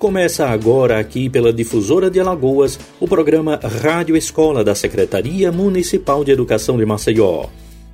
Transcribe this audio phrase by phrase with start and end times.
[0.00, 6.32] Começa agora aqui pela Difusora de Alagoas o programa Rádio Escola da Secretaria Municipal de
[6.32, 7.48] Educação de Maceió.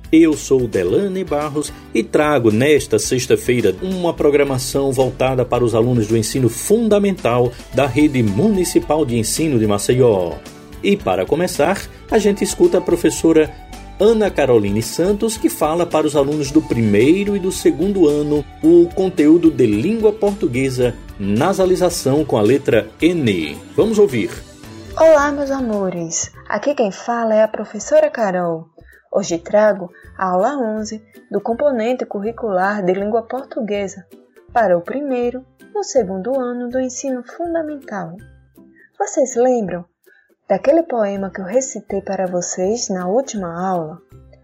[0.09, 6.15] Eu sou Delane Barros e trago nesta sexta-feira uma programação voltada para os alunos do
[6.15, 10.35] ensino fundamental da Rede Municipal de Ensino de Maceió.
[10.81, 13.53] E para começar, a gente escuta a professora
[13.99, 18.87] Ana Caroline Santos, que fala para os alunos do primeiro e do segundo ano o
[18.95, 23.55] conteúdo de língua portuguesa, nasalização com a letra N.
[23.75, 24.29] Vamos ouvir.
[24.95, 26.31] Olá, meus amores!
[26.47, 28.67] Aqui quem fala é a professora Carol.
[29.11, 34.05] Hoje trago a aula 11 do componente curricular de língua portuguesa
[34.53, 35.43] para o primeiro
[35.73, 38.15] e o segundo ano do ensino fundamental.
[38.99, 39.85] Vocês lembram
[40.47, 43.99] daquele poema que eu recitei para vocês na última aula,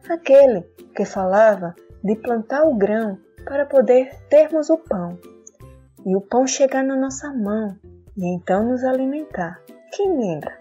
[0.09, 0.61] aquele
[0.95, 5.19] que falava de plantar o grão para poder termos o pão,
[6.05, 7.77] e o pão chegar na nossa mão
[8.17, 9.61] e então nos alimentar.
[9.91, 10.57] Quem lembra?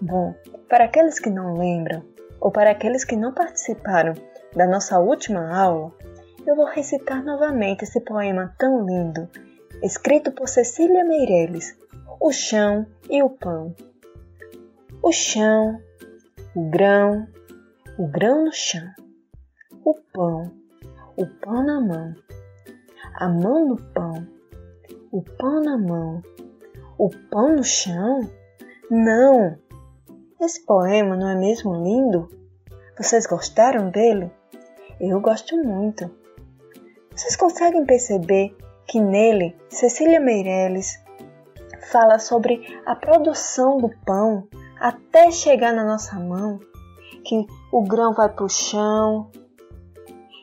[0.00, 0.34] Bom,
[0.68, 2.04] para aqueles que não lembram,
[2.40, 4.14] ou para aqueles que não participaram
[4.54, 5.92] da nossa última aula,
[6.46, 9.28] eu vou recitar novamente esse poema tão lindo,
[9.82, 11.76] escrito por Cecília Meireles,
[12.20, 13.74] O Chão e o Pão
[15.00, 15.80] o chão,
[16.56, 17.28] o grão,
[17.96, 18.90] o grão no chão,
[19.84, 20.52] o pão,
[21.16, 22.14] o pão na mão,
[23.14, 24.26] a mão no pão,
[25.10, 26.22] o pão na mão,
[26.98, 28.30] o pão no chão?
[28.90, 29.58] Não!
[30.40, 32.28] Esse poema não é mesmo lindo?
[32.96, 34.30] Vocês gostaram dele?
[35.00, 36.10] Eu gosto muito.
[37.14, 41.02] Vocês conseguem perceber que nele Cecília Meirelles
[41.90, 44.48] fala sobre a produção do pão
[44.80, 46.60] até chegar na nossa mão,
[47.24, 49.30] que o grão vai para o chão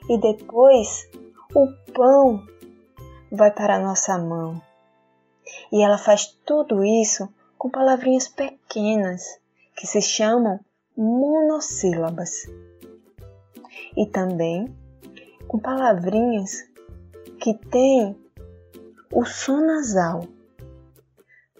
[0.09, 1.09] e depois
[1.53, 2.45] o pão
[3.35, 4.61] vai para a nossa mão.
[5.71, 9.39] E ela faz tudo isso com palavrinhas pequenas
[9.75, 10.59] que se chamam
[10.95, 12.47] monossílabas.
[13.95, 14.73] E também
[15.47, 16.63] com palavrinhas
[17.39, 18.15] que têm
[19.11, 20.27] o som nasal.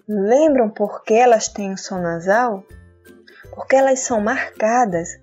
[0.08, 2.64] Lembram por que elas têm o som nasal?
[3.54, 5.20] Porque elas são marcadas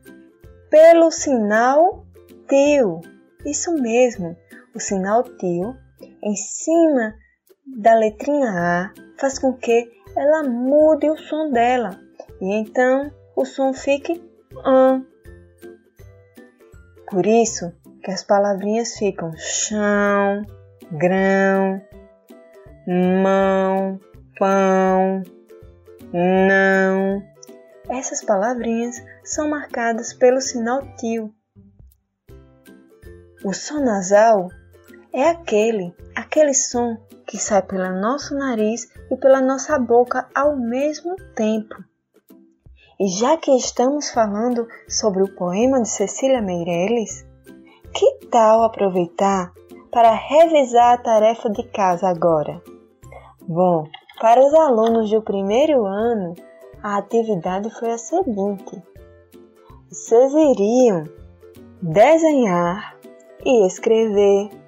[0.70, 2.06] pelo sinal
[2.48, 3.02] tio.
[3.46, 4.36] Isso mesmo,
[4.74, 5.78] o sinal tio
[6.24, 7.16] em cima
[7.66, 12.00] da letrinha A faz com que ela mude o som dela
[12.42, 14.24] e então o som fique
[14.66, 15.06] an.
[17.10, 17.74] Por isso
[18.04, 20.44] que as palavrinhas ficam chão,
[20.92, 21.82] grão,
[23.22, 24.00] mão,
[24.38, 25.24] pão,
[26.12, 27.24] não.
[27.90, 31.34] Essas palavrinhas são marcadas pelo sinal tio.
[33.44, 34.50] O som nasal
[35.14, 36.98] é aquele, aquele som
[37.28, 41.76] que sai pelo nosso nariz e pela nossa boca ao mesmo tempo.
[43.00, 47.26] E já que estamos falando sobre o poema de Cecília Meirelles,
[47.94, 49.54] que tal aproveitar
[49.92, 52.62] para revisar a tarefa de casa agora?
[53.48, 53.86] Bom,
[54.20, 56.34] para os alunos do primeiro ano,
[56.82, 58.82] a atividade foi a seguinte:
[59.90, 61.04] vocês iriam
[61.82, 62.98] desenhar
[63.46, 64.63] e escrever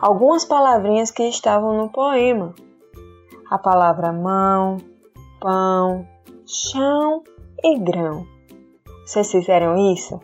[0.00, 2.54] algumas palavrinhas que estavam no poema.
[3.50, 4.76] A palavra mão,
[5.40, 6.06] pão,
[6.46, 7.22] chão
[7.62, 8.26] e grão.
[9.04, 10.20] Vocês fizeram isso?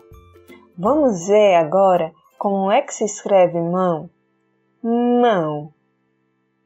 [0.77, 4.09] Vamos ver agora como é que se escreve mão.
[4.83, 5.73] Mão.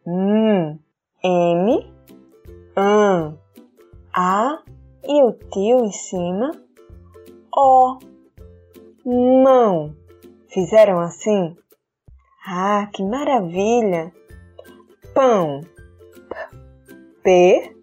[0.06, 0.78] Hum.
[1.22, 1.94] M,
[2.78, 3.38] AN,
[4.14, 4.64] A
[5.04, 6.52] e o tio em cima,
[7.54, 8.00] O,
[9.06, 9.94] mão.
[10.48, 11.58] Fizeram assim?
[12.52, 14.12] Ah, que maravilha!
[15.14, 15.62] Pão,
[17.22, 17.76] P,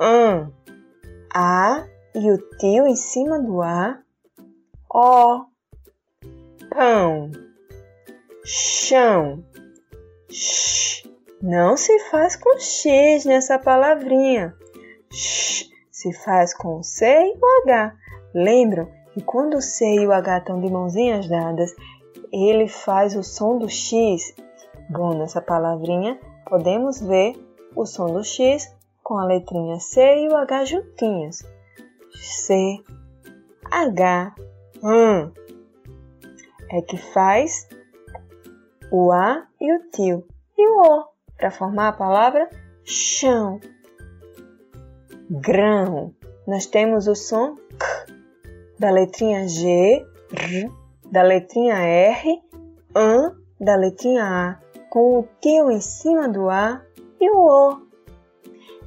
[0.00, 0.50] AN,
[1.32, 1.86] A.
[2.12, 4.02] E o tio em cima do A,
[4.92, 5.44] O,
[6.70, 7.30] pão,
[8.44, 9.44] chão,
[10.28, 11.08] sh,
[11.40, 14.56] não se faz com X nessa palavrinha.
[15.12, 17.94] Sh, se faz com C e o H.
[18.34, 21.72] Lembram que quando o C e o H estão de mãozinhas dadas,
[22.32, 24.34] ele faz o som do X?
[24.88, 27.34] Bom, nessa palavrinha podemos ver
[27.74, 31.42] o som do X com a letrinha C e o H juntinhos.
[32.14, 32.78] C,
[33.70, 34.34] H,
[34.82, 35.32] hum.
[36.70, 37.68] É que faz
[38.90, 40.26] o A e o tio
[40.56, 41.04] e o O
[41.36, 42.48] para formar a palavra
[42.84, 43.60] chão.
[45.30, 46.14] Grão.
[46.46, 48.06] Nós temos o som K
[48.78, 50.70] da letrinha G, R,
[51.10, 52.40] da letrinha R,
[52.94, 54.58] AN, da letrinha A,
[54.88, 56.80] com o tio em cima do A
[57.20, 57.80] e o O.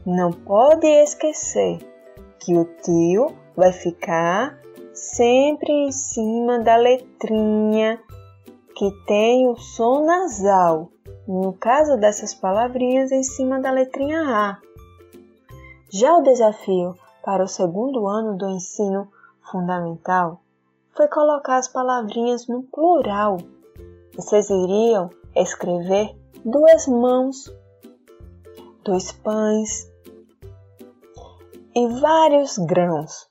[0.06, 1.80] Não pode esquecer
[2.40, 4.58] que o tio vai ficar
[4.94, 8.00] sempre em cima da letrinha
[8.76, 10.90] que tem o som nasal.
[11.28, 14.58] No caso dessas palavrinhas, em cima da letrinha A.
[15.90, 19.08] Já o desafio para o segundo ano do ensino
[19.42, 20.43] fundamental
[20.96, 23.38] foi colocar as palavrinhas no plural.
[24.16, 27.52] Vocês iriam escrever duas mãos,
[28.84, 29.92] dois pães
[31.76, 33.28] e vários grãos.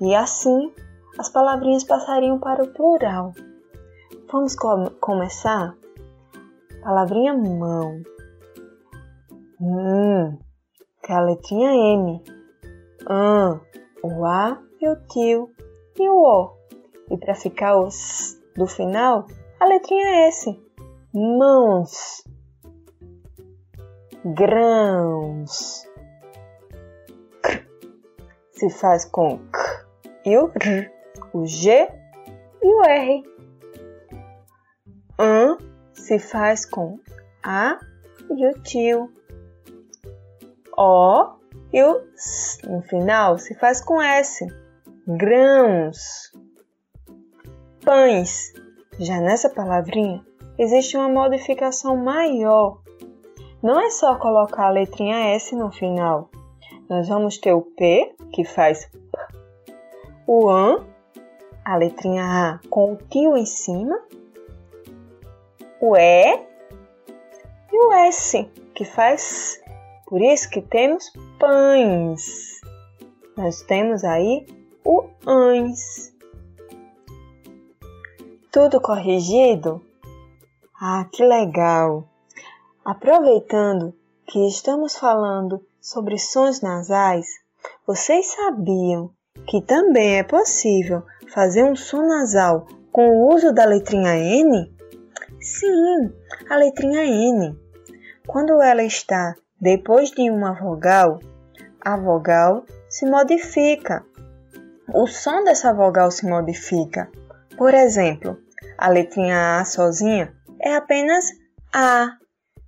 [0.00, 0.72] E assim
[1.18, 3.32] as palavrinhas passariam para o plural.
[4.32, 5.76] Vamos com começar?
[6.82, 8.02] Palavrinha mão.
[9.60, 10.38] Hum,
[11.04, 12.24] que a letrinha M.
[13.06, 13.60] An,
[14.02, 15.50] o A e o tio
[15.98, 16.56] e o O.
[17.10, 19.26] E para ficar os do final,
[19.58, 20.58] a letrinha S.
[21.12, 22.24] Mãos.
[24.24, 25.88] Grãos.
[27.42, 27.66] K.
[28.52, 29.86] Se faz com K
[30.24, 30.90] e o R.
[31.32, 31.88] O G
[32.62, 33.22] e o R.
[35.18, 35.58] An
[35.92, 36.98] se faz com
[37.42, 37.78] A
[38.30, 39.12] e o tio.
[40.76, 41.36] O
[41.72, 44.46] e o S no final se faz com S.
[45.16, 46.30] Grãos.
[47.84, 48.52] Pães.
[48.96, 50.24] Já nessa palavrinha
[50.56, 52.80] existe uma modificação maior.
[53.60, 56.30] Não é só colocar a letrinha S no final.
[56.88, 59.18] Nós vamos ter o P, que faz P,
[60.28, 60.86] o AN,
[61.64, 64.00] a letrinha A com o tio em cima,
[65.80, 66.36] o E
[67.72, 69.60] e o S, que faz.
[70.06, 72.60] Por isso que temos pães.
[73.36, 74.59] Nós temos aí
[74.92, 76.12] o ANS.
[78.50, 79.80] Tudo corrigido?
[80.82, 82.08] Ah, que legal!
[82.84, 83.94] Aproveitando
[84.26, 87.28] que estamos falando sobre sons nasais,
[87.86, 89.12] vocês sabiam
[89.46, 94.74] que também é possível fazer um som nasal com o uso da letrinha N?
[95.40, 96.12] Sim,
[96.50, 97.56] a letrinha N.
[98.26, 101.20] Quando ela está depois de uma vogal,
[101.80, 104.04] a vogal se modifica.
[104.92, 107.08] O som dessa vogal se modifica.
[107.56, 108.36] Por exemplo,
[108.76, 111.26] a letrinha A sozinha é apenas
[111.72, 112.16] A.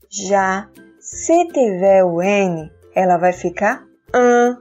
[0.08, 0.68] Já
[1.00, 3.84] se tiver o N, ela vai ficar
[4.14, 4.56] AN.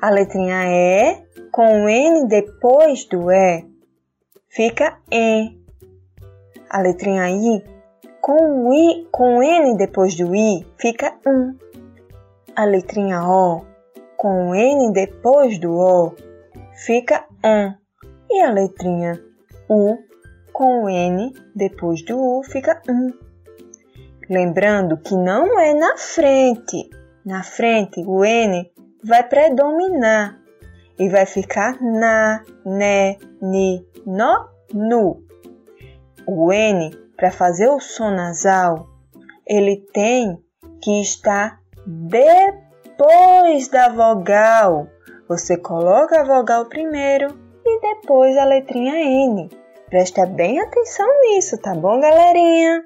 [0.00, 3.66] A letrinha E com o N depois do E
[4.48, 5.60] fica EN.
[6.70, 7.62] A letrinha I
[8.22, 11.54] com o I com o N depois do I fica um.
[12.54, 13.65] A letrinha O
[14.16, 16.14] com o N depois do O
[16.84, 17.74] fica um.
[18.30, 19.22] E a letrinha
[19.68, 19.98] U
[20.52, 23.12] com o N depois do U fica um.
[24.28, 26.90] Lembrando que não é na frente.
[27.24, 28.70] Na frente, o N
[29.04, 30.40] vai predominar
[30.98, 35.22] e vai ficar na, né, ni, no, nu.
[36.26, 38.88] O N, para fazer o som nasal,
[39.46, 40.38] ele tem
[40.80, 42.65] que estar depois
[43.70, 44.88] da vogal.
[45.28, 49.50] Você coloca a vogal primeiro e depois a letrinha N.
[49.88, 52.82] Presta bem atenção nisso, tá bom, galerinha?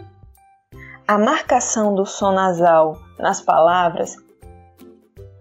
[1.07, 4.17] A marcação do som nasal nas palavras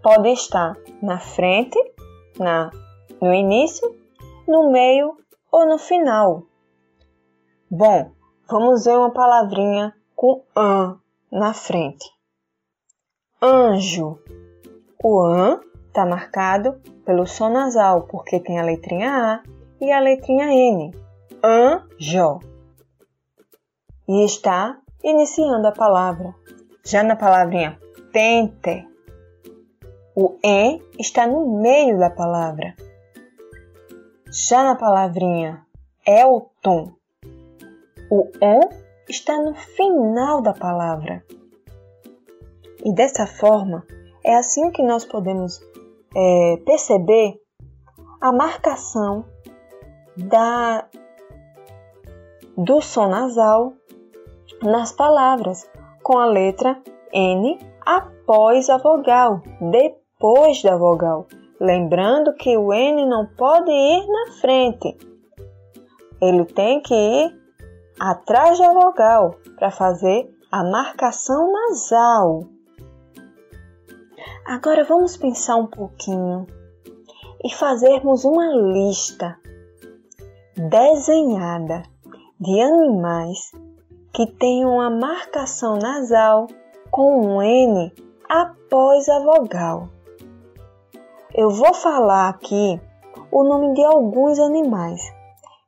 [0.02, 1.78] pode estar na frente,
[2.38, 2.72] na,
[3.22, 3.88] no início,
[4.48, 5.18] no meio
[5.52, 6.44] ou no final.
[7.70, 8.12] Bom,
[8.50, 11.00] vamos ver uma palavrinha com an
[11.32, 12.10] na frente.
[13.42, 14.20] Anjo.
[15.02, 19.44] O an está marcado pelo som nasal, porque tem a letrinha A
[19.80, 20.94] e a letrinha N.
[21.42, 22.40] Anjo.
[24.08, 26.36] E está iniciando a palavra.
[26.84, 27.80] Já na palavrinha
[28.12, 28.88] pente,
[30.16, 32.76] o E está no meio da palavra.
[34.30, 35.66] Já na palavrinha
[36.06, 36.92] Elton,
[38.12, 38.70] o ON
[39.08, 41.24] está no final da palavra.
[42.84, 43.86] E dessa forma,
[44.30, 45.60] é assim que nós podemos
[46.16, 47.42] é, perceber
[48.22, 49.26] a marcação
[50.16, 50.88] da,
[52.56, 53.74] do som nasal
[54.62, 55.68] nas palavras,
[56.04, 56.80] com a letra
[57.12, 61.26] N após a vogal, depois da vogal.
[61.60, 64.96] Lembrando que o N não pode ir na frente,
[66.22, 67.36] ele tem que ir
[68.00, 72.59] atrás da vogal para fazer a marcação nasal.
[74.46, 76.48] Agora vamos pensar um pouquinho
[77.44, 79.38] e fazermos uma lista
[80.56, 81.84] desenhada
[82.40, 83.52] de animais
[84.14, 86.48] que tem uma marcação nasal
[86.92, 87.94] com um N
[88.28, 89.90] após a vogal.
[91.34, 92.82] Eu vou falar aqui
[93.32, 95.02] o nome de alguns animais.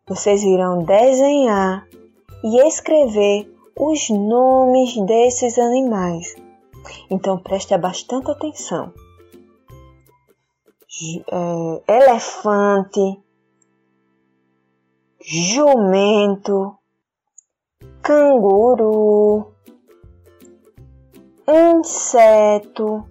[0.07, 1.87] Vocês irão desenhar
[2.43, 6.35] e escrever os nomes desses animais.
[7.09, 8.93] Então preste bastante atenção.
[11.31, 13.23] É, elefante,
[15.21, 16.77] jumento,
[18.01, 19.53] canguru,
[21.47, 23.05] inseto,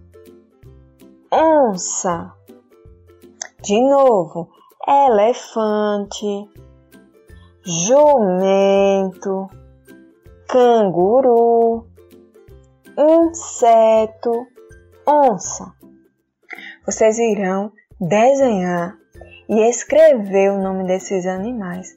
[1.33, 2.35] onça.
[3.63, 4.49] De novo,
[4.87, 6.49] elefante,
[7.63, 9.49] jumento,
[10.49, 11.87] canguru,
[12.99, 14.47] inseto,
[15.07, 15.73] onça.
[16.85, 18.97] Vocês irão desenhar
[19.49, 21.97] e escrever o nome desses animais.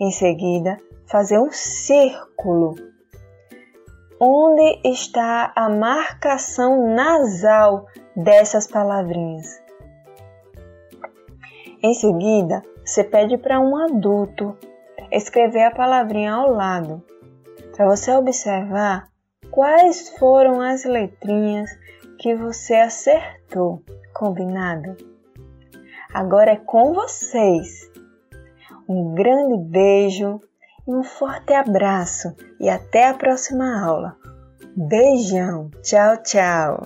[0.00, 2.74] Em seguida, fazer um círculo
[4.20, 9.60] onde está a marcação nasal dessas palavrinhas.
[11.82, 14.56] Em seguida, você pede para um adulto
[15.10, 17.02] escrever a palavrinha ao lado,
[17.74, 19.11] para você observar
[19.52, 21.70] quais foram as letrinhas
[22.18, 23.82] que você acertou.
[24.14, 24.96] Combinado?
[26.12, 27.90] Agora é com vocês.
[28.88, 30.40] Um grande beijo
[30.88, 34.16] e um forte abraço e até a próxima aula.
[34.74, 36.82] Beijão, tchau, tchau.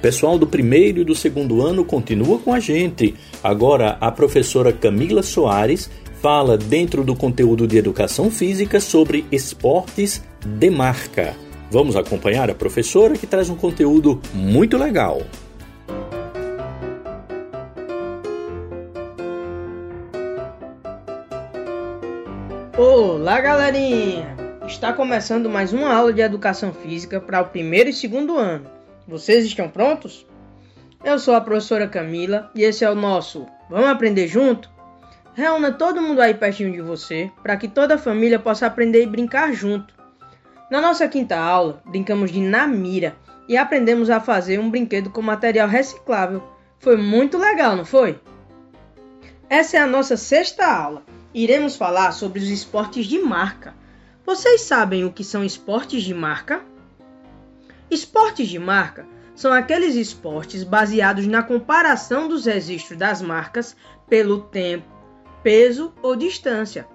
[0.00, 3.14] Pessoal do primeiro e do segundo ano continua com a gente.
[3.42, 10.70] Agora a professora Camila Soares fala dentro do conteúdo de educação física sobre esportes de
[10.70, 11.41] marca.
[11.72, 15.22] Vamos acompanhar a professora que traz um conteúdo muito legal.
[22.76, 24.36] Olá, galerinha!
[24.66, 28.66] Está começando mais uma aula de educação física para o primeiro e segundo ano.
[29.08, 30.26] Vocês estão prontos?
[31.02, 34.70] Eu sou a professora Camila e esse é o nosso Vamos Aprender Junto?
[35.32, 39.06] Reúna todo mundo aí pertinho de você para que toda a família possa aprender e
[39.06, 40.01] brincar junto.
[40.72, 43.14] Na nossa quinta aula, brincamos de Namira
[43.46, 46.42] e aprendemos a fazer um brinquedo com material reciclável.
[46.78, 48.18] Foi muito legal, não foi?
[49.50, 51.02] Essa é a nossa sexta aula
[51.34, 53.74] iremos falar sobre os esportes de marca.
[54.24, 56.62] Vocês sabem o que são esportes de marca?
[57.90, 63.76] Esportes de marca são aqueles esportes baseados na comparação dos registros das marcas
[64.08, 64.88] pelo tempo,
[65.42, 66.86] peso ou distância.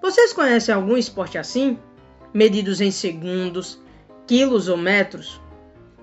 [0.00, 1.80] Vocês conhecem algum esporte assim?
[2.38, 3.82] Medidos em segundos,
[4.24, 5.40] quilos ou metros?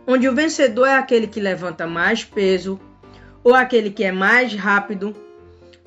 [0.06, 2.78] Onde o vencedor é aquele que levanta mais peso
[3.42, 5.16] ou aquele que é mais rápido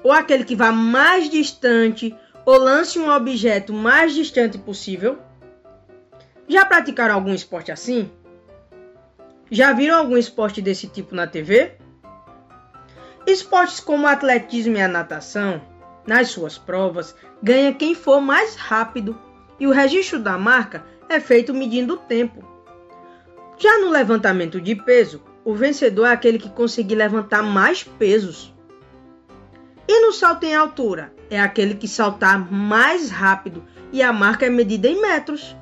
[0.02, 5.18] ou aquele que vá mais distante ou lance um objeto mais distante possível?
[6.48, 8.10] Já praticaram algum esporte assim?
[9.50, 11.72] Já viram algum esporte desse tipo na TV?
[13.26, 15.60] Esportes como o atletismo e a natação,
[16.06, 19.27] nas suas provas, ganha quem for mais rápido
[19.58, 22.46] e o registro da marca é feito medindo o tempo.
[23.56, 28.54] Já no levantamento de peso, o vencedor é aquele que conseguir levantar mais pesos.
[29.88, 31.12] E no salto em altura?
[31.30, 35.56] É aquele que saltar mais rápido e a marca é medida em metros.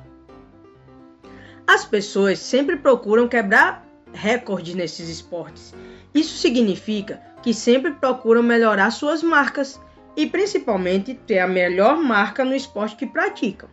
[1.65, 5.73] As pessoas sempre procuram quebrar recordes nesses esportes.
[6.13, 9.79] Isso significa que sempre procuram melhorar suas marcas
[10.15, 13.69] e principalmente ter a melhor marca no esporte que praticam.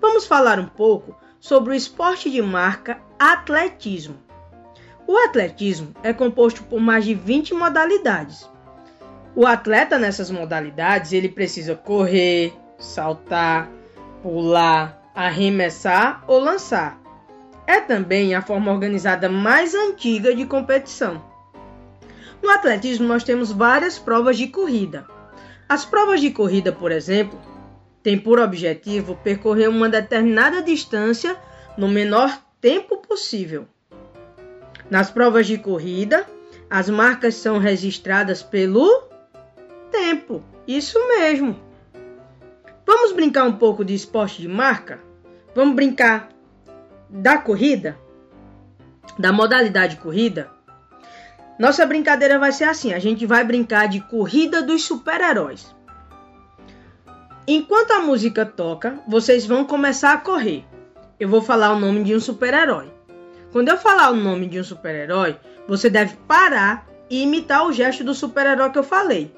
[0.00, 4.16] Vamos falar um pouco sobre o esporte de marca atletismo.
[5.06, 8.48] O atletismo é composto por mais de 20 modalidades.
[9.34, 13.70] O atleta nessas modalidades, ele precisa correr, saltar,
[14.22, 17.00] pular, arremessar ou lançar.
[17.66, 21.22] É também a forma organizada mais antiga de competição.
[22.42, 25.06] No atletismo, nós temos várias provas de corrida.
[25.68, 27.38] As provas de corrida, por exemplo,
[28.02, 31.36] têm por objetivo percorrer uma determinada distância
[31.76, 33.66] no menor tempo possível.
[34.90, 36.26] Nas provas de corrida,
[36.70, 39.08] as marcas são registradas pelo
[39.90, 40.42] tempo.
[40.66, 41.58] Isso mesmo.
[42.86, 44.98] Vamos brincar um pouco de esporte de marca?
[45.54, 46.30] Vamos brincar
[47.08, 47.98] da corrida?
[49.18, 50.50] Da modalidade corrida?
[51.58, 55.74] Nossa brincadeira vai ser assim: a gente vai brincar de corrida dos super-heróis.
[57.50, 60.66] Enquanto a música toca, vocês vão começar a correr.
[61.18, 62.92] Eu vou falar o nome de um super-herói.
[63.50, 65.34] Quando eu falar o nome de um super-herói,
[65.66, 69.34] você deve parar e imitar o gesto do super-herói que eu falei.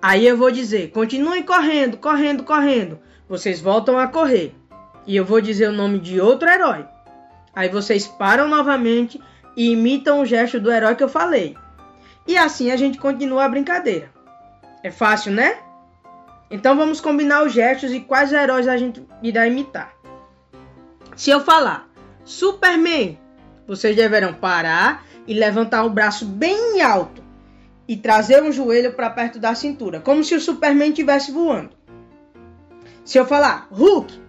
[0.00, 2.98] Aí eu vou dizer: continue correndo, correndo, correndo.
[3.28, 4.54] vocês voltam a correr.
[5.06, 6.86] E eu vou dizer o nome de outro herói.
[7.54, 9.20] Aí vocês param novamente
[9.54, 11.54] e imitam o gesto do herói que eu falei.
[12.26, 14.10] E assim a gente continua a brincadeira.
[14.82, 15.67] É fácil, né?
[16.50, 19.92] Então vamos combinar os gestos e quais heróis a gente irá imitar.
[21.16, 21.88] Se eu falar
[22.24, 23.18] Superman,
[23.66, 27.22] vocês deverão parar e levantar o braço bem alto
[27.86, 31.70] e trazer um joelho para perto da cintura, como se o Superman estivesse voando.
[33.04, 34.20] Se eu falar Hulk,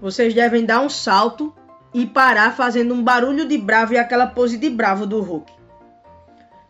[0.00, 1.54] vocês devem dar um salto
[1.94, 5.50] e parar fazendo um barulho de bravo e aquela pose de bravo do Hulk.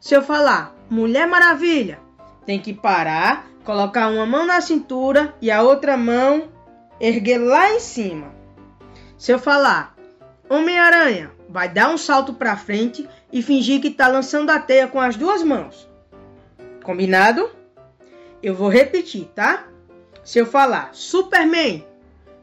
[0.00, 1.99] Se eu falar Mulher Maravilha,
[2.47, 6.48] tem que parar, colocar uma mão na cintura e a outra mão
[6.98, 8.32] erguer lá em cima.
[9.18, 9.94] Se eu falar
[10.48, 14.98] Homem-Aranha, vai dar um salto para frente e fingir que está lançando a teia com
[14.98, 15.87] as duas mãos.
[16.82, 17.50] Combinado?
[18.42, 19.66] Eu vou repetir, tá?
[20.25, 21.87] Se eu falar Superman,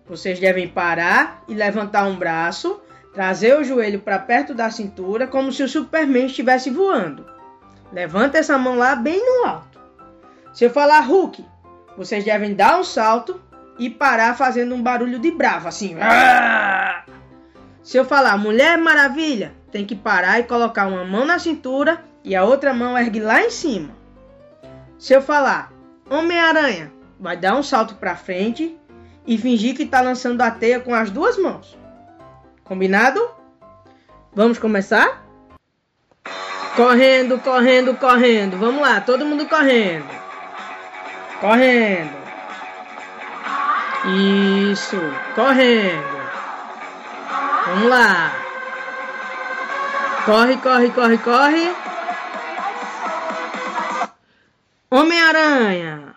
[0.07, 2.79] vocês devem parar e levantar um braço,
[3.15, 7.25] trazer o joelho para perto da cintura, como se o Superman estivesse voando.
[7.91, 9.74] Levanta essa mão lá bem no alto.
[10.55, 11.45] Se eu falar Hulk,
[11.97, 13.41] vocês devem dar um salto
[13.77, 15.97] e parar fazendo um barulho de bravo, assim.
[17.83, 22.33] Se eu falar Mulher Maravilha, tem que parar e colocar uma mão na cintura e
[22.33, 23.89] a outra mão ergue lá em cima.
[24.97, 25.73] Se eu falar
[26.09, 28.79] Homem-Aranha, vai dar um salto para frente
[29.27, 31.77] e fingir que está lançando a teia com as duas mãos.
[32.63, 33.19] Combinado?
[34.33, 35.21] Vamos começar?
[36.77, 38.57] Correndo, correndo, correndo.
[38.57, 40.24] Vamos lá, todo mundo correndo.
[41.39, 42.15] Correndo.
[44.71, 44.97] Isso,
[45.33, 46.15] correndo.
[47.65, 48.31] Vamos lá.
[50.25, 51.75] Corre, corre, corre, corre.
[54.89, 56.15] Homem-Aranha.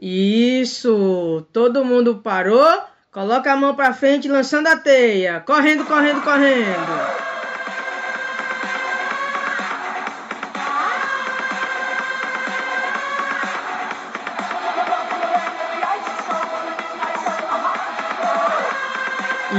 [0.00, 1.46] Isso!
[1.52, 2.82] Todo mundo parou.
[3.10, 5.40] Coloca a mão para frente, lançando a teia.
[5.40, 7.27] Correndo, correndo, correndo.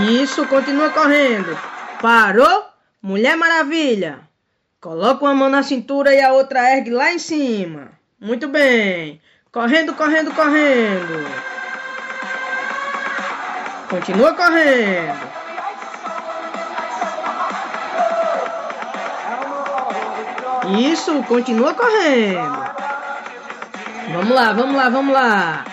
[0.09, 1.55] Isso, continua correndo.
[2.01, 2.65] Parou?
[3.01, 4.21] Mulher Maravilha.
[4.81, 7.91] Coloca uma mão na cintura e a outra ergue lá em cima.
[8.19, 9.21] Muito bem.
[9.51, 11.25] Correndo, correndo, correndo.
[13.89, 15.29] Continua correndo.
[20.91, 22.69] Isso, continua correndo.
[24.13, 25.65] Vamos lá, vamos lá, vamos lá.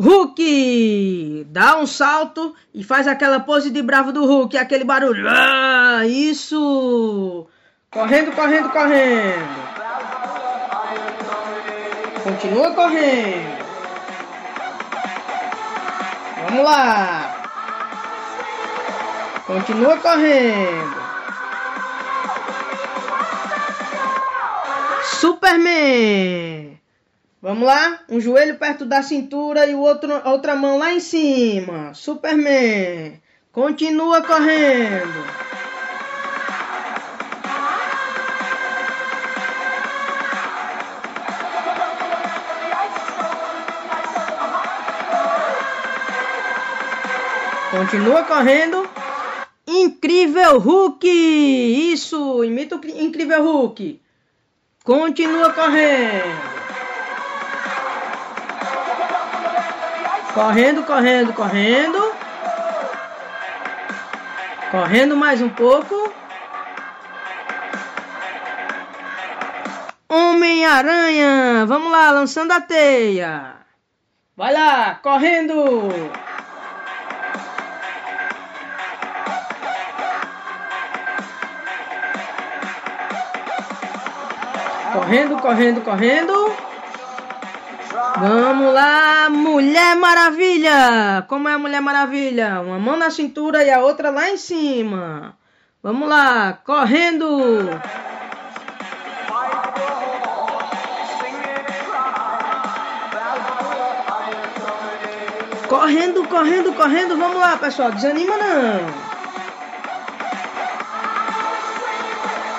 [0.00, 1.46] Hulk!
[1.50, 5.28] Dá um salto e faz aquela pose de bravo do Hulk, aquele barulho.
[5.28, 7.46] Ah, isso!
[7.90, 9.70] Correndo, correndo, correndo.
[12.22, 13.60] Continua correndo.
[16.48, 17.36] Vamos lá.
[19.46, 21.00] Continua correndo.
[25.02, 26.79] Superman.
[27.42, 28.00] Vamos lá?
[28.06, 31.94] Um joelho perto da cintura e o outro, outra mão lá em cima.
[31.94, 33.18] Superman.
[33.50, 35.24] Continua correndo.
[47.70, 48.86] Continua correndo.
[49.66, 51.06] Incrível Hulk!
[51.08, 52.44] Isso!
[52.44, 53.98] Imita o Incrível Hulk.
[54.84, 56.49] Continua correndo.
[60.34, 62.14] Correndo, correndo, correndo.
[64.70, 66.12] Correndo mais um pouco.
[70.08, 71.66] Homem-Aranha!
[71.66, 73.56] Vamos lá, lançando a teia.
[74.36, 75.54] Vai lá, correndo!
[84.92, 86.69] Correndo, correndo, correndo.
[88.20, 91.24] Vamos lá, Mulher Maravilha!
[91.26, 92.60] Como é a Mulher Maravilha?
[92.60, 95.34] Uma mão na cintura e a outra lá em cima.
[95.82, 97.26] Vamos lá, correndo!
[105.66, 107.16] Correndo, correndo, correndo.
[107.16, 107.90] Vamos lá, pessoal.
[107.90, 108.80] Desanima não.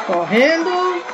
[0.08, 1.11] Correndo.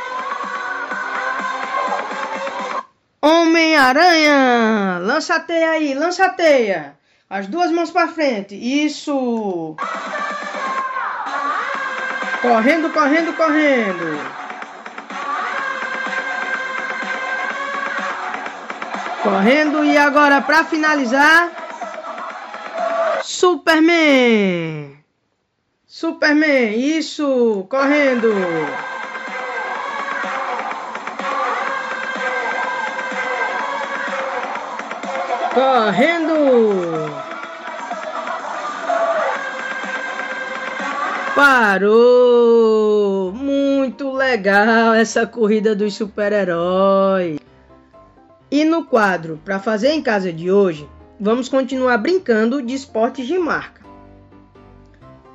[3.28, 5.00] Homem-Aranha!
[5.02, 6.96] Lança a teia aí, lança a teia!
[7.30, 9.76] As duas mãos para frente, isso!
[12.42, 14.18] Correndo, correndo, correndo!
[19.22, 21.52] Correndo e agora para finalizar,
[23.24, 24.98] Superman.
[25.86, 28.34] Superman, isso, correndo.
[35.58, 36.36] Correndo.
[41.36, 43.34] Parou!
[43.34, 47.40] Muito legal essa corrida dos super-heróis.
[48.52, 50.88] E no quadro para fazer em casa de hoje,
[51.20, 53.82] vamos continuar brincando de esportes de marca.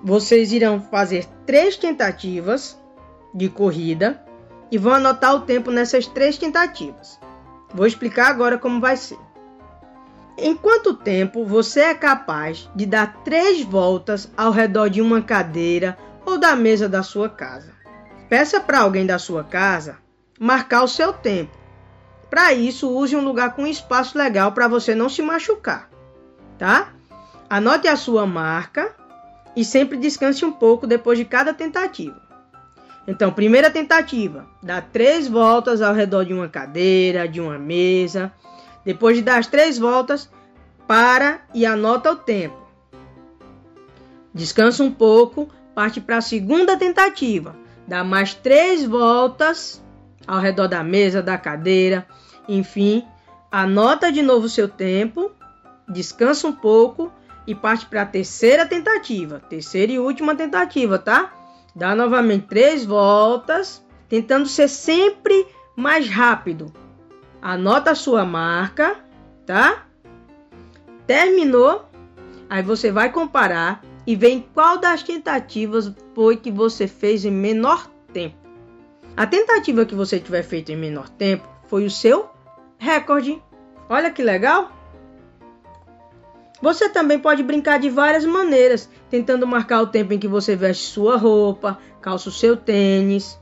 [0.04, 2.80] Vocês irão fazer três tentativas
[3.34, 4.24] de corrida
[4.70, 7.18] e vão anotar o tempo nessas três tentativas.
[7.74, 9.18] Vou explicar agora como vai ser.
[10.36, 15.98] Em quanto tempo você é capaz de dar três voltas ao redor de uma cadeira
[16.24, 17.72] ou da mesa da sua casa?
[18.28, 19.98] Peça para alguém da sua casa
[20.40, 21.56] marcar o seu tempo.
[22.30, 25.90] Para isso, use um lugar com espaço legal para você não se machucar,
[26.58, 26.88] tá?
[27.48, 28.96] Anote a sua marca
[29.54, 32.20] e sempre descanse um pouco depois de cada tentativa.
[33.06, 38.32] Então, primeira tentativa, dá três voltas ao redor de uma cadeira, de uma mesa
[38.84, 40.30] depois de dar as três voltas,
[40.86, 42.60] para e anota o tempo.
[44.34, 47.54] Descansa um pouco, parte para a segunda tentativa.
[47.86, 49.82] Dá mais três voltas
[50.26, 52.06] ao redor da mesa, da cadeira,
[52.48, 53.04] enfim.
[53.50, 55.30] Anota de novo seu tempo,
[55.88, 57.12] descansa um pouco
[57.46, 59.40] e parte para a terceira tentativa.
[59.40, 61.32] Terceira e última tentativa, tá?
[61.74, 66.72] Dá novamente três voltas, tentando ser sempre mais rápido
[67.42, 68.96] anota a sua marca,
[69.44, 69.84] tá?
[71.04, 71.84] Terminou,
[72.48, 77.90] aí você vai comparar e ver qual das tentativas foi que você fez em menor
[78.12, 78.36] tempo.
[79.16, 82.30] A tentativa que você tiver feito em menor tempo foi o seu
[82.78, 83.42] recorde.
[83.88, 84.70] Olha que legal!
[86.62, 90.84] Você também pode brincar de várias maneiras, tentando marcar o tempo em que você veste
[90.84, 93.36] sua roupa, calça o seu tênis.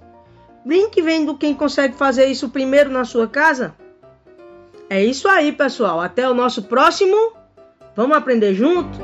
[0.65, 3.75] Brinque vendo quem consegue fazer isso primeiro na sua casa
[4.91, 6.01] é isso aí, pessoal.
[6.01, 7.17] Até o nosso próximo.
[7.95, 8.99] Vamos aprender junto?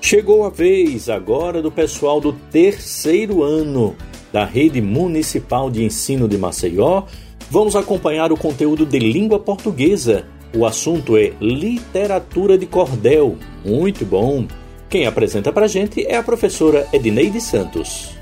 [0.00, 3.96] Chegou a vez agora do pessoal do terceiro ano
[4.32, 7.04] da Rede Municipal de Ensino de Maceió.
[7.50, 10.26] Vamos acompanhar o conteúdo de língua portuguesa.
[10.54, 13.36] O assunto é literatura de cordel.
[13.64, 14.46] Muito bom.
[14.88, 18.16] Quem apresenta para gente é a professora Edneide Santos.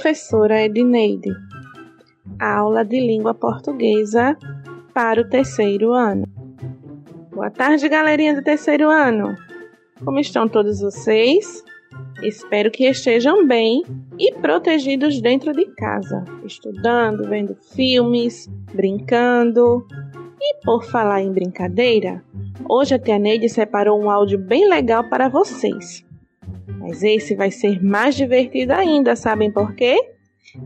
[0.00, 1.30] Professora Edneide.
[2.38, 4.34] Aula de língua portuguesa
[4.94, 6.26] para o terceiro ano.
[7.30, 9.36] Boa tarde, galerinha do terceiro ano.
[10.02, 11.62] Como estão todos vocês?
[12.22, 13.82] Espero que estejam bem
[14.18, 19.86] e protegidos dentro de casa, estudando, vendo filmes, brincando.
[20.40, 22.24] E por falar em brincadeira,
[22.66, 26.02] hoje a Tia Neide separou um áudio bem legal para vocês.
[26.78, 29.96] Mas esse vai ser mais divertido ainda, sabem por quê?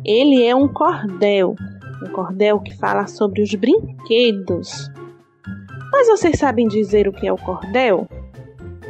[0.04, 1.54] Ele é um cordel,
[2.02, 4.90] um cordel que fala sobre os brinquedos.
[5.92, 8.08] Mas vocês sabem dizer o que é o cordel?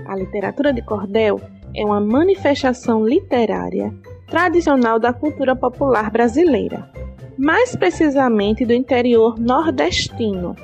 [0.06, 1.40] A literatura de cordel
[1.74, 3.92] é uma manifestação literária
[4.28, 6.90] tradicional da cultura popular brasileira,
[7.36, 10.56] mais precisamente do interior nordestino,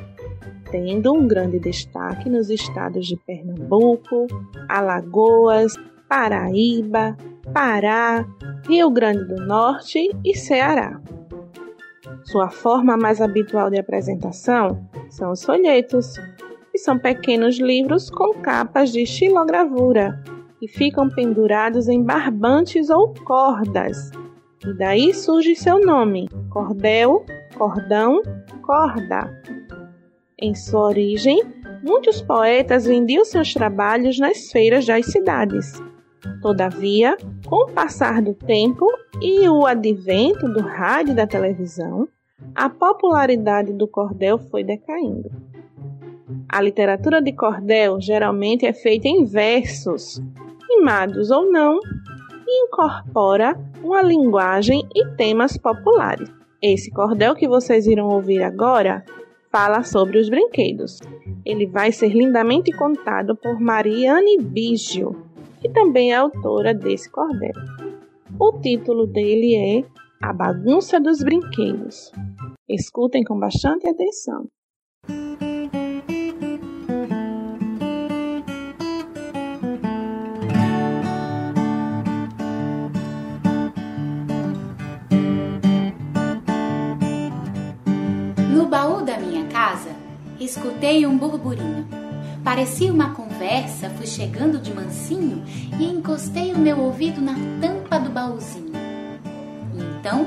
[0.71, 4.27] tendo um grande destaque nos estados de Pernambuco,
[4.69, 5.75] Alagoas,
[6.11, 7.17] Paraíba,
[7.55, 8.27] Pará,
[8.69, 11.01] Rio Grande do Norte e Ceará.
[12.25, 16.17] Sua forma mais habitual de apresentação são os folhetos,
[16.73, 20.21] que são pequenos livros com capas de xilogravura
[20.61, 24.11] e ficam pendurados em barbantes ou cordas.
[24.67, 27.25] E daí surge seu nome: cordel,
[27.57, 28.21] cordão,
[28.63, 29.33] corda.
[30.37, 31.41] Em sua origem,
[31.85, 35.81] muitos poetas vendiam seus trabalhos nas feiras das cidades
[36.41, 38.87] Todavia, com o passar do tempo
[39.21, 42.09] e o advento do rádio e da televisão,
[42.55, 45.31] a popularidade do cordel foi decaindo.
[46.49, 50.21] A literatura de cordel geralmente é feita em versos,
[50.69, 51.79] rimados ou não,
[52.47, 56.31] e incorpora uma linguagem e temas populares.
[56.61, 59.05] Esse cordel que vocês irão ouvir agora
[59.51, 61.01] fala sobre os brinquedos.
[61.45, 65.17] Ele vai ser lindamente contado por Mariane Biggio,
[65.63, 67.53] e também é autora desse cordel.
[68.39, 69.85] O título dele é
[70.23, 72.11] A Bagunça dos Brinquedos.
[72.69, 74.47] Escutem com bastante atenção.
[88.55, 89.91] No baú da minha casa,
[90.39, 91.87] escutei um burburinho.
[92.43, 93.30] Parecia uma conversa
[93.97, 95.43] fui chegando de mansinho
[95.79, 98.73] e encostei o meu ouvido na tampa do baúzinho.
[99.75, 100.27] Então,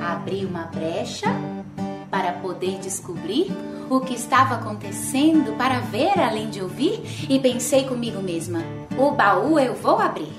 [0.00, 1.28] abri uma brecha
[2.10, 3.50] para poder descobrir
[3.90, 8.60] o que estava acontecendo, para ver além de ouvir, e pensei comigo mesma:
[8.98, 10.32] o baú eu vou abrir.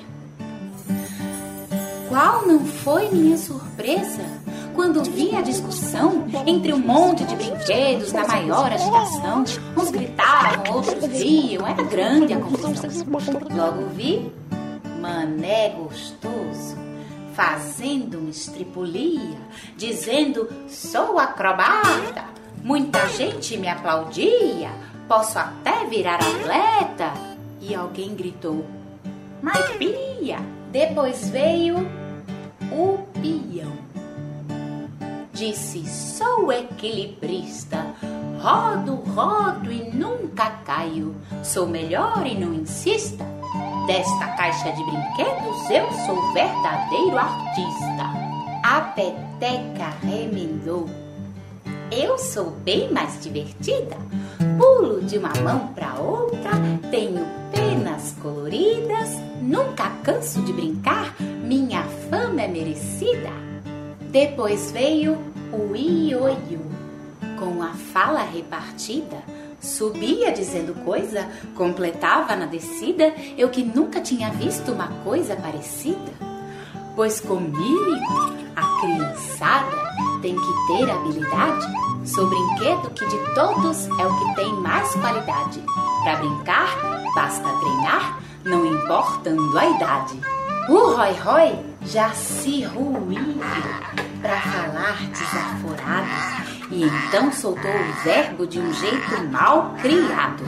[2.08, 4.43] Qual não foi minha surpresa
[4.74, 9.44] quando vi a discussão entre um monte de brinquedos na maior agitação.
[9.78, 12.90] Uns gritavam, outros riam, era grande a confusão.
[13.56, 14.32] Logo vi
[15.00, 16.84] Mané gostoso
[17.34, 19.38] fazendo estripulia,
[19.76, 22.32] dizendo: Sou acrobata.
[22.64, 24.70] Muita gente me aplaudia,
[25.08, 27.14] posso até virar atleta.
[27.60, 28.66] E alguém gritou:
[29.42, 30.38] Mas pia!
[30.72, 31.78] Depois veio
[32.72, 33.83] o peão
[35.34, 37.86] disse: Sou equilibrista.
[38.40, 41.16] Rodo, rodo e nunca caio.
[41.44, 43.26] Sou melhor e não insista.
[43.88, 48.34] Desta caixa de brinquedos eu sou verdadeiro artista.
[48.64, 50.90] A peteca remendou.
[51.92, 53.98] Eu sou bem mais divertida.
[54.58, 56.52] Pulo de uma mão para outra,
[56.90, 59.10] tenho penas coloridas,
[59.42, 63.53] nunca canso de brincar, minha fama é merecida.
[64.14, 65.18] Depois veio
[65.52, 66.60] o ioiô,
[67.40, 69.18] com a fala repartida,
[69.60, 76.12] subia dizendo coisa, completava na descida, eu que nunca tinha visto uma coisa parecida.
[76.96, 77.92] Pois comigo,
[78.56, 79.72] a criançada
[80.22, 81.66] tem que ter habilidade,
[82.06, 85.60] sou brinquedo que de todos é o que tem mais qualidade.
[86.04, 86.70] Para brincar,
[87.16, 90.22] basta treinar, não importando a idade.
[90.70, 93.40] O Roy Roy já se ruiu
[94.22, 100.44] para falar desaforado e então soltou o verbo de um jeito mal criado.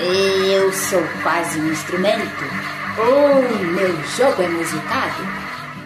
[0.00, 2.44] Eu sou quase um instrumento,
[2.98, 5.22] o meu jogo é musicado.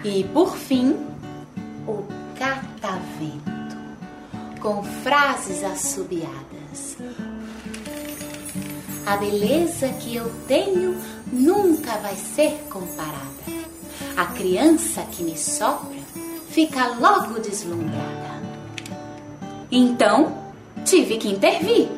[0.04, 0.96] E por fim,
[1.86, 2.04] o
[2.38, 3.76] catavento,
[4.60, 6.98] com frases assobiadas.
[9.06, 10.96] A beleza que eu tenho
[11.32, 13.53] nunca vai ser comparada.
[14.16, 15.98] A criança que me sopra
[16.48, 18.42] fica logo deslumbrada.
[19.70, 20.32] Então,
[20.84, 21.88] tive que intervir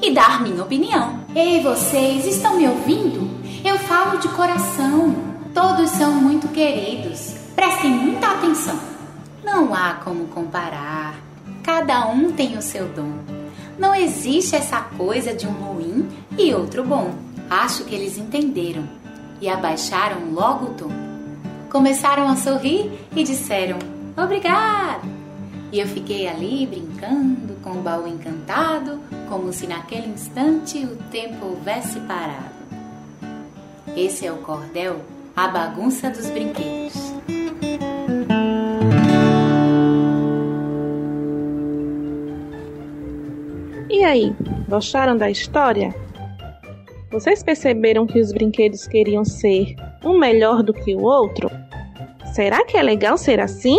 [0.00, 1.20] e dar minha opinião.
[1.34, 3.28] Ei, vocês estão me ouvindo?
[3.62, 5.14] Eu falo de coração.
[5.52, 7.34] Todos são muito queridos.
[7.54, 8.78] Prestem muita atenção.
[9.44, 11.20] Não há como comparar.
[11.62, 13.12] Cada um tem o seu dom.
[13.78, 17.12] Não existe essa coisa de um ruim e outro bom.
[17.50, 18.88] Acho que eles entenderam
[19.40, 20.99] e abaixaram logo o tom.
[21.70, 23.78] Começaram a sorrir e disseram
[24.16, 25.08] obrigado.
[25.70, 31.46] E eu fiquei ali brincando com o baú encantado, como se naquele instante o tempo
[31.46, 32.60] houvesse parado.
[33.96, 35.00] Esse é o cordel,
[35.36, 37.14] a bagunça dos brinquedos.
[43.88, 44.34] E aí,
[44.68, 45.94] gostaram da história?
[47.12, 51.50] Vocês perceberam que os brinquedos queriam ser um melhor do que o outro?
[52.32, 53.78] Será que é legal ser assim?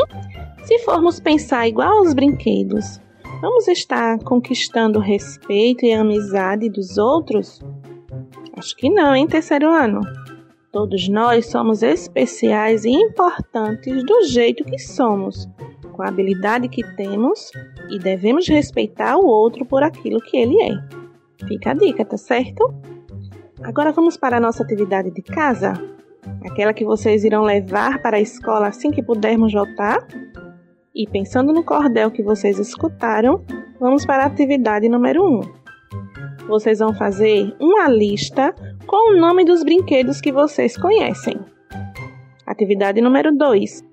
[0.63, 3.01] Se formos pensar igual aos brinquedos,
[3.41, 7.61] vamos estar conquistando o respeito e a amizade dos outros?
[8.55, 10.01] Acho que não, hein, terceiro ano?
[10.71, 15.49] Todos nós somos especiais e importantes do jeito que somos,
[15.91, 17.51] com a habilidade que temos
[17.89, 21.01] e devemos respeitar o outro por aquilo que ele é.
[21.47, 22.73] Fica a dica, tá certo?
[23.63, 25.73] Agora vamos para a nossa atividade de casa,
[26.43, 30.05] aquela que vocês irão levar para a escola assim que pudermos voltar.
[30.93, 33.43] E pensando no cordel que vocês escutaram,
[33.79, 35.39] vamos para a atividade número 1.
[35.39, 35.41] Um.
[36.47, 38.53] Vocês vão fazer uma lista
[38.85, 41.39] com o nome dos brinquedos que vocês conhecem.
[42.45, 43.83] Atividade número 2.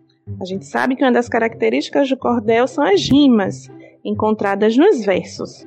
[0.40, 3.68] A gente sabe que uma das características do cordel são as rimas
[4.04, 5.66] encontradas nos versos.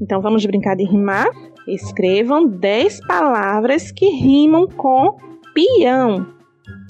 [0.00, 1.28] Então vamos brincar de rimar?
[1.66, 5.16] Escrevam 10 palavras que rimam com
[5.54, 6.26] peão,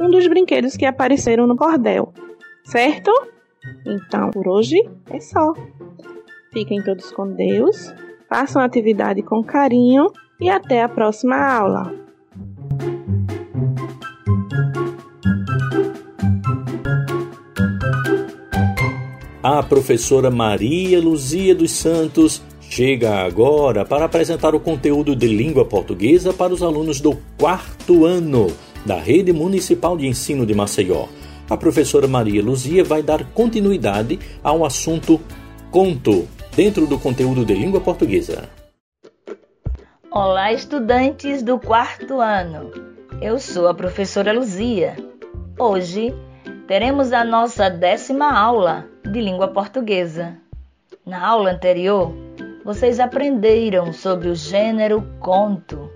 [0.01, 2.13] um dos brinquedos que apareceram no cordel.
[2.65, 3.11] Certo?
[3.87, 4.77] Então, por hoje
[5.11, 5.53] é só.
[6.53, 7.93] Fiquem todos com Deus,
[8.29, 11.93] façam a atividade com carinho e até a próxima aula.
[19.43, 26.33] A professora Maria Luzia dos Santos chega agora para apresentar o conteúdo de língua portuguesa
[26.33, 28.49] para os alunos do quarto ano
[28.85, 31.07] da Rede Municipal de Ensino de Maceió.
[31.49, 35.21] A professora Maria Luzia vai dar continuidade ao assunto
[35.71, 36.29] conto.
[36.59, 38.49] dentro do conteúdo de língua portuguesa.
[40.11, 42.73] Olá, estudantes do quarto ano.
[43.23, 44.97] Eu sou a professora Luzia.
[45.57, 46.13] Hoje
[46.67, 50.37] teremos a nossa décima aula de língua portuguesa.
[51.07, 52.13] Na aula anterior,
[52.69, 55.91] vocês aprenderam sobre o gênero conto.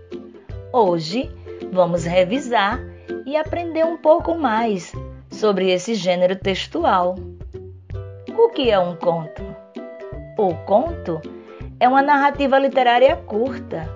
[0.73, 1.31] Hoje,
[1.71, 2.81] vamos revisar
[3.27, 4.91] e aprender um pouco mais
[5.31, 7.17] sobre esse gênero textual.
[8.35, 9.43] O que é um conto?
[10.39, 11.21] O conto
[11.79, 13.87] é uma narrativa literária curta.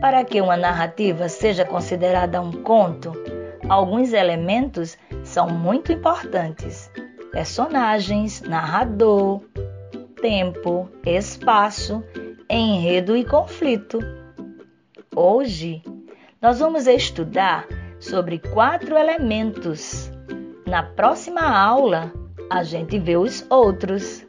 [0.00, 3.12] Para que uma narrativa seja considerada um conto,
[3.68, 6.90] alguns elementos são muito importantes:
[7.32, 9.42] personagens, narrador,
[10.20, 12.02] tempo, espaço,
[12.50, 13.98] enredo e conflito.
[15.14, 15.82] Hoje,
[16.40, 17.66] nós vamos estudar
[17.98, 20.10] sobre quatro elementos.
[20.66, 22.12] Na próxima aula,
[22.50, 24.26] a gente vê os outros.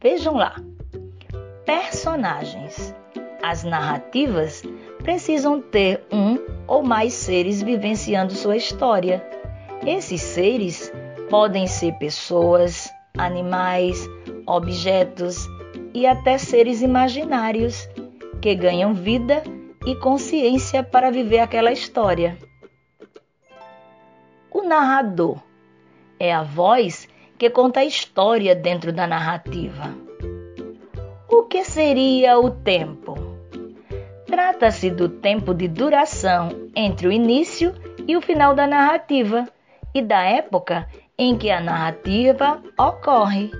[0.00, 0.56] Vejam lá.
[1.64, 2.94] Personagens.
[3.42, 4.62] As narrativas
[5.02, 9.24] precisam ter um ou mais seres vivenciando sua história.
[9.84, 10.92] Esses seres
[11.28, 14.08] podem ser pessoas, animais,
[14.46, 15.46] objetos
[15.94, 17.88] e até seres imaginários
[18.40, 19.42] que ganham vida
[19.86, 22.36] e consciência para viver aquela história.
[24.50, 25.38] O narrador
[26.18, 27.08] é a voz
[27.38, 29.94] que conta a história dentro da narrativa.
[31.28, 33.14] O que seria o tempo?
[34.26, 37.74] Trata-se do tempo de duração entre o início
[38.06, 39.46] e o final da narrativa
[39.94, 40.86] e da época
[41.18, 43.50] em que a narrativa ocorre.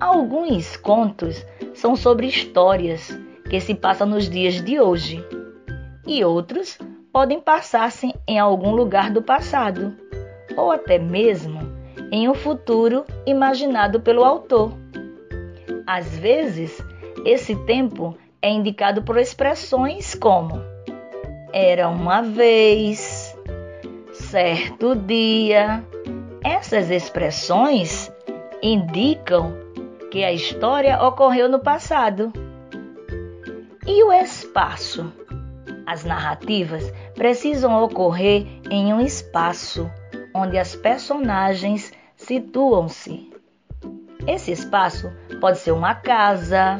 [0.00, 3.18] Alguns contos são sobre histórias
[3.50, 5.22] que se passam nos dias de hoje,
[6.06, 6.78] e outros
[7.12, 9.94] podem passar-se em algum lugar do passado,
[10.56, 11.60] ou até mesmo
[12.10, 14.72] em um futuro imaginado pelo autor.
[15.86, 16.82] Às vezes,
[17.24, 20.60] esse tempo é indicado por expressões como
[21.52, 23.36] era uma vez,
[24.12, 25.84] certo dia.
[26.44, 28.12] Essas expressões
[28.62, 29.54] indicam
[30.10, 32.30] que a história ocorreu no passado
[33.86, 35.10] e o espaço?
[35.86, 39.90] As narrativas precisam ocorrer em um espaço
[40.34, 43.32] onde as personagens situam-se.
[44.26, 46.76] Esse espaço pode ser uma casa,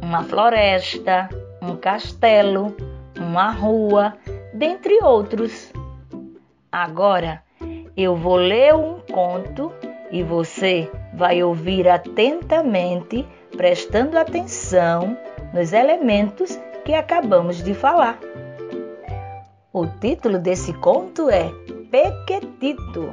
[0.00, 1.28] uma floresta,
[1.60, 2.76] um castelo,
[3.18, 4.16] uma rua,
[4.54, 5.72] dentre outros.
[6.70, 7.42] Agora
[7.96, 9.72] eu vou ler um conto
[10.10, 13.26] e você vai ouvir atentamente,
[13.56, 15.16] prestando atenção
[15.52, 18.18] nos elementos que acabamos de falar.
[19.72, 21.50] O título desse conto é
[21.90, 23.12] Pequetito.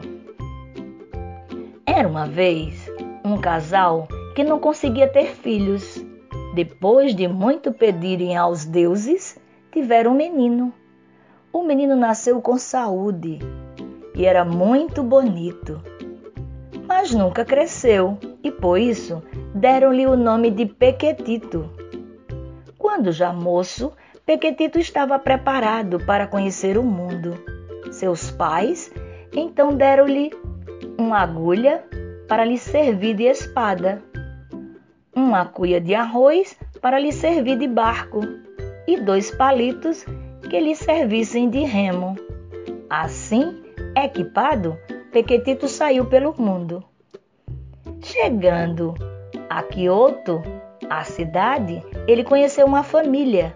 [1.85, 2.89] Era uma vez
[3.23, 6.03] um casal que não conseguia ter filhos.
[6.53, 9.39] Depois de muito pedirem aos deuses,
[9.71, 10.73] tiveram um menino.
[11.51, 13.39] O menino nasceu com saúde
[14.17, 15.79] e era muito bonito,
[16.87, 19.21] mas nunca cresceu e por isso
[19.53, 21.69] deram-lhe o nome de Pequetito.
[22.79, 23.93] Quando já moço,
[24.25, 27.37] Pequetito estava preparado para conhecer o mundo.
[27.91, 28.91] Seus pais
[29.31, 30.31] então deram-lhe
[30.97, 31.85] uma agulha
[32.27, 34.01] para lhe servir de espada,
[35.15, 38.21] uma cuia de arroz para lhe servir de barco
[38.87, 40.03] e dois palitos
[40.49, 42.15] que lhe servissem de remo.
[42.89, 43.66] Assim,
[44.05, 44.77] equipado,
[45.11, 46.83] Pequetito saiu pelo mundo.
[48.01, 48.93] Chegando
[49.49, 50.41] a Kyoto,
[50.89, 53.55] a cidade, ele conheceu uma família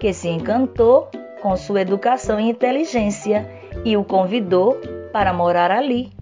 [0.00, 1.08] que se encantou
[1.42, 3.48] com sua educação e inteligência
[3.84, 4.80] e o convidou
[5.12, 6.12] para morar ali.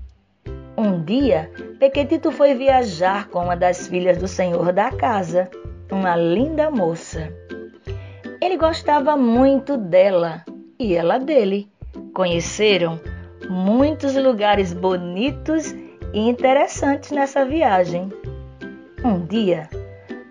[0.77, 5.51] Um dia, Pequetito foi viajar com uma das filhas do senhor da casa,
[5.91, 7.33] uma linda moça.
[8.41, 10.45] Ele gostava muito dela
[10.79, 11.71] e ela dele.
[12.13, 12.99] Conheceram
[13.49, 15.73] muitos lugares bonitos
[16.13, 18.13] e interessantes nessa viagem.
[19.05, 19.69] Um dia,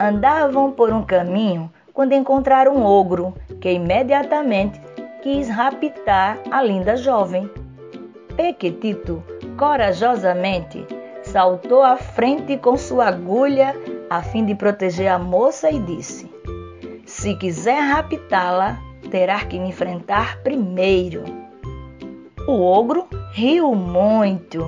[0.01, 4.81] Andavam por um caminho quando encontraram um ogro que imediatamente
[5.21, 7.47] quis raptar a linda jovem.
[8.35, 9.23] Pequetito,
[9.55, 10.83] corajosamente,
[11.21, 13.75] saltou à frente com sua agulha
[14.09, 16.27] a fim de proteger a moça e disse:
[17.05, 18.79] Se quiser raptá-la,
[19.11, 21.40] terá que me enfrentar primeiro.
[22.47, 24.65] O ogro riu muito,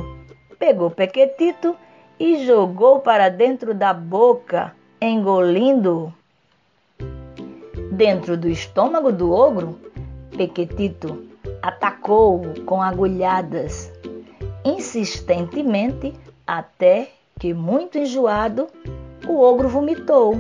[0.60, 1.76] pegou Pequetito
[2.20, 6.14] e jogou para dentro da boca engolindo.
[7.92, 9.80] Dentro do estômago do ogro,
[10.38, 11.26] Pequetito
[11.64, 13.92] atacou-o com agulhadas,
[14.64, 16.14] insistentemente,
[16.46, 17.10] até
[17.40, 18.68] que, muito enjoado,
[19.28, 20.36] o ogro vomitou.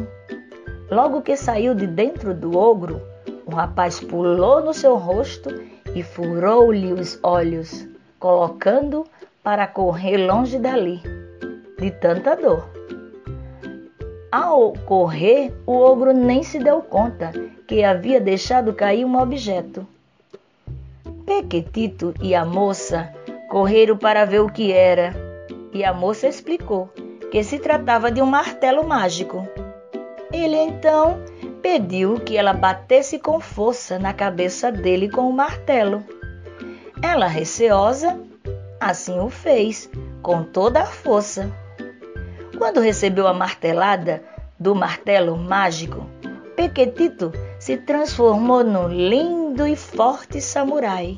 [0.91, 3.01] Logo que saiu de dentro do ogro,
[3.45, 7.87] o rapaz pulou no seu rosto e furou-lhe os olhos,
[8.19, 9.05] colocando
[9.43, 11.01] para correr longe dali,
[11.77, 12.67] de tanta dor.
[14.31, 17.31] Ao correr, o ogro nem se deu conta
[17.67, 19.85] que havia deixado cair um objeto.
[21.25, 23.13] Pequetito e a moça
[23.49, 25.13] correram para ver o que era,
[25.71, 26.89] e a moça explicou
[27.31, 29.47] que se tratava de um martelo mágico.
[30.31, 31.19] Ele então
[31.63, 36.03] pediu que ela batesse com força na cabeça dele com o martelo.
[37.01, 38.19] Ela, receosa,
[38.79, 39.89] assim o fez,
[40.21, 41.49] com toda a força.
[42.57, 44.21] Quando recebeu a martelada
[44.59, 46.05] do martelo mágico,
[46.55, 51.17] Pequetito se transformou no lindo e forte samurai.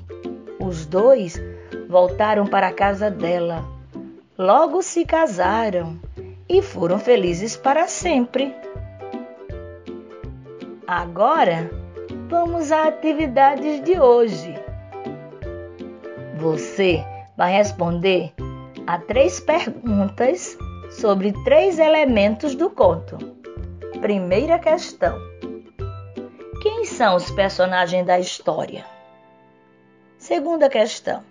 [0.59, 1.41] Os dois
[1.89, 3.65] voltaram para a casa dela.
[4.37, 5.99] Logo se casaram
[6.47, 8.55] e foram felizes para sempre.
[10.87, 11.71] Agora,
[12.29, 14.53] vamos às atividades de hoje.
[16.37, 17.03] Você
[17.35, 18.31] vai responder
[18.85, 20.55] a três perguntas
[20.91, 23.17] sobre três elementos do conto.
[23.99, 25.17] Primeira questão:
[26.61, 28.85] Quem são os personagens da história?
[30.19, 31.23] Segunda questão: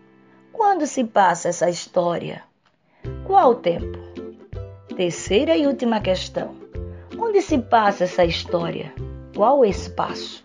[0.53, 2.43] Quando se passa essa história?
[3.25, 3.99] Qual o tempo?
[4.97, 6.57] Terceira e última questão:
[7.17, 8.93] Onde se passa essa história?
[9.37, 10.45] O espaço?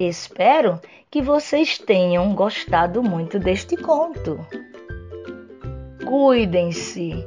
[0.00, 4.38] Espero que vocês tenham gostado muito deste conto.
[6.06, 7.22] Cuidem-se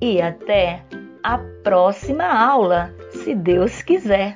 [0.00, 0.82] e até
[1.22, 4.34] a próxima aula, se Deus quiser.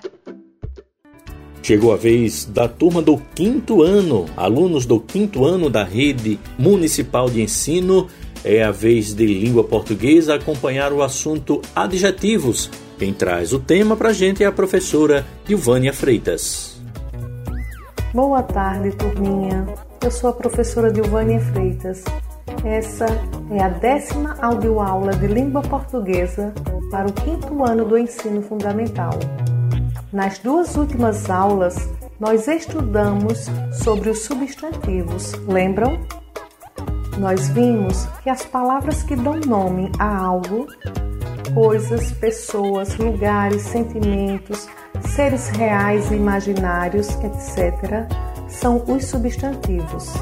[1.65, 7.29] Chegou a vez da turma do quinto ano, alunos do quinto ano da rede municipal
[7.29, 8.07] de ensino.
[8.45, 14.11] É a vez de língua portuguesa acompanhar o assunto adjetivos quem traz o tema para
[14.11, 16.79] a gente é a professora Ilvânia Freitas.
[18.13, 19.67] Boa tarde, turminha.
[20.05, 22.05] Eu sou a professora Dilvânia Freitas.
[22.63, 23.07] Essa
[23.51, 26.53] é a décima audioaula de língua portuguesa
[26.91, 29.19] para o quinto ano do ensino fundamental.
[30.13, 31.89] Nas duas últimas aulas,
[32.21, 33.47] nós estudamos
[33.83, 35.99] sobre os substantivos, lembram?
[37.17, 40.67] Nós vimos que as palavras que dão nome a algo
[41.55, 44.69] coisas, pessoas, lugares, sentimentos,
[45.09, 48.07] seres reais e imaginários, etc.,
[48.49, 50.13] são os substantivos.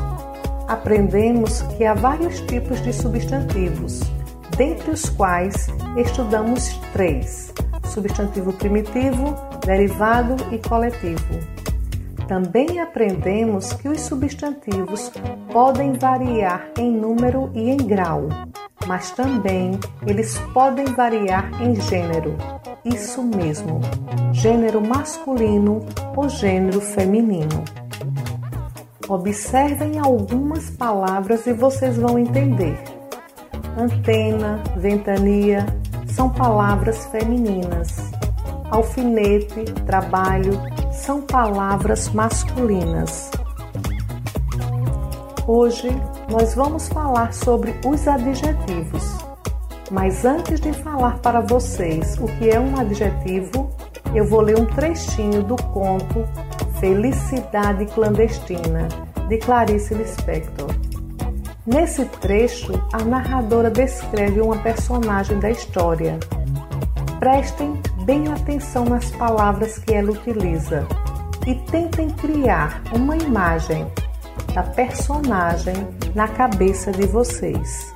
[0.66, 4.00] Aprendemos que há vários tipos de substantivos,
[4.56, 7.52] dentre os quais estudamos três:
[7.84, 11.38] substantivo primitivo, derivado e coletivo.
[12.26, 15.10] Também aprendemos que os substantivos
[15.50, 18.28] podem variar em número e em grau,
[18.88, 22.34] mas também eles podem variar em gênero.
[22.82, 23.80] Isso mesmo,
[24.32, 25.84] gênero masculino
[26.16, 27.64] ou gênero feminino.
[29.06, 32.78] Observem algumas palavras e vocês vão entender.
[33.76, 35.66] Antena, ventania
[36.06, 38.10] são palavras femininas.
[38.70, 40.52] Alfinete, trabalho
[40.92, 43.30] são palavras masculinas.
[45.46, 45.88] Hoje
[46.28, 49.02] nós vamos falar sobre os adjetivos.
[49.90, 53.70] Mas antes de falar para vocês o que é um adjetivo,
[54.14, 56.26] eu vou ler um trechinho do conto
[56.78, 58.88] Felicidade Clandestina,
[59.26, 60.68] de Clarice Lispector.
[61.66, 66.18] Nesse trecho, a narradora descreve uma personagem da história.
[67.18, 70.86] Prestem bem atenção nas palavras que ela utiliza
[71.46, 73.86] e tentem criar uma imagem
[74.54, 75.74] da personagem
[76.14, 77.94] na cabeça de vocês.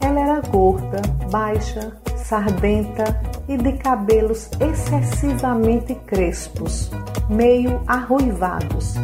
[0.00, 6.90] Ela era gorda, baixa, sardenta e de cabelos excessivamente crespos,
[7.28, 8.94] meio arruivados.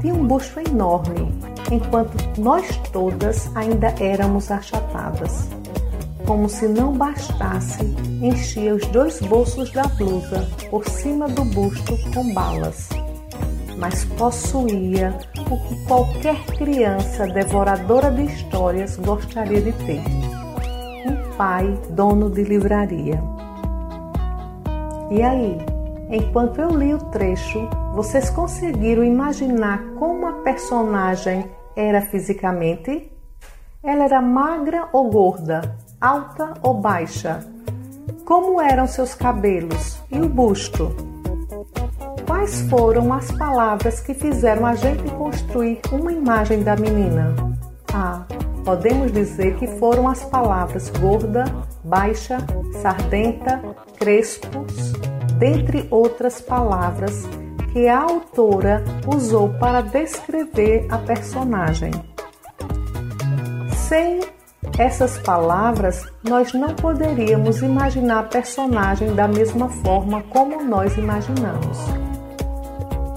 [0.00, 1.32] Tinha um busto enorme,
[1.70, 5.48] enquanto nós todas ainda éramos achatadas.
[6.26, 7.84] Como se não bastasse,
[8.22, 12.88] enchia os dois bolsos da blusa por cima do busto com balas
[13.82, 15.18] mas possuía
[15.50, 20.00] o que qualquer criança devoradora de histórias gostaria de ter:
[21.04, 23.20] um pai dono de livraria.
[25.10, 25.58] E aí,
[26.10, 33.10] enquanto eu li o trecho, vocês conseguiram imaginar como a personagem era fisicamente?
[33.82, 37.44] Ela era magra ou gorda, alta ou baixa?
[38.24, 40.94] Como eram seus cabelos e o busto?
[42.42, 47.32] Quais foram as palavras que fizeram a gente construir uma imagem da menina?
[47.94, 48.24] A.
[48.64, 51.44] podemos dizer que foram as palavras gorda,
[51.84, 52.38] baixa,
[52.82, 53.62] sardenta,
[53.96, 54.92] crespos,
[55.38, 57.28] dentre outras palavras
[57.72, 61.92] que a autora usou para descrever a personagem.
[63.88, 64.18] Sem
[64.76, 71.78] essas palavras, nós não poderíamos imaginar a personagem da mesma forma como nós imaginamos.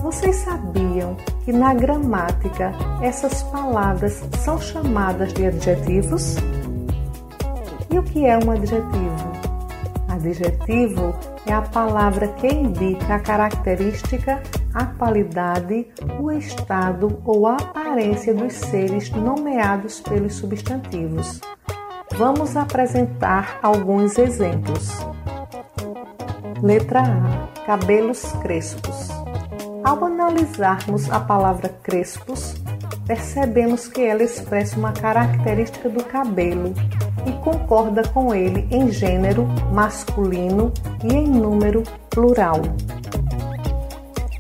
[0.05, 6.35] Vocês sabiam que na gramática essas palavras são chamadas de adjetivos?
[7.89, 9.31] E o que é um adjetivo?
[10.07, 11.15] Adjetivo
[11.47, 14.43] é a palavra que indica a característica,
[14.75, 15.87] a qualidade,
[16.19, 21.41] o estado ou a aparência dos seres nomeados pelos substantivos.
[22.15, 24.87] Vamos apresentar alguns exemplos.
[26.61, 29.14] Letra A: cabelos crespos.
[29.86, 32.55] Ao analisarmos a palavra crespos,
[33.05, 36.73] percebemos que ela expressa uma característica do cabelo
[37.27, 40.73] e concorda com ele em gênero masculino
[41.03, 42.63] e em número plural.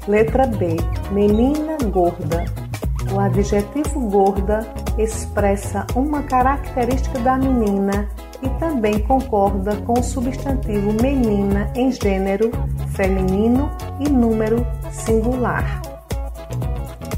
[0.07, 0.77] Letra B.
[1.11, 2.43] Menina gorda.
[3.13, 4.67] O adjetivo gorda
[4.97, 8.09] expressa uma característica da menina
[8.41, 12.49] e também concorda com o substantivo menina em gênero
[12.95, 13.69] feminino
[13.99, 14.65] e número
[14.95, 15.81] singular.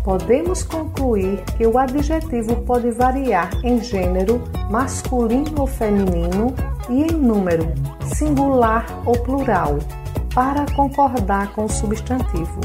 [0.03, 6.55] Podemos concluir que o adjetivo pode variar em gênero masculino ou feminino
[6.89, 7.73] e em número
[8.15, 9.77] singular ou plural
[10.33, 12.61] para concordar com o substantivo.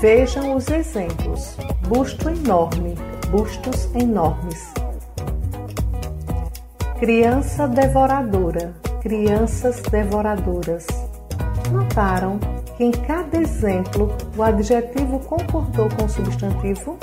[0.00, 1.56] Vejam os exemplos:
[1.88, 2.94] busto enorme,
[3.30, 4.72] bustos enormes.
[6.98, 10.86] Criança devoradora, crianças devoradoras.
[11.72, 12.38] Notaram
[12.78, 16.96] que em cada exemplo o adjetivo concordou com o substantivo?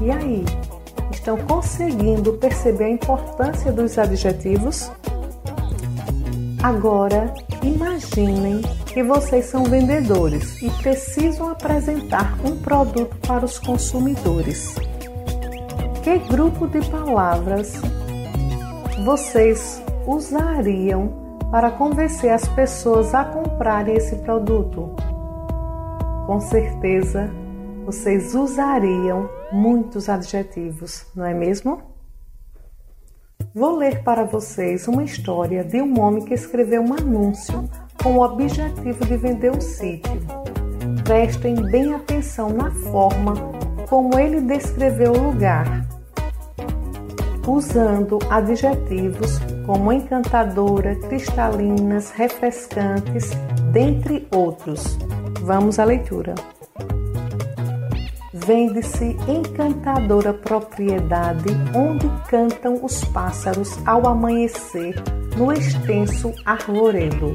[0.00, 0.44] E aí,
[1.10, 4.88] estão conseguindo perceber a importância dos adjetivos?
[6.62, 14.76] Agora, imaginem que vocês são vendedores e precisam apresentar um produto para os consumidores.
[16.04, 17.72] Que grupo de palavras
[19.04, 21.19] vocês usariam
[21.50, 24.94] para convencer as pessoas a comprarem esse produto?
[26.26, 27.28] Com certeza,
[27.84, 31.82] vocês usariam muitos adjetivos, não é mesmo?
[33.52, 37.68] Vou ler para vocês uma história de um homem que escreveu um anúncio
[38.00, 40.20] com o objetivo de vender um sítio.
[41.02, 43.34] Prestem bem atenção na forma
[43.88, 45.84] como ele descreveu o lugar,
[47.44, 49.40] usando adjetivos
[49.70, 53.30] como encantadora, cristalinas, refrescantes,
[53.70, 54.98] dentre outros.
[55.42, 56.34] Vamos à leitura.
[58.34, 64.96] Vende-se encantadora propriedade onde cantam os pássaros ao amanhecer
[65.36, 67.32] no extenso arvoredo.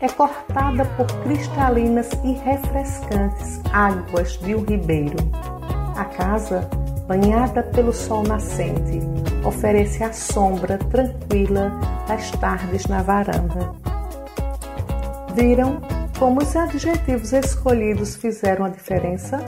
[0.00, 5.18] É cortada por cristalinas e refrescantes águas de um ribeiro.
[5.96, 6.68] A casa
[7.06, 9.00] banhada pelo sol nascente,
[9.44, 11.70] oferece a sombra tranquila
[12.08, 13.72] das tardes na varanda.
[15.34, 15.80] Viram
[16.18, 19.44] como os adjetivos escolhidos fizeram a diferença?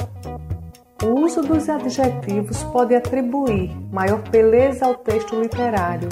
[1.03, 6.09] O uso dos adjetivos pode atribuir maior beleza ao texto literário,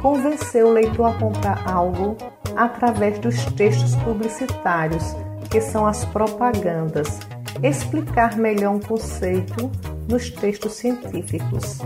[0.00, 2.16] convencer o leitor a comprar algo
[2.56, 5.14] através dos textos publicitários,
[5.50, 7.20] que são as propagandas,
[7.62, 9.70] explicar melhor um conceito
[10.08, 11.78] nos textos científicos.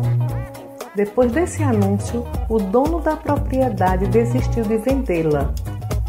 [0.94, 5.52] Depois desse anúncio, o dono da propriedade desistiu de vendê-la.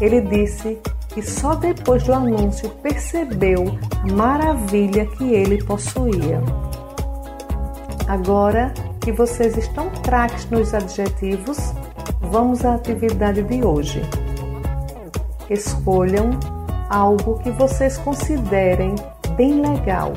[0.00, 0.78] Ele disse
[1.08, 6.40] que só depois do anúncio percebeu a maravilha que ele possuía.
[8.06, 11.58] Agora que vocês estão craques nos adjetivos,
[12.20, 14.02] vamos à atividade de hoje.
[15.50, 16.30] Escolham
[16.88, 18.94] algo que vocês considerem
[19.36, 20.12] bem legal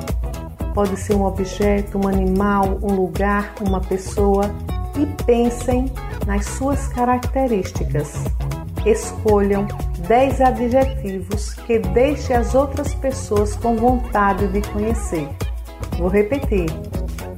[0.74, 4.50] Pode ser um objeto, um animal, um lugar, uma pessoa
[4.98, 5.92] e pensem
[6.26, 8.14] nas suas características.
[8.86, 9.68] Escolham
[10.08, 15.28] 10 adjetivos que deixem as outras pessoas com vontade de conhecer.
[15.98, 16.68] Vou repetir.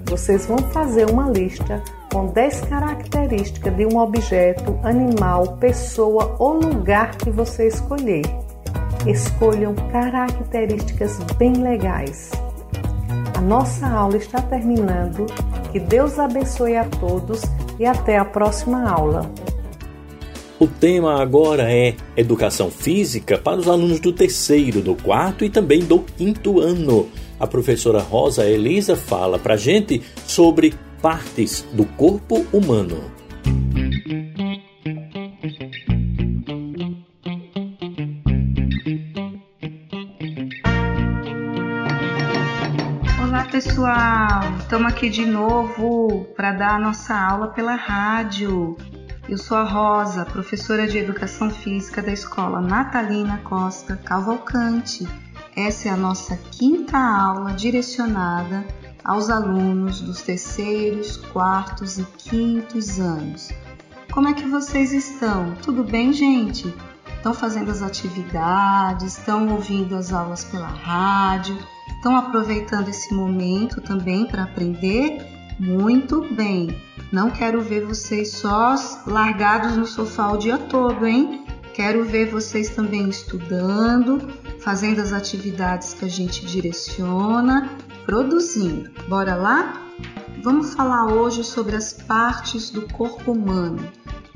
[0.06, 7.16] Vocês vão fazer uma lista com 10 características de um objeto, animal, pessoa ou lugar
[7.18, 8.43] que você escolher.
[9.06, 12.32] Escolham características bem legais
[13.44, 15.26] nossa aula está terminando.
[15.72, 17.42] Que Deus abençoe a todos
[17.80, 19.30] e até a próxima aula.
[20.60, 25.82] O tema agora é Educação Física para os alunos do terceiro, do quarto e também
[25.82, 27.10] do quinto ano.
[27.40, 33.04] A professora Rosa Elisa fala para gente sobre partes do corpo humano.
[43.64, 48.76] Pessoal, estamos aqui de novo para dar a nossa aula pela rádio.
[49.30, 55.08] Eu sou a Rosa, professora de Educação Física da Escola Natalina Costa Cavalcante.
[55.56, 58.66] Essa é a nossa quinta aula direcionada
[59.02, 63.50] aos alunos dos terceiros, quartos e quintos anos.
[64.12, 65.56] Como é que vocês estão?
[65.64, 66.74] Tudo bem, gente?
[67.16, 71.58] Estão fazendo as atividades, estão ouvindo as aulas pela rádio,
[72.04, 75.26] estão aproveitando esse momento também para aprender?
[75.58, 76.78] Muito bem!
[77.14, 78.76] Não quero ver vocês só
[79.08, 81.46] largados no sofá o dia todo, hein?
[81.74, 84.20] Quero ver vocês também estudando,
[84.60, 87.70] fazendo as atividades que a gente direciona,
[88.06, 88.90] produzindo.
[89.08, 89.82] Bora lá?
[90.44, 93.88] Vamos falar hoje sobre as partes do corpo humano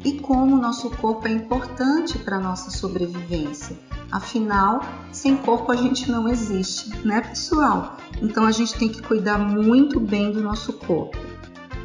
[0.03, 3.77] e como o nosso corpo é importante para a nossa sobrevivência.
[4.11, 7.97] Afinal, sem corpo a gente não existe, né, pessoal?
[8.21, 11.17] Então a gente tem que cuidar muito bem do nosso corpo.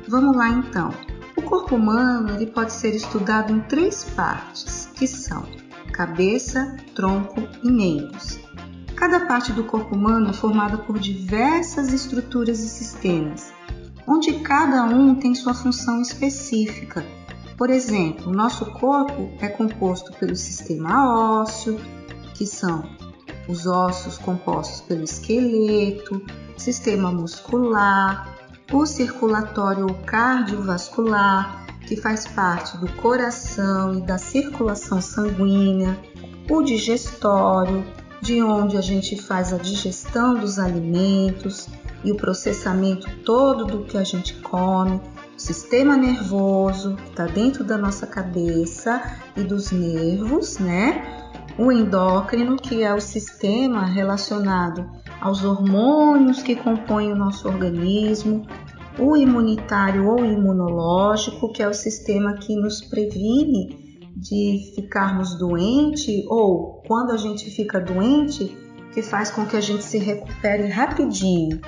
[0.06, 0.90] Vamos lá então.
[1.36, 5.44] O corpo humano ele pode ser estudado em três partes, que são
[5.92, 8.38] cabeça, tronco e membros.
[8.94, 13.51] Cada parte do corpo humano é formada por diversas estruturas e sistemas,
[14.06, 17.04] onde cada um tem sua função específica.
[17.56, 21.80] Por exemplo, o nosso corpo é composto pelo sistema ósseo,
[22.34, 22.84] que são
[23.48, 26.22] os ossos compostos pelo esqueleto,
[26.56, 28.36] sistema muscular,
[28.72, 35.98] o circulatório ou cardiovascular, que faz parte do coração e da circulação sanguínea,
[36.48, 37.84] o digestório,
[38.20, 41.68] de onde a gente faz a digestão dos alimentos
[42.04, 45.00] e o processamento todo do que a gente come,
[45.36, 49.02] o sistema nervoso, que está dentro da nossa cabeça
[49.36, 51.20] e dos nervos, né?
[51.58, 54.88] O endócrino, que é o sistema relacionado
[55.20, 58.46] aos hormônios que compõem o nosso organismo,
[58.98, 63.82] o imunitário ou imunológico, que é o sistema que nos previne
[64.16, 68.56] de ficarmos doente ou quando a gente fica doente,
[68.92, 71.60] que faz com que a gente se recupere rapidinho.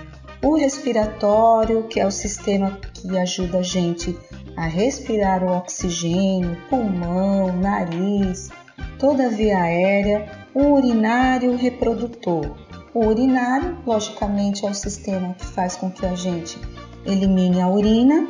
[0.45, 4.15] O respiratório, que é o sistema que ajuda a gente
[4.55, 8.51] a respirar o oxigênio, pulmão, nariz,
[8.99, 12.59] toda a via aérea, o urinário reprodutor.
[12.93, 16.59] O urinário, logicamente, é o sistema que faz com que a gente
[17.07, 18.29] elimine a urina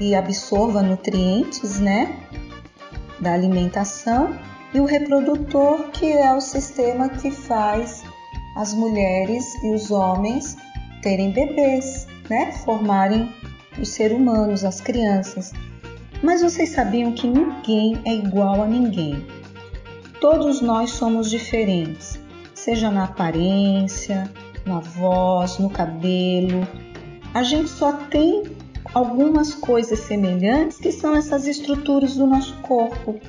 [0.00, 2.18] e absorva nutrientes, né,
[3.20, 4.34] da alimentação,
[4.72, 8.02] e o reprodutor, que é o sistema que faz
[8.56, 10.56] as mulheres e os homens
[11.02, 13.32] terem bebês, né, formarem
[13.78, 15.52] os seres humanos, as crianças.
[16.22, 19.24] Mas vocês sabiam que ninguém é igual a ninguém.
[20.20, 22.18] Todos nós somos diferentes,
[22.54, 24.30] seja na aparência,
[24.64, 26.66] na voz, no cabelo.
[27.34, 28.44] A gente só tem
[28.94, 33.20] algumas coisas semelhantes que são essas estruturas do nosso corpo,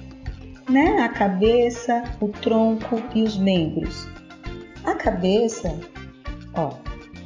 [0.70, 1.01] né?
[1.01, 4.07] A cabeça, o tronco e os membros.
[4.86, 5.78] A cabeça,
[6.53, 6.72] ó,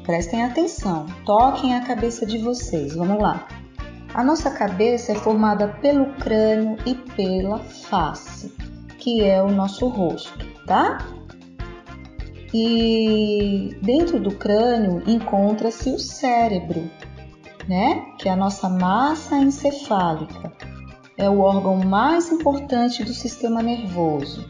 [0.04, 3.48] prestem atenção, toquem a cabeça de vocês, vamos lá.
[4.14, 8.54] A nossa cabeça é formada pelo crânio e pela face
[9.02, 11.00] que é o nosso rosto, tá?
[12.54, 16.90] E dentro do crânio encontra-se o cérebro,
[17.68, 18.06] né?
[18.20, 20.54] Que é a nossa massa encefálica.
[21.18, 24.48] É o órgão mais importante do sistema nervoso.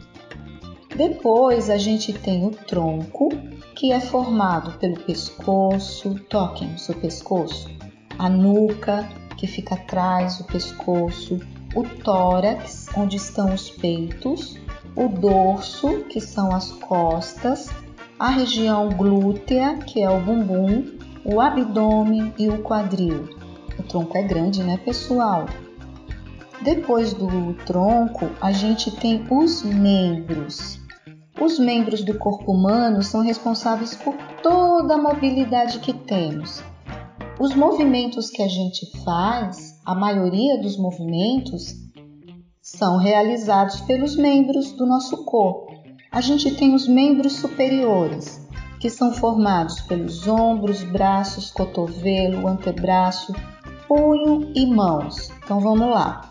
[0.94, 3.30] Depois a gente tem o tronco,
[3.74, 7.70] que é formado pelo pescoço, toquem o seu pescoço,
[8.18, 11.40] a nuca, que fica atrás do pescoço,
[11.74, 14.58] o tórax, onde estão os peitos,
[14.94, 17.70] o dorso, que são as costas,
[18.18, 20.84] a região glútea, que é o bumbum,
[21.24, 23.30] o abdômen e o quadril.
[23.78, 25.46] O tronco é grande, né, pessoal?
[26.60, 30.81] Depois do tronco, a gente tem os membros.
[31.40, 36.62] Os membros do corpo humano são responsáveis por toda a mobilidade que temos.
[37.40, 41.74] Os movimentos que a gente faz a maioria dos movimentos
[42.60, 45.72] são realizados pelos membros do nosso corpo.
[46.12, 48.46] A gente tem os membros superiores,
[48.78, 53.34] que são formados pelos ombros, braços, cotovelo, antebraço,
[53.88, 55.30] punho e mãos.
[55.42, 56.30] Então vamos lá.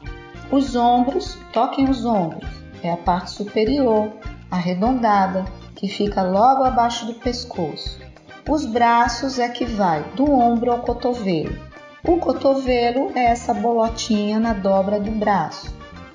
[0.51, 2.49] Os ombros, toquem os ombros,
[2.83, 4.11] é a parte superior,
[4.51, 5.45] arredondada,
[5.75, 7.99] que fica logo abaixo do pescoço.
[8.47, 11.57] Os braços é que vai do ombro ao cotovelo.
[12.05, 15.73] O cotovelo é essa bolotinha na dobra do braço.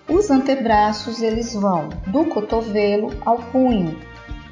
[0.09, 3.99] Os antebraços eles vão do cotovelo ao punho.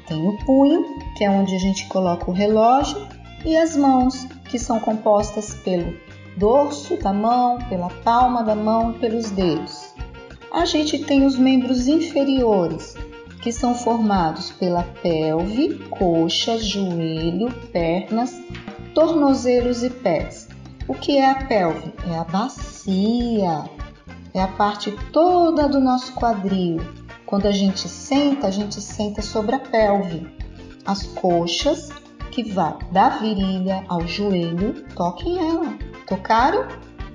[0.07, 0.83] Tem o punho,
[1.17, 3.07] que é onde a gente coloca o relógio,
[3.45, 5.95] e as mãos, que são compostas pelo
[6.35, 9.93] dorso da mão, pela palma da mão e pelos dedos.
[10.51, 12.95] A gente tem os membros inferiores,
[13.45, 18.33] que são formados pela pelve, coxas, joelho, pernas,
[18.95, 20.47] tornozelos e pés.
[20.87, 21.93] O que é a pelve?
[22.11, 23.69] É a bacia,
[24.33, 26.81] é a parte toda do nosso quadril.
[27.27, 30.25] Quando a gente senta, a gente senta sobre a pelve.
[30.83, 31.91] As coxas,
[32.31, 35.77] que vai da virilha ao joelho, toquem ela.
[36.07, 36.67] Tocaram?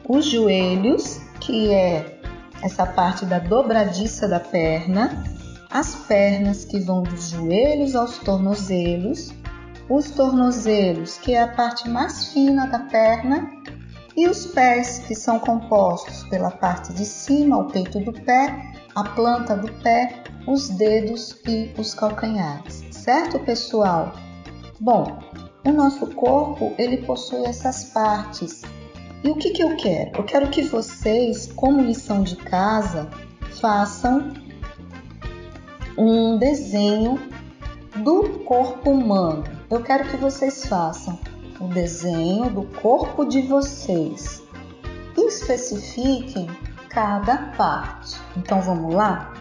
[0.09, 2.21] Os joelhos, que é
[2.63, 5.40] essa parte da dobradiça da perna,
[5.71, 9.33] as pernas que vão dos joelhos aos tornozelos,
[9.89, 13.51] os tornozelos, que é a parte mais fina da perna,
[14.17, 19.05] e os pés, que são compostos pela parte de cima, o peito do pé, a
[19.05, 22.85] planta do pé, os dedos e os calcanhares.
[22.91, 24.13] Certo, pessoal?
[24.81, 25.19] Bom,
[25.65, 28.63] o nosso corpo ele possui essas partes.
[29.23, 30.19] E o que, que eu quero?
[30.19, 33.09] Eu quero que vocês, como lição de casa,
[33.61, 34.33] façam
[35.97, 37.19] um desenho
[37.97, 39.45] do corpo humano.
[39.71, 41.19] Eu quero que vocês façam
[41.61, 44.43] o desenho do corpo de vocês
[45.17, 46.47] e especifiquem
[46.89, 48.17] cada parte.
[48.37, 49.33] Então vamos lá?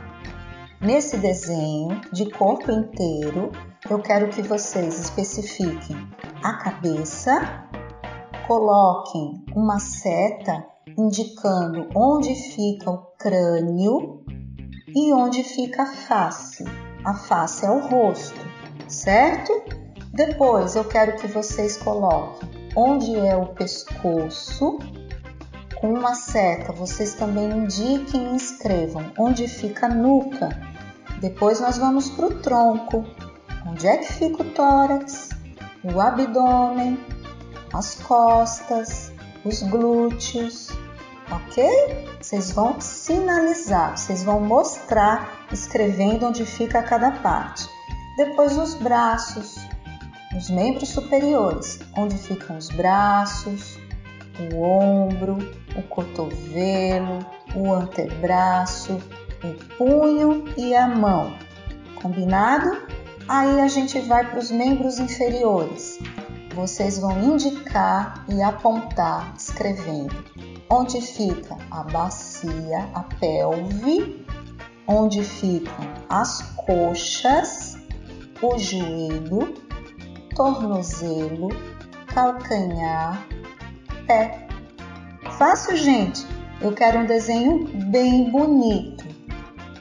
[0.82, 3.52] Nesse desenho de corpo inteiro,
[3.90, 5.98] eu quero que vocês especifiquem
[6.44, 7.68] a cabeça,
[8.48, 10.66] coloquem uma seta
[10.98, 14.24] indicando onde fica o crânio
[14.96, 16.66] e onde fica a face.
[17.04, 18.40] A face é o rosto,
[18.88, 19.64] certo?
[20.14, 24.80] Depois eu quero que vocês coloquem onde é o pescoço.
[25.80, 30.50] Com uma seta, vocês também indiquem e escrevam onde fica a nuca.
[31.22, 33.06] Depois nós vamos para o tronco.
[33.66, 35.30] Onde é que fica o tórax,
[35.84, 37.00] o abdômen,
[37.74, 39.12] as costas,
[39.46, 40.70] os glúteos,
[41.32, 42.08] ok?
[42.22, 47.68] Vocês vão sinalizar, vocês vão mostrar escrevendo onde fica cada parte.
[48.18, 49.58] Depois os braços,
[50.36, 53.78] os membros superiores, onde ficam os braços,
[54.52, 55.38] o ombro,
[55.76, 57.26] o cotovelo,
[57.56, 59.00] o antebraço,
[59.44, 61.34] o punho e a mão.
[61.96, 62.88] Combinado?
[63.28, 66.00] Aí a gente vai para os membros inferiores.
[66.54, 74.26] Vocês vão indicar e apontar escrevendo onde fica a bacia, a pelve,
[74.88, 77.78] onde ficam as coxas,
[78.42, 79.54] o joelho,
[80.36, 81.50] tornozelo,
[82.08, 83.26] calcanhar,
[84.06, 84.48] pé.
[85.38, 86.26] Fácil, gente.
[86.62, 89.06] Eu quero um desenho bem bonito,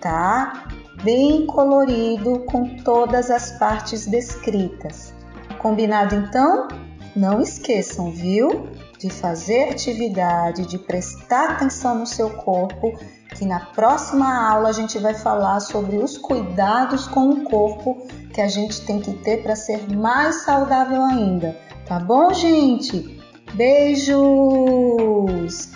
[0.00, 0.68] tá?
[1.02, 5.12] Bem colorido com todas as partes descritas.
[5.58, 6.68] Combinado então?
[7.16, 8.68] Não esqueçam, viu?
[8.98, 12.98] De fazer atividade, de prestar atenção no seu corpo,
[13.36, 18.40] que na próxima aula a gente vai falar sobre os cuidados com o corpo que
[18.40, 21.56] a gente tem que ter para ser mais saudável ainda.
[21.86, 23.16] Tá bom, gente?
[23.54, 24.16] Beijos!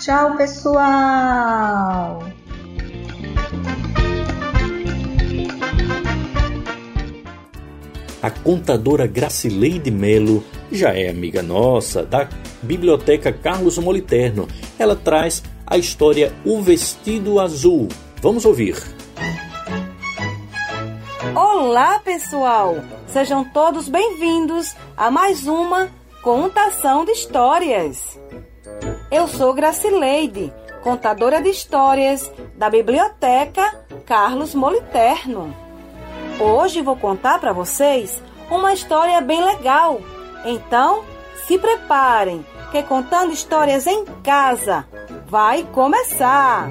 [0.01, 0.83] Tchau, pessoal!
[8.20, 12.29] A contadora Gracileide Melo já é amiga nossa da
[12.62, 14.49] Biblioteca Carlos Moliterno.
[14.79, 17.89] Ela traz a história O Vestido Azul.
[18.20, 18.77] Vamos ouvir.
[21.35, 22.77] Olá, pessoal!
[23.07, 25.91] Sejam todos bem-vindos a mais uma
[26.23, 28.18] contação de histórias.
[29.11, 30.53] Eu sou Gracileide,
[30.83, 35.55] contadora de histórias da Biblioteca Carlos Moliterno.
[36.41, 40.01] Hoje vou contar para vocês uma história bem legal.
[40.45, 41.05] Então,
[41.47, 44.86] se preparem, que contando histórias em casa
[45.26, 46.70] vai começar.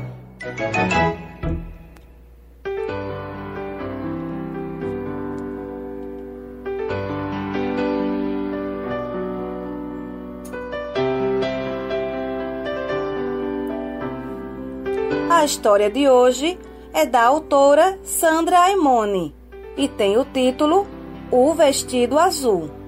[15.30, 16.60] A história de hoje
[16.94, 19.34] é da autora Sandra Aimone
[19.78, 20.86] e tem o título
[21.32, 22.81] O Vestido Azul.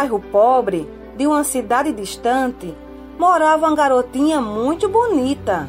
[0.00, 2.74] Bairro pobre de uma cidade distante,
[3.18, 5.68] morava uma garotinha muito bonita.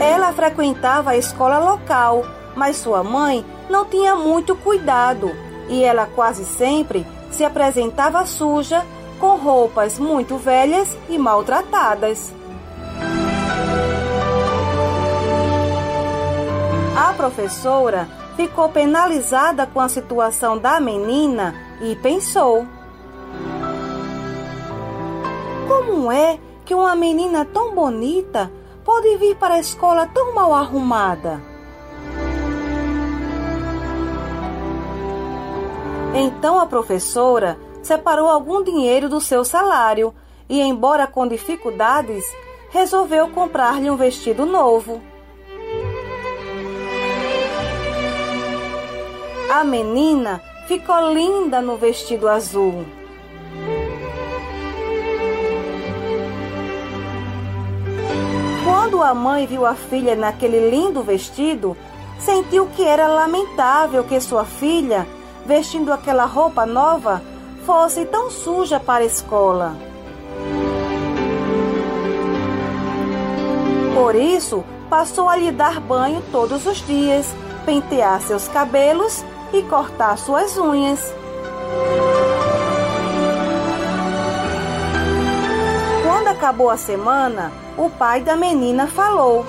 [0.00, 2.24] Ela frequentava a escola local,
[2.56, 5.30] mas sua mãe não tinha muito cuidado
[5.68, 8.84] e ela quase sempre se apresentava suja,
[9.20, 12.32] com roupas muito velhas e maltratadas.
[16.96, 18.08] A professora
[18.40, 22.66] ficou penalizada com a situação da menina e pensou:
[25.68, 28.50] Como é que uma menina tão bonita
[28.82, 31.42] pode vir para a escola tão mal arrumada?
[36.14, 40.14] Então a professora separou algum dinheiro do seu salário
[40.48, 42.24] e, embora com dificuldades,
[42.70, 45.09] resolveu comprar-lhe um vestido novo.
[49.52, 52.84] A menina ficou linda no vestido azul.
[58.64, 61.76] Quando a mãe viu a filha naquele lindo vestido,
[62.16, 65.04] sentiu que era lamentável que sua filha,
[65.44, 67.20] vestindo aquela roupa nova,
[67.66, 69.74] fosse tão suja para a escola.
[73.96, 77.26] Por isso, passou a lhe dar banho todos os dias,
[77.66, 81.14] pentear seus cabelos e cortar suas unhas.
[86.02, 89.44] Quando acabou a semana, o pai da menina falou: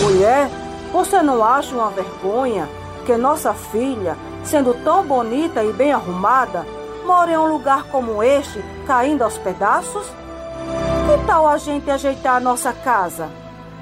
[0.00, 0.48] Mulher,
[0.92, 2.68] você não acha uma vergonha
[3.04, 6.66] que nossa filha, sendo tão bonita e bem arrumada,
[7.04, 10.06] mora em um lugar como este, caindo aos pedaços?
[11.06, 13.28] Que tal a gente ajeitar a nossa casa?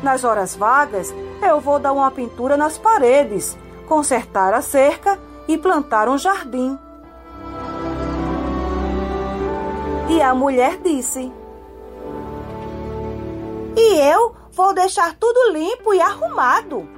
[0.03, 1.14] Nas horas vagas,
[1.47, 6.78] eu vou dar uma pintura nas paredes, consertar a cerca e plantar um jardim.
[10.09, 11.32] E a mulher disse:
[13.76, 16.88] E eu vou deixar tudo limpo e arrumado.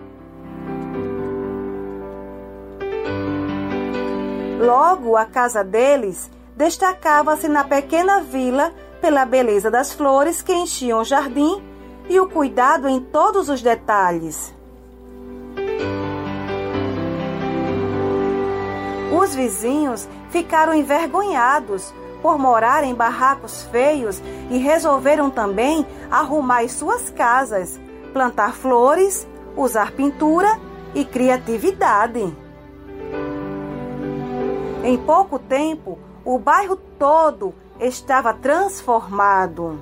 [4.61, 11.05] Logo, a casa deles destacava-se na pequena vila pela beleza das flores que enchiam o
[11.05, 11.63] jardim
[12.09, 14.55] e o cuidado em todos os detalhes.
[19.19, 21.93] Os vizinhos ficaram envergonhados
[22.23, 27.79] por morar em barracos feios e resolveram também arrumar as suas casas,
[28.13, 29.27] plantar flores,
[29.57, 30.59] usar pintura
[30.95, 32.35] e criatividade.
[34.85, 39.79] Em pouco tempo, o bairro todo estava transformado.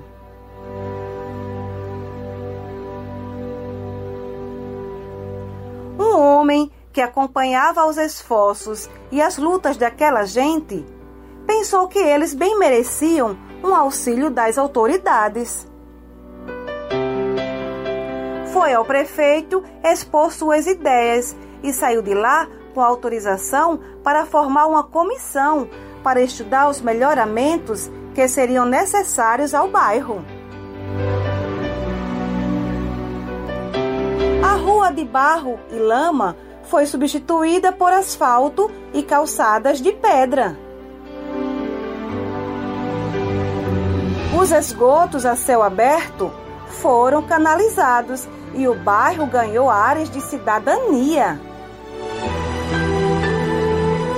[6.45, 10.85] Homem que acompanhava os esforços e as lutas daquela gente
[11.47, 15.67] pensou que eles bem mereciam um auxílio das autoridades.
[18.53, 24.83] Foi ao prefeito expor suas ideias e saiu de lá com autorização para formar uma
[24.83, 25.67] comissão
[26.03, 30.23] para estudar os melhoramentos que seriam necessários ao bairro.
[34.55, 36.33] A rua de barro e lama
[36.63, 40.57] foi substituída por asfalto e calçadas de pedra.
[44.41, 46.31] Os esgotos a céu aberto
[46.69, 51.37] foram canalizados e o bairro ganhou áreas de cidadania.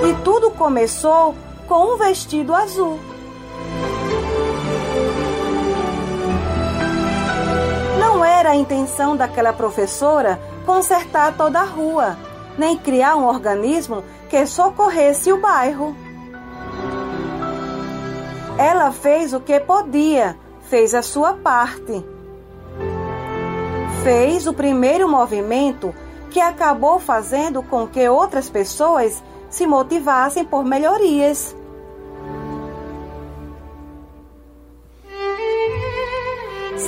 [0.08, 1.34] E tudo começou
[1.66, 3.00] com um vestido azul.
[8.18, 12.18] Não era a intenção daquela professora consertar toda a rua,
[12.58, 15.94] nem criar um organismo que socorresse o bairro.
[18.58, 22.04] Ela fez o que podia, fez a sua parte.
[24.02, 25.94] Fez o primeiro movimento
[26.28, 31.54] que acabou fazendo com que outras pessoas se motivassem por melhorias.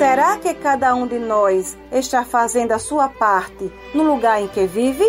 [0.01, 4.67] Será que cada um de nós está fazendo a sua parte no lugar em que
[4.67, 5.05] vive?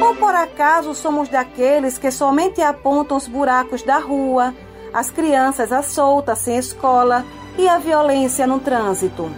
[0.00, 4.54] Ou por acaso somos daqueles que somente apontam os buracos da rua,
[4.94, 7.24] as crianças à solta sem escola
[7.58, 9.28] e a violência no trânsito?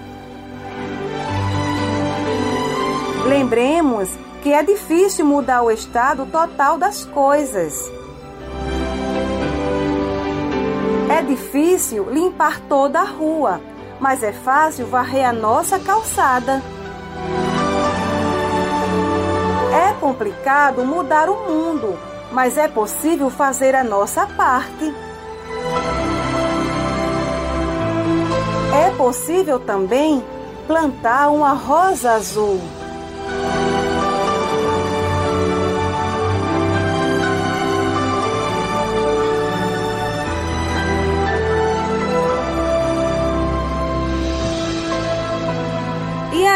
[3.26, 4.10] Lembremos
[4.42, 8.03] que é difícil mudar o estado total das coisas.
[11.18, 13.60] É difícil limpar toda a rua,
[14.00, 16.62] mas é fácil varrer a nossa calçada.
[20.04, 21.98] complicado mudar o mundo,
[22.30, 24.94] mas é possível fazer a nossa parte.
[28.86, 30.22] É possível também
[30.66, 32.60] plantar uma rosa azul.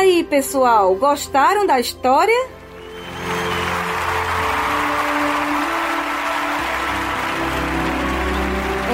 [0.09, 2.49] Aí, pessoal, gostaram da história?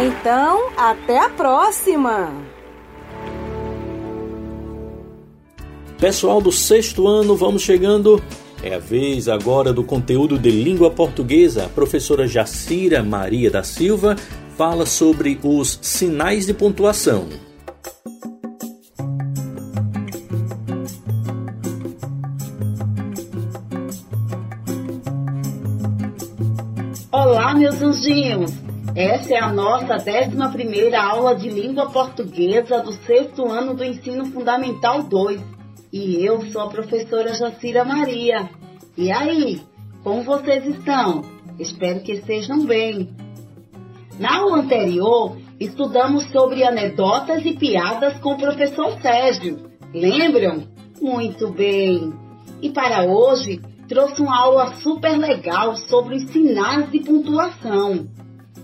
[0.04, 2.32] Então, até a próxima!
[5.98, 8.20] Pessoal do sexto ano, vamos chegando.
[8.62, 11.66] É a vez agora do conteúdo de língua portuguesa.
[11.66, 14.16] A professora Jacira Maria da Silva
[14.56, 17.28] fala sobre os sinais de pontuação.
[27.54, 28.50] Olá, meus anjinhos!
[28.96, 35.04] Essa é a nossa 11 aula de língua portuguesa do sexto ano do ensino fundamental
[35.04, 35.40] 2.
[35.92, 38.50] E eu sou a professora Jacira Maria.
[38.98, 39.62] E aí,
[40.02, 41.22] como vocês estão?
[41.56, 43.14] Espero que estejam bem.
[44.18, 49.70] Na aula anterior, estudamos sobre anedotas e piadas com o professor Sérgio.
[49.94, 50.64] Lembram?
[51.00, 52.12] Muito bem!
[52.60, 58.06] E para hoje, trouxe uma aula super legal sobre os sinais de pontuação.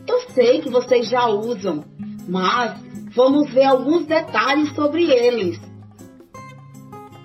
[0.06, 1.84] Eu sei que vocês já usam,
[2.28, 2.80] mas
[3.14, 5.60] vamos ver alguns detalhes sobre eles.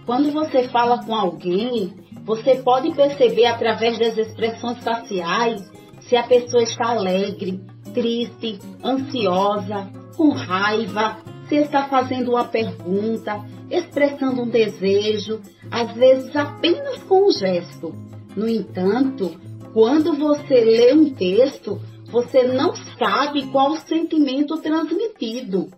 [0.06, 1.93] Quando você fala com alguém,
[2.24, 5.62] você pode perceber através das expressões faciais
[6.02, 7.60] se a pessoa está alegre,
[7.93, 11.18] triste, ansiosa, com raiva,
[11.48, 15.41] se está fazendo uma pergunta, expressando um desejo,
[15.72, 17.93] às vezes apenas com um gesto.
[18.36, 19.36] No entanto,
[19.74, 25.70] quando você lê um texto, você não sabe qual o sentimento transmitido.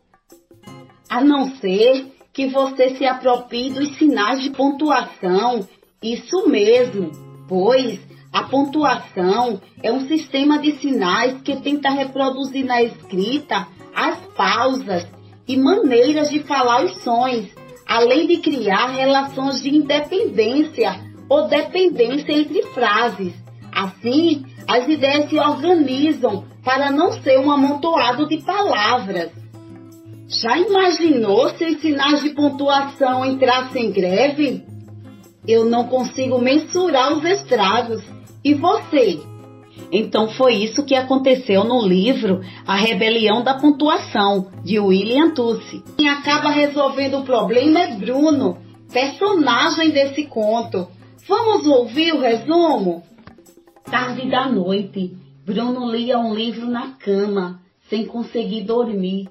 [1.10, 5.68] A não ser que você se aproprie dos sinais de pontuação.
[6.04, 7.12] Isso mesmo,
[7.48, 8.00] pois
[8.32, 15.08] a pontuação é um sistema de sinais que tenta reproduzir na escrita as pausas
[15.48, 17.48] e maneiras de falar os sons,
[17.88, 23.34] além de criar relações de independência ou dependência entre frases.
[23.72, 29.32] Assim, as ideias se organizam para não ser um amontoado de palavras.
[30.28, 34.66] Já imaginou se os sinais de pontuação entrassem em greve?
[35.48, 38.04] Eu não consigo mensurar os estragos.
[38.44, 39.20] E você?
[39.92, 45.84] Então foi isso que aconteceu no livro A Rebelião da Pontuação, de William Tucci.
[45.98, 48.58] Quem acaba resolvendo o problema é Bruno,
[48.92, 50.88] personagem desse conto.
[51.28, 53.04] Vamos ouvir o resumo?
[53.90, 55.16] Tarde da noite,
[55.46, 59.30] Bruno lia um livro na cama, sem conseguir dormir.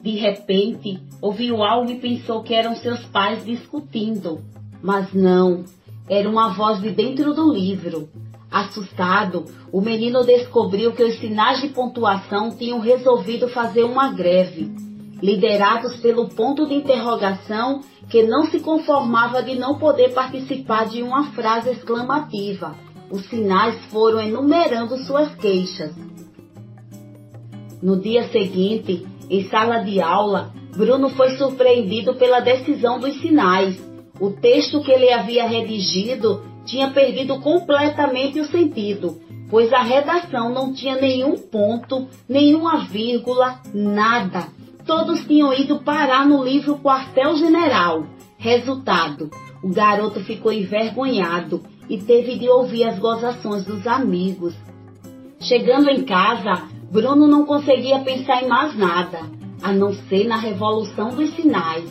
[0.00, 4.40] De repente, ouviu algo e pensou que eram seus pais discutindo.
[4.82, 5.64] Mas não,
[6.08, 8.10] era uma voz de dentro do livro.
[8.54, 14.72] Assustado, o menino descobriu que os sinais de pontuação tinham resolvido fazer uma greve,
[15.20, 21.32] liderados pelo ponto de interrogação que não se conformava de não poder participar de uma
[21.32, 22.76] frase exclamativa
[23.14, 25.92] os sinais foram enumerando suas queixas.
[27.82, 33.80] No dia seguinte, em sala de aula, Bruno foi surpreendido pela decisão dos sinais.
[34.18, 40.72] O texto que ele havia redigido tinha perdido completamente o sentido, pois a redação não
[40.72, 44.48] tinha nenhum ponto, nenhuma vírgula, nada.
[44.86, 48.04] Todos tinham ido parar no livro Quartel General.
[48.36, 49.30] Resultado:
[49.62, 54.54] o garoto ficou envergonhado e teve de ouvir as gozações dos amigos.
[55.40, 59.20] Chegando em casa, Bruno não conseguia pensar em mais nada,
[59.62, 61.84] a não ser na revolução dos sinais.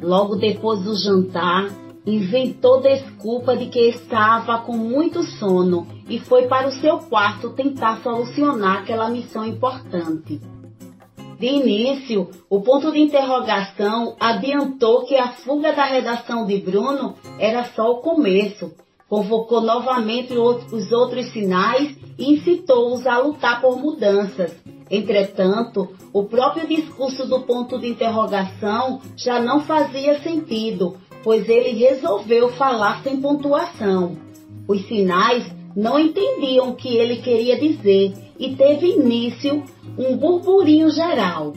[0.00, 1.68] Logo depois do jantar,
[2.14, 8.02] inventou desculpa de que estava com muito sono e foi para o seu quarto tentar
[8.02, 10.40] solucionar aquela missão importante.
[11.38, 17.64] De início, o ponto de interrogação adiantou que a fuga da redação de Bruno era
[17.64, 18.72] só o começo
[19.08, 24.54] convocou novamente os outros sinais e incitou-os a lutar por mudanças.
[24.90, 32.50] Entretanto, o próprio discurso do ponto de interrogação já não fazia sentido, pois ele resolveu
[32.50, 34.16] falar sem pontuação.
[34.66, 35.44] Os sinais
[35.76, 39.62] não entendiam o que ele queria dizer e teve início
[39.98, 41.52] um burburinho geral.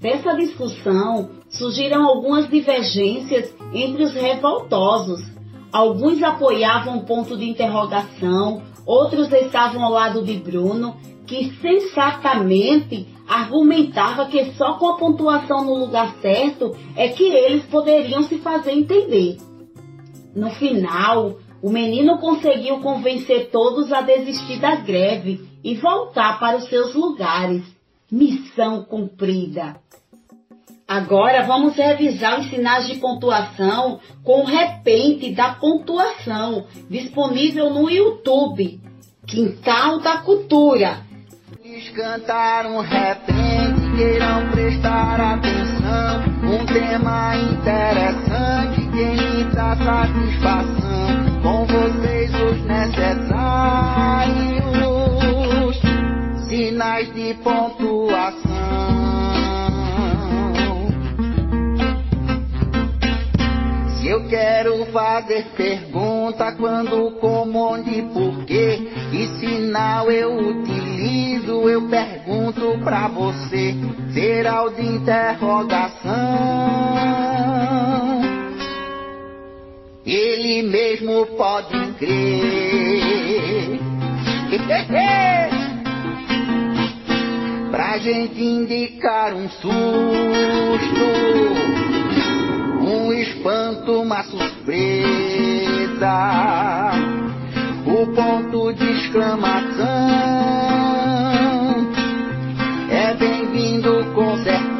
[0.00, 5.32] Dessa discussão surgiram algumas divergências entre os revoltosos,
[5.72, 10.94] Alguns apoiavam o ponto de interrogação, outros estavam ao lado de Bruno,
[11.26, 18.22] que sensatamente argumentava que só com a pontuação no lugar certo é que eles poderiam
[18.22, 19.38] se fazer entender.
[20.34, 26.64] No final, o menino conseguiu convencer todos a desistir da greve e voltar para os
[26.64, 27.62] seus lugares.
[28.10, 29.76] Missão cumprida.
[30.86, 38.80] Agora vamos revisar os sinais de pontuação com o repente da pontuação, disponível no YouTube.
[39.26, 41.06] Quintal da Cultura.
[41.72, 46.22] Eles cantaram repente, queiram prestar atenção.
[46.44, 51.40] Um tema interessante que me dá satisfação.
[51.42, 53.32] Com vocês os necessários
[56.46, 59.01] sinais de pontuação.
[64.04, 68.90] Eu quero fazer pergunta quando, como, onde, porquê.
[69.10, 73.76] Que sinal eu utilizo, eu pergunto pra você.
[74.12, 76.12] Será o de interrogação.
[80.04, 83.78] Ele mesmo pode crer.
[87.70, 89.78] pra gente indicar um susto
[92.92, 94.90] um espanto, uma surpresa,
[97.86, 99.82] o ponto de exclamação
[102.90, 104.72] é bem-vindo com certeza.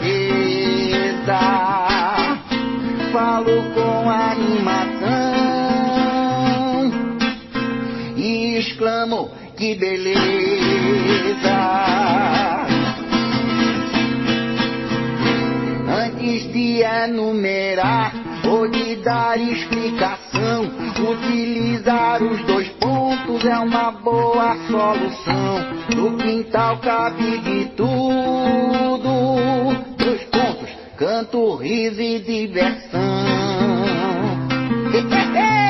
[3.13, 5.33] Falo com animação
[8.17, 10.23] e exclamo que beleza.
[16.53, 18.13] Antes de enumerar
[18.47, 20.71] ou de dar explicação.
[21.11, 25.59] Utilizar os dois pontos é uma boa solução.
[25.97, 29.09] No quintal cabe de tudo.
[29.97, 33.01] Dois pontos, canto, riso e diversão.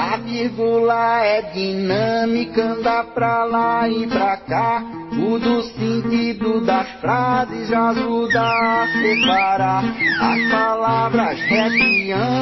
[0.00, 4.80] A vírgula é dinâmica, anda pra lá e pra cá.
[5.12, 9.82] Muda o sentido das frases, ajuda a separar
[10.20, 12.38] as palavras repiando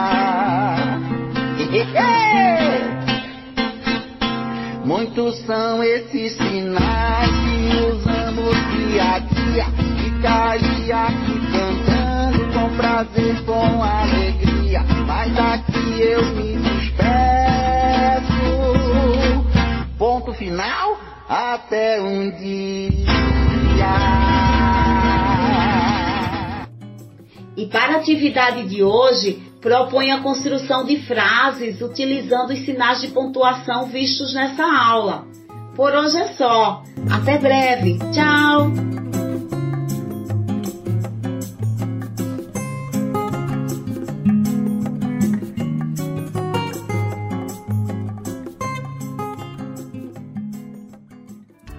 [4.87, 9.67] Muitos são esses sinais que usamos dia a dia.
[10.23, 14.85] Ficaria aqui cantando com prazer, com alegria.
[15.05, 16.53] Mas daqui eu me
[19.99, 20.97] ponto final
[21.29, 23.05] até um dia.
[27.57, 33.09] E para a atividade de hoje, propõe a construção de frases utilizando os sinais de
[33.09, 35.25] pontuação vistos nessa aula.
[35.75, 36.85] Por hoje é só.
[37.11, 37.99] Até breve.
[38.13, 38.92] Tchau!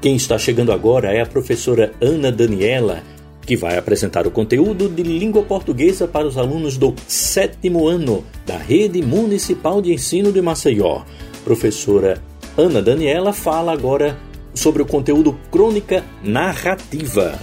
[0.03, 3.01] Quem está chegando agora é a professora Ana Daniela,
[3.45, 8.57] que vai apresentar o conteúdo de língua portuguesa para os alunos do sétimo ano da
[8.57, 11.03] Rede Municipal de Ensino de Maceió.
[11.45, 12.21] Professora
[12.57, 14.17] Ana Daniela fala agora
[14.53, 17.39] sobre o conteúdo crônica narrativa.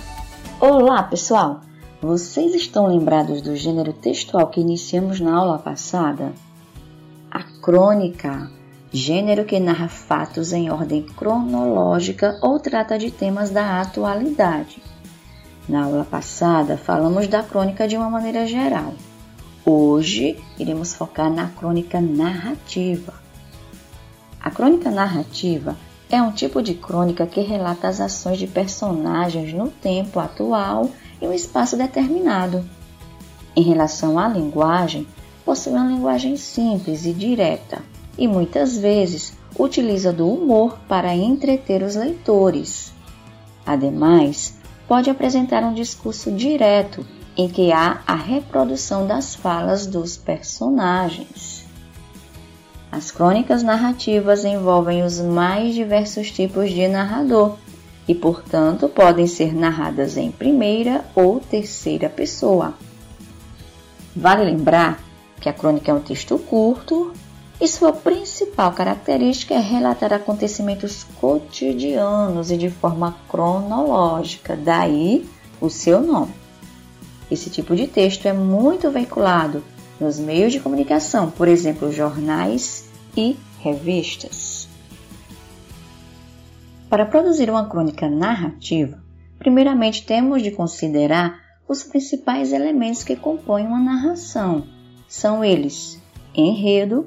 [0.61, 1.63] Olá, pessoal!
[2.03, 6.35] Vocês estão lembrados do gênero textual que iniciamos na aula passada?
[7.31, 8.51] A crônica
[8.93, 14.83] gênero que narra fatos em ordem cronológica ou trata de temas da atualidade.
[15.69, 18.95] Na aula passada, falamos da crônica de uma maneira geral.
[19.65, 23.15] Hoje, iremos focar na crônica narrativa.
[24.41, 25.77] A crônica narrativa
[26.11, 30.91] é um tipo de crônica que relata as ações de personagens no tempo atual
[31.23, 32.69] e um espaço determinado.
[33.55, 35.07] Em relação à linguagem,
[35.45, 37.81] possui uma linguagem simples e direta,
[38.21, 42.93] e muitas vezes utiliza do humor para entreter os leitores.
[43.65, 44.55] Ademais,
[44.87, 51.65] pode apresentar um discurso direto em que há a reprodução das falas dos personagens.
[52.93, 57.57] As crônicas narrativas envolvem os mais diversos tipos de narrador
[58.07, 62.75] e, portanto, podem ser narradas em primeira ou terceira pessoa.
[64.15, 65.01] Vale lembrar
[65.41, 67.13] que a crônica é um texto curto
[67.61, 75.29] e sua principal característica é relatar acontecimentos cotidianos e de forma cronológica, daí
[75.61, 76.33] o seu nome.
[77.31, 79.63] Esse tipo de texto é muito veiculado
[80.01, 84.67] nos meios de comunicação, por exemplo, jornais e revistas.
[86.89, 88.99] Para produzir uma crônica narrativa,
[89.39, 91.39] primeiramente temos de considerar
[91.69, 94.65] os principais elementos que compõem uma narração.
[95.07, 96.01] São eles:
[96.35, 97.07] enredo,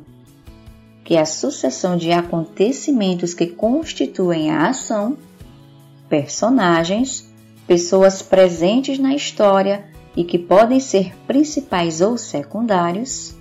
[1.03, 5.17] que a sucessão de acontecimentos que constituem a ação,
[6.07, 7.30] personagens,
[7.67, 9.85] pessoas presentes na história
[10.15, 13.35] e que podem ser principais ou secundários,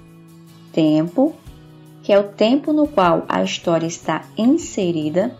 [0.72, 1.34] tempo,
[2.02, 5.36] que é o tempo no qual a história está inserida,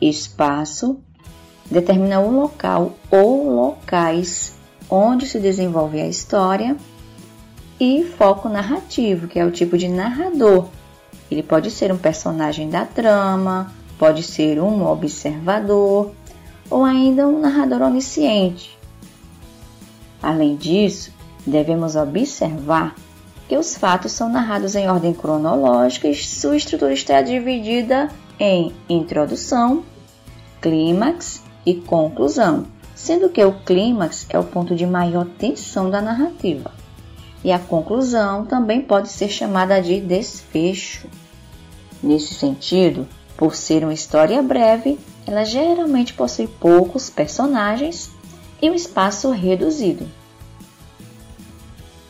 [0.00, 1.00] espaço,
[1.68, 4.54] determina o local ou locais
[4.88, 6.76] onde se desenvolve a história,
[7.78, 10.68] e foco narrativo, que é o tipo de narrador
[11.30, 16.10] ele pode ser um personagem da trama, pode ser um observador
[16.68, 18.78] ou ainda um narrador onisciente.
[20.22, 21.12] Além disso,
[21.46, 22.94] devemos observar
[23.48, 28.08] que os fatos são narrados em ordem cronológica e sua estrutura está dividida
[28.38, 29.82] em introdução,
[30.60, 36.70] clímax e conclusão, sendo que o clímax é o ponto de maior tensão da narrativa.
[37.42, 41.08] E a conclusão também pode ser chamada de desfecho.
[42.02, 43.06] Nesse sentido,
[43.36, 48.10] por ser uma história breve, ela geralmente possui poucos personagens
[48.60, 50.08] e um espaço reduzido.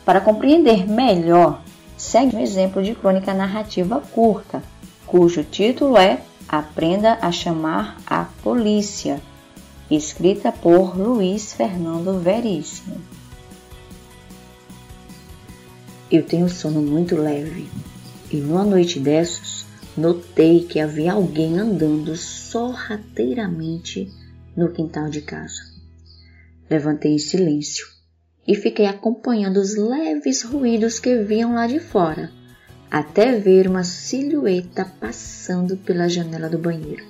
[0.05, 1.61] Para compreender melhor,
[1.97, 4.63] segue um exemplo de crônica narrativa curta,
[5.05, 9.21] cujo título é Aprenda a Chamar a Polícia,
[9.89, 12.97] escrita por Luiz Fernando Veríssimo.
[16.09, 17.69] Eu tenho sono muito leve
[18.29, 19.65] e numa noite dessas
[19.97, 24.09] Notei que havia alguém andando sorrateiramente
[24.55, 25.59] no quintal de casa.
[26.69, 27.85] Levantei em silêncio
[28.47, 32.31] e fiquei acompanhando os leves ruídos que vinham lá de fora,
[32.89, 37.03] até ver uma silhueta passando pela janela do banheiro.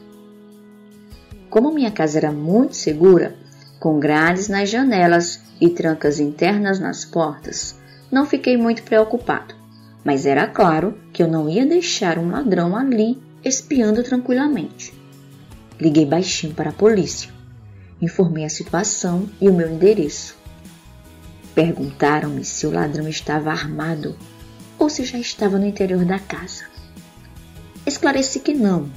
[1.51, 3.35] Como minha casa era muito segura,
[3.79, 7.79] com grades nas janelas e trancas internas nas portas,
[8.11, 9.60] não fiquei muito preocupado
[10.03, 14.93] mas era claro que eu não ia deixar um ladrão ali espiando tranquilamente.
[15.79, 17.29] Liguei baixinho para a polícia.
[18.01, 20.35] Informei a situação e o meu endereço.
[21.53, 24.15] Perguntaram-me se o ladrão estava armado
[24.79, 26.65] ou se já estava no interior da casa.
[27.85, 28.89] Esclareci que não.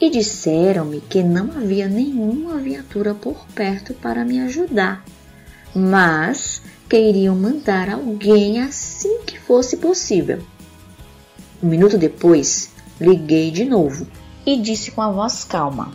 [0.00, 5.04] E disseram-me que não havia nenhuma viatura por perto para me ajudar,
[5.74, 6.60] mas
[6.92, 10.42] que iriam mandar alguém assim que fosse possível.
[11.62, 12.70] Um minuto depois,
[13.00, 14.06] liguei de novo
[14.44, 15.90] e disse com a voz calma: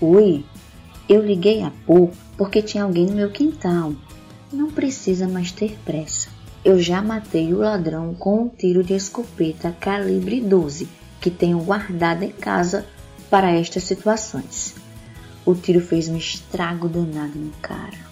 [0.00, 0.44] Oi,
[1.08, 3.92] eu liguei há pouco porque tinha alguém no meu quintal.
[4.52, 6.28] Não precisa mais ter pressa.
[6.64, 10.88] Eu já matei o ladrão com um tiro de escopeta calibre 12
[11.20, 12.84] que tenho guardado em casa
[13.30, 14.74] para estas situações.
[15.46, 18.07] O tiro fez um estrago danado no cara.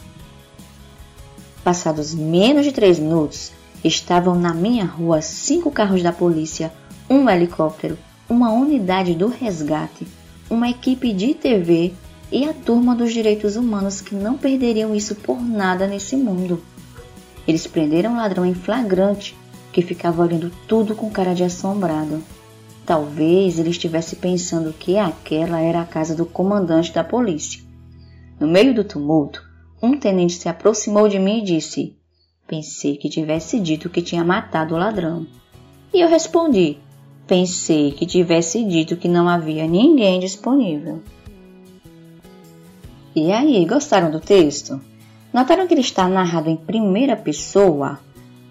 [1.67, 3.51] Passados menos de três minutos,
[3.83, 6.73] estavam na minha rua cinco carros da polícia,
[7.11, 7.99] um helicóptero,
[8.29, 10.07] uma unidade do resgate,
[10.49, 11.93] uma equipe de TV
[12.31, 16.63] e a turma dos direitos humanos que não perderiam isso por nada nesse mundo.
[17.49, 19.37] Eles prenderam um ladrão em flagrante
[19.73, 22.23] que ficava olhando tudo com cara de assombrado.
[22.87, 27.61] Talvez ele estivesse pensando que aquela era a casa do comandante da polícia.
[28.39, 29.46] No meio do tumulto,
[29.83, 31.97] um tenente se aproximou de mim e disse:
[32.47, 35.27] Pensei que tivesse dito que tinha matado o ladrão.
[35.93, 36.79] E eu respondi:
[37.27, 41.03] Pensei que tivesse dito que não havia ninguém disponível.
[43.15, 44.81] E aí, gostaram do texto?
[45.33, 47.99] Notaram que ele está narrado em primeira pessoa?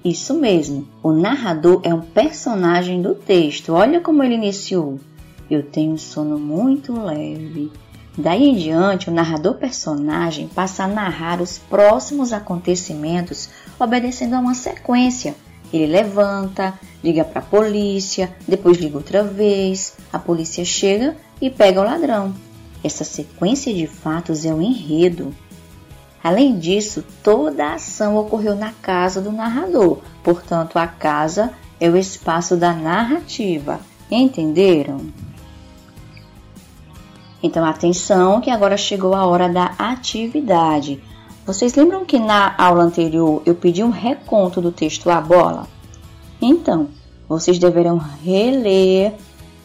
[0.03, 3.73] Isso mesmo, o narrador é um personagem do texto.
[3.73, 4.99] Olha como ele iniciou.
[5.49, 7.71] Eu tenho um sono muito leve.
[8.17, 14.53] Daí em diante, o narrador personagem passa a narrar os próximos acontecimentos obedecendo a uma
[14.53, 15.35] sequência.
[15.73, 16.73] Ele levanta,
[17.03, 22.33] liga para a polícia, depois liga outra vez, a polícia chega e pega o ladrão.
[22.81, 25.35] Essa sequência de fatos é o um enredo.
[26.23, 31.97] Além disso, toda a ação ocorreu na casa do narrador, portanto, a casa é o
[31.97, 33.79] espaço da narrativa.
[34.09, 35.01] Entenderam?
[37.45, 40.99] Então, atenção que agora chegou a hora da atividade.
[41.45, 45.67] Vocês lembram que na aula anterior eu pedi um reconto do texto A Bola?
[46.41, 46.87] Então,
[47.29, 49.13] vocês deverão reler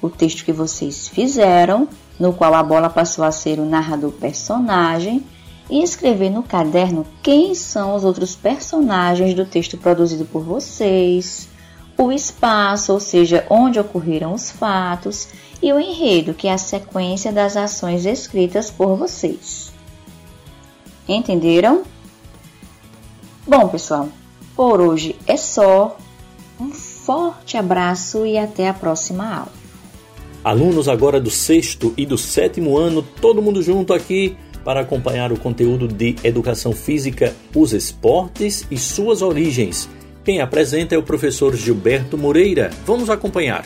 [0.02, 1.88] o texto que vocês fizeram,
[2.18, 5.24] no qual a bola passou a ser o narrador personagem,
[5.70, 11.48] e escrever no caderno quem são os outros personagens do texto produzido por vocês,
[11.96, 15.28] o espaço, ou seja, onde ocorreram os fatos,
[15.62, 19.72] e o enredo, que é a sequência das ações escritas por vocês.
[21.08, 21.82] Entenderam?
[23.46, 24.08] Bom, pessoal,
[24.54, 25.96] por hoje é só.
[26.60, 29.52] Um forte abraço e até a próxima aula.
[30.44, 35.38] Alunos agora do sexto e do sétimo ano, todo mundo junto aqui para acompanhar o
[35.38, 39.88] conteúdo de Educação Física, os esportes e suas origens.
[40.22, 42.70] Quem apresenta é o professor Gilberto Moreira.
[42.86, 43.64] Vamos acompanhar.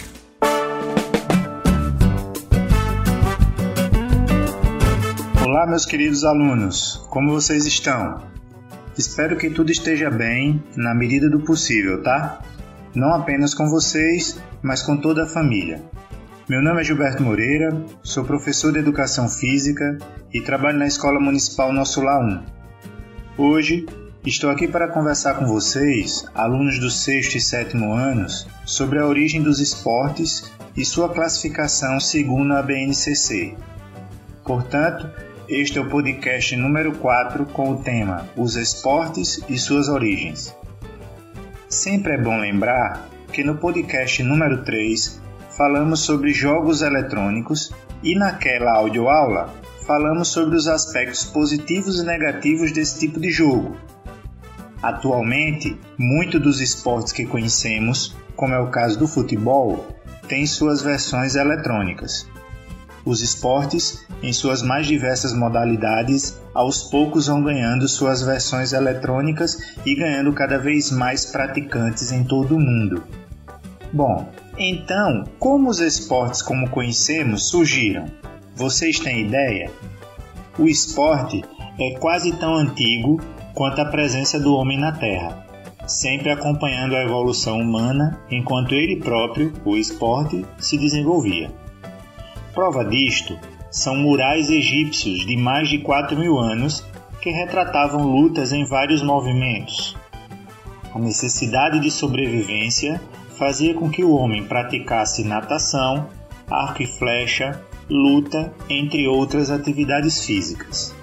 [5.64, 8.20] Olá, meus queridos alunos, como vocês estão?
[8.98, 12.38] Espero que tudo esteja bem na medida do possível, tá?
[12.94, 15.82] Não apenas com vocês, mas com toda a família.
[16.50, 19.96] Meu nome é Gilberto Moreira, sou professor de Educação Física
[20.34, 22.42] e trabalho na Escola Municipal Nosso Lá 1.
[23.38, 23.86] Hoje
[24.22, 29.42] estou aqui para conversar com vocês, alunos do sexto e sétimo anos, sobre a origem
[29.42, 33.56] dos esportes e sua classificação segundo a BNCC.
[34.44, 35.08] Portanto,
[35.48, 40.56] este é o podcast número 4 com o tema Os esportes e suas origens.
[41.68, 47.72] Sempre é bom lembrar que no podcast número 3 falamos sobre jogos eletrônicos
[48.02, 49.52] e naquela audioaula
[49.86, 53.76] falamos sobre os aspectos positivos e negativos desse tipo de jogo.
[54.82, 59.86] Atualmente, muitos dos esportes que conhecemos, como é o caso do futebol,
[60.26, 62.26] têm suas versões eletrônicas.
[63.04, 69.94] Os esportes, em suas mais diversas modalidades, aos poucos vão ganhando suas versões eletrônicas e
[69.94, 73.02] ganhando cada vez mais praticantes em todo o mundo.
[73.92, 74.26] Bom,
[74.56, 78.06] então, como os esportes como conhecemos surgiram?
[78.56, 79.70] Vocês têm ideia?
[80.58, 81.44] O esporte
[81.78, 83.20] é quase tão antigo
[83.52, 85.44] quanto a presença do homem na Terra,
[85.86, 91.50] sempre acompanhando a evolução humana enquanto ele próprio, o esporte, se desenvolvia.
[92.54, 93.36] Prova disto
[93.68, 96.84] são murais egípcios de mais de 4 mil anos
[97.20, 99.96] que retratavam lutas em vários movimentos.
[100.94, 103.00] A necessidade de sobrevivência
[103.36, 106.08] fazia com que o homem praticasse natação,
[106.48, 107.60] arco e flecha,
[107.90, 110.94] luta, entre outras atividades físicas.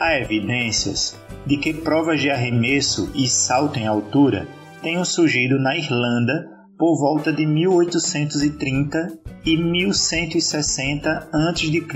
[0.00, 1.16] Há evidências
[1.46, 4.48] de que provas de arremesso e salto em altura
[4.82, 11.86] tenham surgido na Irlanda por volta de 1830 e 1160 a.C.,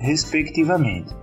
[0.00, 1.14] respectivamente.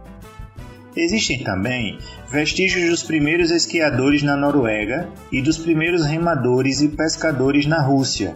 [0.95, 1.97] Existem também
[2.31, 8.33] vestígios dos primeiros esquiadores na Noruega e dos primeiros remadores e pescadores na Rússia.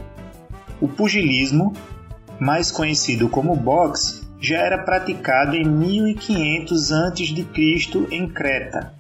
[0.82, 1.74] O pugilismo,
[2.38, 7.46] mais conhecido como boxe, já era praticado em 1500 a.C.
[8.12, 8.94] em Creta.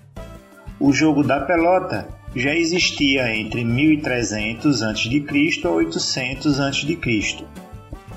[0.80, 5.62] O jogo da pelota já existia entre 1300 a.C.
[5.64, 6.98] a 800 a.C.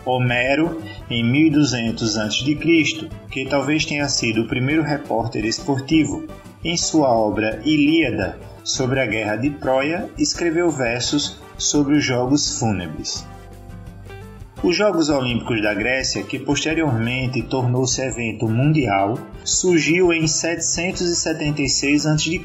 [0.04, 6.26] Homero, em 1200 a.C., que talvez tenha sido o primeiro repórter esportivo,
[6.64, 13.26] em sua obra Ilíada, sobre a Guerra de Troia, escreveu versos sobre os Jogos Fúnebres.
[14.62, 22.40] Os Jogos Olímpicos da Grécia, que posteriormente tornou-se evento mundial, surgiu em 776 a.C.,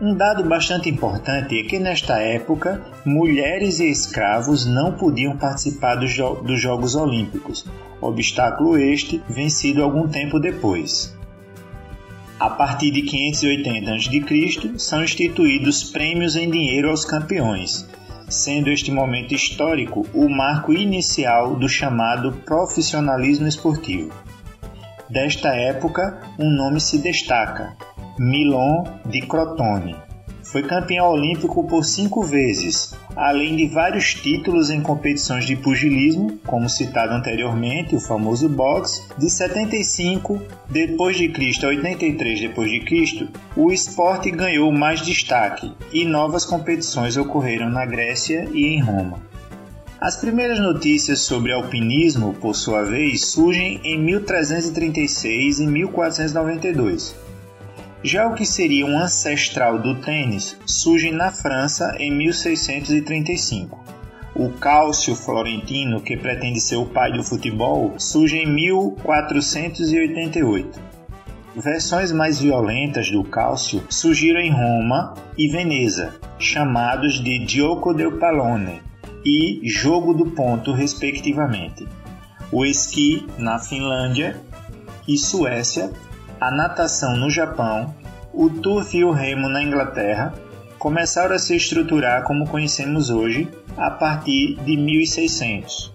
[0.00, 6.12] um dado bastante importante é que nesta época, mulheres e escravos não podiam participar dos,
[6.12, 7.66] jo dos Jogos Olímpicos,
[8.00, 11.16] obstáculo este vencido algum tempo depois.
[12.38, 17.88] A partir de 580 a.C., são instituídos prêmios em dinheiro aos campeões,
[18.28, 24.12] sendo este momento histórico o marco inicial do chamado profissionalismo esportivo.
[25.10, 27.74] Desta época, um nome se destaca,
[28.18, 29.94] Milon de Crotone.
[30.42, 36.68] Foi campeão olímpico por cinco vezes, além de vários títulos em competições de pugilismo, como
[36.68, 43.28] citado anteriormente, o famoso boxe, de 75 depois de Cristo a 83 depois de Cristo,
[43.54, 49.20] o esporte ganhou mais destaque e novas competições ocorreram na Grécia e em Roma.
[50.00, 57.27] As primeiras notícias sobre alpinismo, por sua vez, surgem em 1336 e 1492
[58.02, 63.78] já o que seria um ancestral do tênis surge na França em 1635.
[64.34, 70.88] O Cálcio Florentino, que pretende ser o pai do futebol, surge em 1488.
[71.56, 78.80] versões mais violentas do cálcio surgiram em Roma e Veneza, chamados de Gioco del Pallone
[79.24, 81.84] e Jogo do Ponto, respectivamente.
[82.52, 84.40] O esqui na Finlândia
[85.06, 85.90] e Suécia,
[86.40, 87.94] a natação no Japão,
[88.32, 90.32] o turf e o remo na Inglaterra
[90.78, 95.92] começaram a se estruturar como conhecemos hoje a partir de 1600.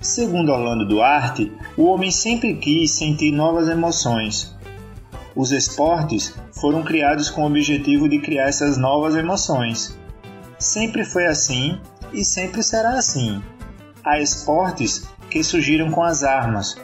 [0.00, 4.56] Segundo Orlando Duarte, o homem sempre quis sentir novas emoções.
[5.34, 9.98] Os esportes foram criados com o objetivo de criar essas novas emoções.
[10.58, 11.80] Sempre foi assim
[12.12, 13.42] e sempre será assim.
[14.04, 16.76] Há esportes que surgiram com as armas,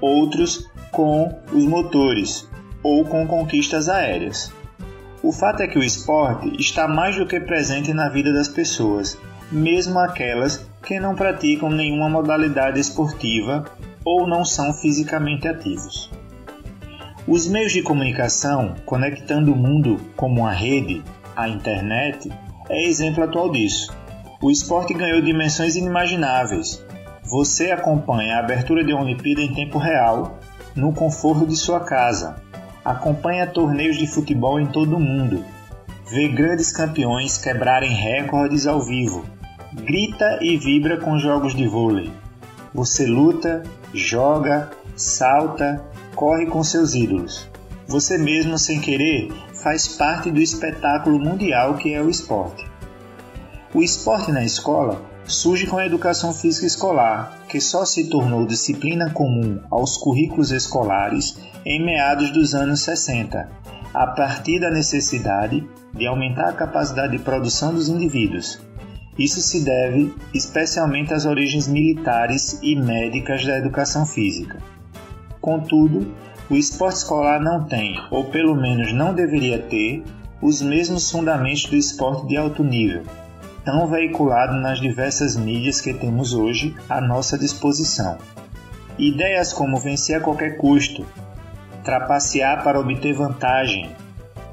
[0.00, 2.48] outros com os motores
[2.82, 4.52] ou com conquistas aéreas.
[5.22, 9.18] O fato é que o esporte está mais do que presente na vida das pessoas,
[9.50, 13.64] mesmo aquelas que não praticam nenhuma modalidade esportiva
[14.04, 16.10] ou não são fisicamente ativos.
[17.26, 21.04] Os meios de comunicação, conectando o mundo como uma rede,
[21.36, 22.28] a internet,
[22.68, 23.94] é exemplo atual disso.
[24.42, 26.84] O esporte ganhou dimensões inimagináveis.
[27.30, 30.40] Você acompanha a abertura de uma Olimpíada em tempo real,
[30.74, 32.36] no conforto de sua casa.
[32.84, 35.44] Acompanha torneios de futebol em todo o mundo.
[36.10, 39.24] Vê grandes campeões quebrarem recordes ao vivo
[39.72, 42.12] grita e vibra com jogos de vôlei.
[42.74, 43.62] Você luta,
[43.94, 45.82] joga, salta,
[46.14, 47.48] corre com seus ídolos.
[47.86, 52.70] Você mesmo, sem querer, faz parte do espetáculo mundial que é o esporte.
[53.74, 59.10] O esporte na escola surge com a educação física escolar, que só se tornou disciplina
[59.10, 63.48] comum aos currículos escolares em meados dos anos 60,
[63.94, 68.58] a partir da necessidade de aumentar a capacidade de produção dos indivíduos,
[69.18, 74.58] isso se deve especialmente às origens militares e médicas da educação física.
[75.40, 76.14] Contudo,
[76.48, 80.02] o esporte escolar não tem, ou pelo menos não deveria ter,
[80.40, 83.02] os mesmos fundamentos do esporte de alto nível,
[83.64, 88.18] tão veiculado nas diversas mídias que temos hoje à nossa disposição.
[88.98, 91.06] Ideias como vencer a qualquer custo,
[91.82, 93.90] trapacear para obter vantagem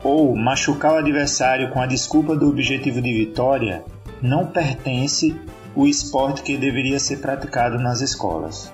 [0.03, 3.84] ou machucar o adversário com a desculpa do objetivo de vitória
[4.22, 5.36] não pertence
[5.76, 8.73] o esporte que deveria ser praticado nas escolas.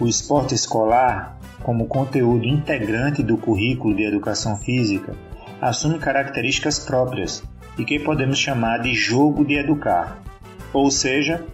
[0.00, 5.14] O esporte escolar, como conteúdo integrante do currículo de educação física,
[5.60, 7.42] assume características próprias
[7.78, 10.22] e que podemos chamar de jogo de educar,
[10.72, 11.44] ou seja,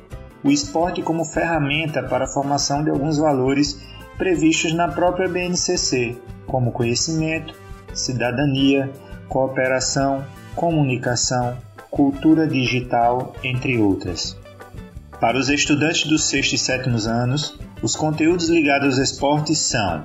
[0.43, 3.81] o esporte como ferramenta para a formação de alguns valores
[4.17, 7.55] previstos na própria BNCC, como conhecimento,
[7.95, 8.91] cidadania,
[9.29, 10.25] cooperação,
[10.55, 11.57] comunicação,
[11.91, 14.37] cultura digital, entre outras.
[15.21, 20.05] Para os estudantes dos sexto e sétimos anos, os conteúdos ligados aos esportes são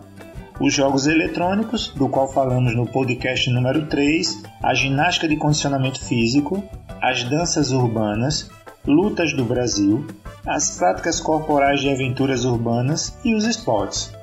[0.60, 6.64] os jogos eletrônicos, do qual falamos no podcast número 3, a ginástica de condicionamento físico,
[7.02, 8.50] as danças urbanas,
[8.86, 10.08] lutas do Brasil,
[10.46, 14.14] as práticas corporais de aventuras urbanas e os esportes.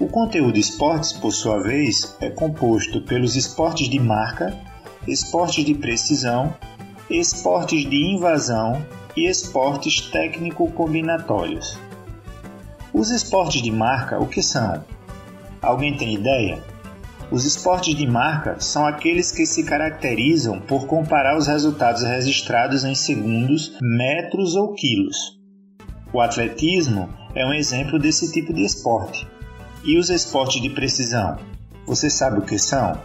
[0.00, 4.56] O conteúdo esportes, por sua vez, é composto pelos esportes de marca,
[5.06, 6.54] esportes de precisão,
[7.10, 8.84] esportes de invasão
[9.14, 11.78] e esportes técnico-combinatórios.
[12.92, 14.82] Os esportes de marca, o que são?
[15.64, 16.62] Alguém tem ideia?
[17.30, 22.94] Os esportes de marca são aqueles que se caracterizam por comparar os resultados registrados em
[22.94, 25.16] segundos, metros ou quilos.
[26.12, 29.26] O atletismo é um exemplo desse tipo de esporte.
[29.82, 31.38] E os esportes de precisão?
[31.86, 32.98] Você sabe o que são?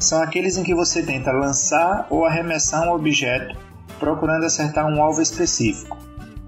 [0.00, 3.54] são aqueles em que você tenta lançar ou arremessar um objeto
[3.98, 5.96] procurando acertar um alvo específico.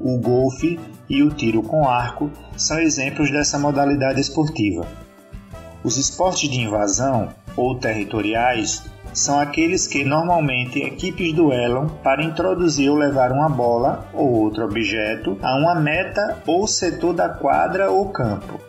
[0.00, 4.86] O golfe e o tiro com arco são exemplos dessa modalidade esportiva.
[5.84, 12.96] Os esportes de invasão ou territoriais são aqueles que normalmente equipes duelam para introduzir ou
[12.96, 18.60] levar uma bola ou outro objeto a uma meta ou setor da quadra ou campo,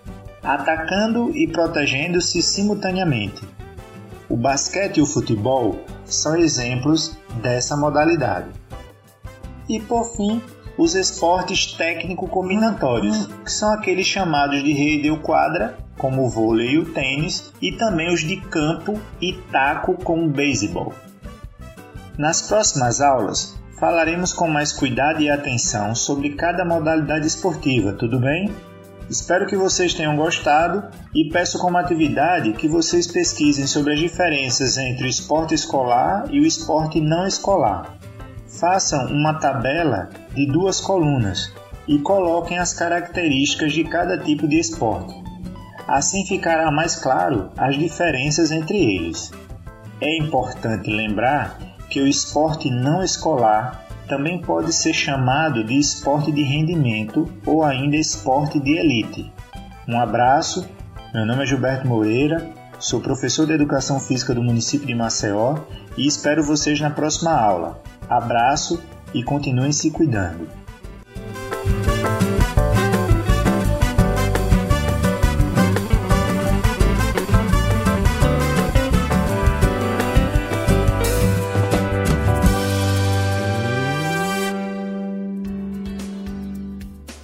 [0.44, 3.42] atacando e protegendo-se simultaneamente.
[4.28, 8.50] O basquete e o futebol são exemplos dessa modalidade.
[9.70, 10.42] E por fim,
[10.78, 16.78] os esportes técnico-combinatórios, que são aqueles chamados de rede ou quadra, como o vôlei e
[16.80, 20.94] o tênis, e também os de campo e taco, como o beisebol.
[22.18, 28.52] Nas próximas aulas, falaremos com mais cuidado e atenção sobre cada modalidade esportiva, tudo bem?
[29.10, 30.84] Espero que vocês tenham gostado
[31.14, 36.40] e peço como atividade que vocês pesquisem sobre as diferenças entre o esporte escolar e
[36.40, 37.98] o esporte não escolar.
[38.60, 41.52] Façam uma tabela de duas colunas
[41.88, 45.14] e coloquem as características de cada tipo de esporte.
[45.88, 49.32] Assim ficará mais claro as diferenças entre eles.
[50.00, 51.58] É importante lembrar
[51.90, 57.96] que o esporte não escolar também pode ser chamado de esporte de rendimento ou ainda
[57.96, 59.34] esporte de elite.
[59.88, 60.68] Um abraço,
[61.14, 62.50] meu nome é Gilberto Moreira,
[62.80, 65.58] sou professor de Educação Física do município de Maceió
[65.98, 67.82] e espero vocês na próxima aula.
[68.10, 68.82] Abraço
[69.14, 70.48] e continuem se cuidando.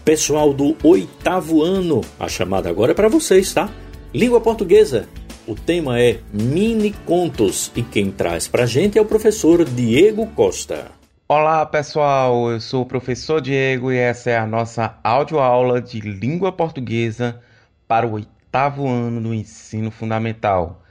[0.10, 3.70] Pessoal do oitavo ano, a chamada agora é para vocês, tá?
[4.12, 5.08] Língua portuguesa.
[5.50, 10.92] O tema é mini contos e quem traz para gente é o professor Diego Costa.
[11.28, 16.52] Olá pessoal, eu sou o professor Diego e essa é a nossa audioaula de língua
[16.52, 17.42] portuguesa
[17.88, 20.84] para o oitavo ano do ensino fundamental,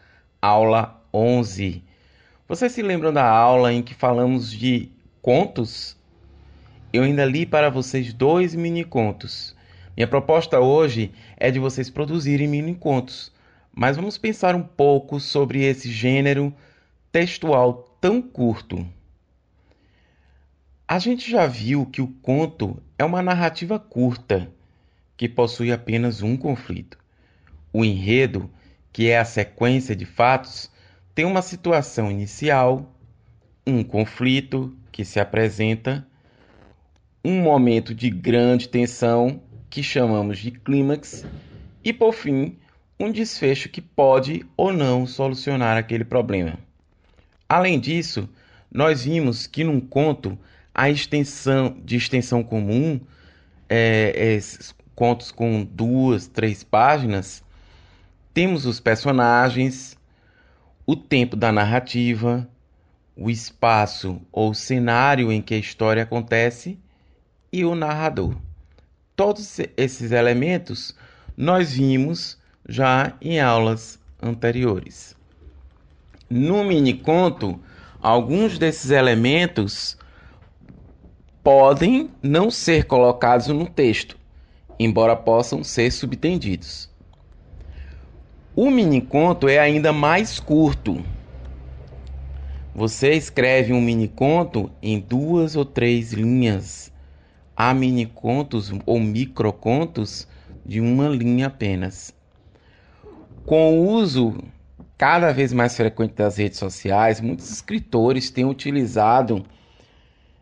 [0.42, 1.84] aula 11.
[2.48, 4.90] Vocês se lembram da aula em que falamos de
[5.22, 5.96] contos
[6.92, 9.54] eu ainda li para vocês dois mini contos.
[9.96, 13.30] Minha proposta hoje é de vocês produzirem mini contos,
[13.78, 16.52] mas vamos pensar um pouco sobre esse gênero
[17.12, 18.84] textual tão curto.
[20.88, 24.50] A gente já viu que o conto é uma narrativa curta
[25.16, 26.98] que possui apenas um conflito.
[27.72, 28.50] O enredo,
[28.92, 30.72] que é a sequência de fatos,
[31.14, 32.92] tem uma situação inicial,
[33.64, 36.04] um conflito que se apresenta
[37.24, 39.40] um momento de grande tensão
[39.70, 41.24] que chamamos de clímax
[41.84, 42.58] e, por fim,
[42.98, 46.58] um desfecho que pode ou não solucionar aquele problema.
[47.48, 48.28] Além disso,
[48.70, 50.38] nós vimos que num conto
[50.74, 53.00] a extensão de extensão comum,
[53.68, 54.40] é, é,
[54.94, 57.42] contos com duas, três páginas,
[58.34, 59.96] temos os personagens,
[60.86, 62.48] o tempo da narrativa,
[63.16, 66.78] o espaço ou cenário em que a história acontece
[67.52, 68.36] e o narrador.
[69.16, 70.94] Todos esses elementos
[71.36, 72.38] nós vimos
[72.68, 75.16] já em aulas anteriores.
[76.28, 77.58] No mini conto,
[78.00, 79.96] alguns desses elementos
[81.42, 84.18] podem não ser colocados no texto,
[84.78, 86.90] embora possam ser subtendidos.
[88.54, 91.02] O mini conto é ainda mais curto.
[92.74, 96.92] Você escreve um mini conto em duas ou três linhas
[97.58, 100.28] há mini contos ou microcontos
[100.64, 102.14] de uma linha apenas.
[103.48, 104.36] Com o uso
[104.98, 109.42] cada vez mais frequente das redes sociais, muitos escritores têm utilizado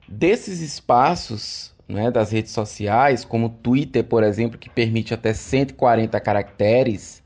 [0.09, 6.19] desses espaços né, das redes sociais, como o Twitter, por exemplo, que permite até 140
[6.19, 7.23] caracteres,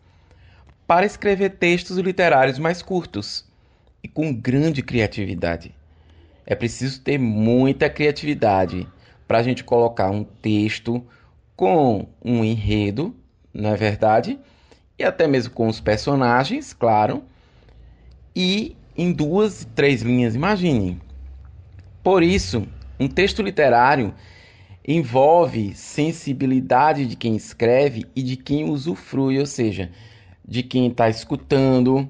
[0.86, 3.46] para escrever textos literários mais curtos
[4.02, 5.74] e com grande criatividade.
[6.44, 8.86] É preciso ter muita criatividade
[9.26, 11.02] para a gente colocar um texto
[11.56, 13.16] com um enredo,
[13.54, 14.38] não é verdade?
[15.00, 17.24] E até mesmo com os personagens, claro,
[18.36, 21.00] e em duas, três linhas, imagine.
[22.02, 22.66] Por isso,
[22.98, 24.12] um texto literário
[24.86, 29.90] envolve sensibilidade de quem escreve e de quem usufrui, ou seja,
[30.46, 32.06] de quem está escutando,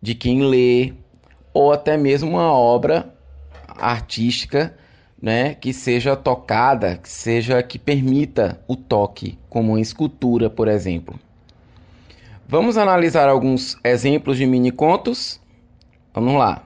[0.00, 0.94] de quem lê,
[1.52, 3.14] ou até mesmo uma obra
[3.68, 4.74] artística
[5.20, 11.20] né, que seja tocada, que seja que permita o toque, como uma escultura, por exemplo.
[12.50, 15.40] Vamos analisar alguns exemplos de mini contos.
[16.12, 16.64] Vamos lá.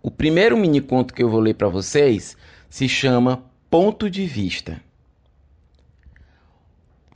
[0.00, 2.36] O primeiro mini conto que eu vou ler para vocês
[2.70, 4.80] se chama Ponto de Vista.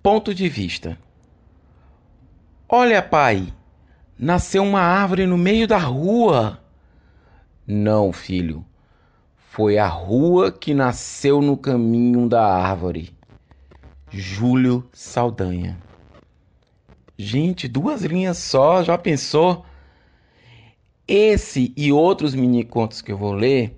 [0.03, 0.99] Ponto de vista.
[2.69, 3.55] Olha, pai,
[4.19, 6.61] nasceu uma árvore no meio da rua.
[7.65, 8.67] Não, filho
[9.53, 13.15] foi a rua que nasceu no caminho da árvore.
[14.11, 15.79] Júlio Saldanha.
[17.23, 19.65] Gente, duas linhas só, já pensou?
[21.07, 23.77] Esse e outros mini contos que eu vou ler,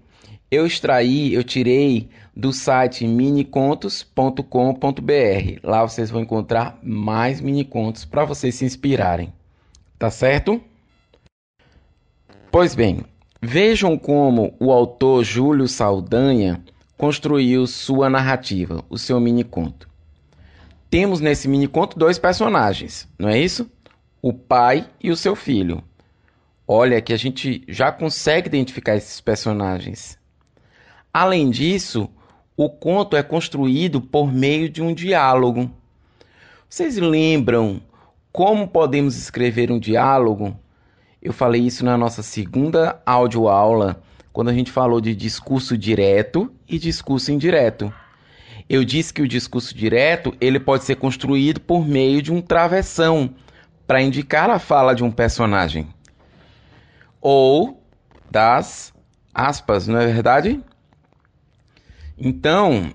[0.50, 5.60] eu extraí, eu tirei do site minicontos.com.br.
[5.62, 9.32] Lá vocês vão encontrar mais mini contos para vocês se inspirarem.
[9.98, 10.60] Tá certo?
[12.50, 13.04] Pois bem,
[13.46, 16.64] Vejam como o autor Júlio Saldanha
[16.96, 19.86] construiu sua narrativa, o seu mini conto.
[20.94, 23.68] Temos nesse mini conto dois personagens, não é isso?
[24.22, 25.82] O pai e o seu filho.
[26.68, 30.16] Olha que a gente já consegue identificar esses personagens.
[31.12, 32.08] Além disso,
[32.56, 35.68] o conto é construído por meio de um diálogo.
[36.68, 37.82] Vocês lembram
[38.30, 40.56] como podemos escrever um diálogo,
[41.20, 44.00] eu falei isso na nossa segunda audioaula,
[44.32, 47.92] quando a gente falou de discurso direto e discurso indireto.
[48.68, 53.34] Eu disse que o discurso direto ele pode ser construído por meio de um travessão
[53.86, 55.88] para indicar a fala de um personagem
[57.20, 57.82] ou
[58.30, 58.92] das
[59.32, 60.62] aspas, não é verdade?
[62.18, 62.92] Então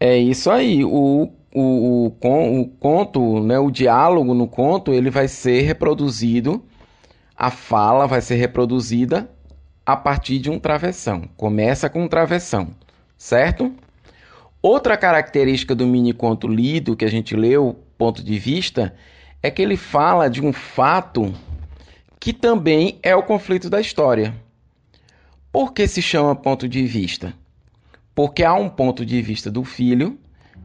[0.00, 0.84] é isso aí.
[0.84, 6.64] O, o, o, o conto, né, o diálogo no conto, ele vai ser reproduzido,
[7.36, 9.30] a fala vai ser reproduzida
[9.86, 11.30] a partir de um travessão.
[11.36, 12.70] Começa com um travessão,
[13.16, 13.72] certo?
[14.60, 18.92] Outra característica do mini conto lido que a gente leu, ponto de vista,
[19.40, 21.32] é que ele fala de um fato
[22.18, 24.34] que também é o conflito da história.
[25.52, 27.32] Por que se chama ponto de vista?
[28.12, 30.18] Porque há um ponto de vista do filho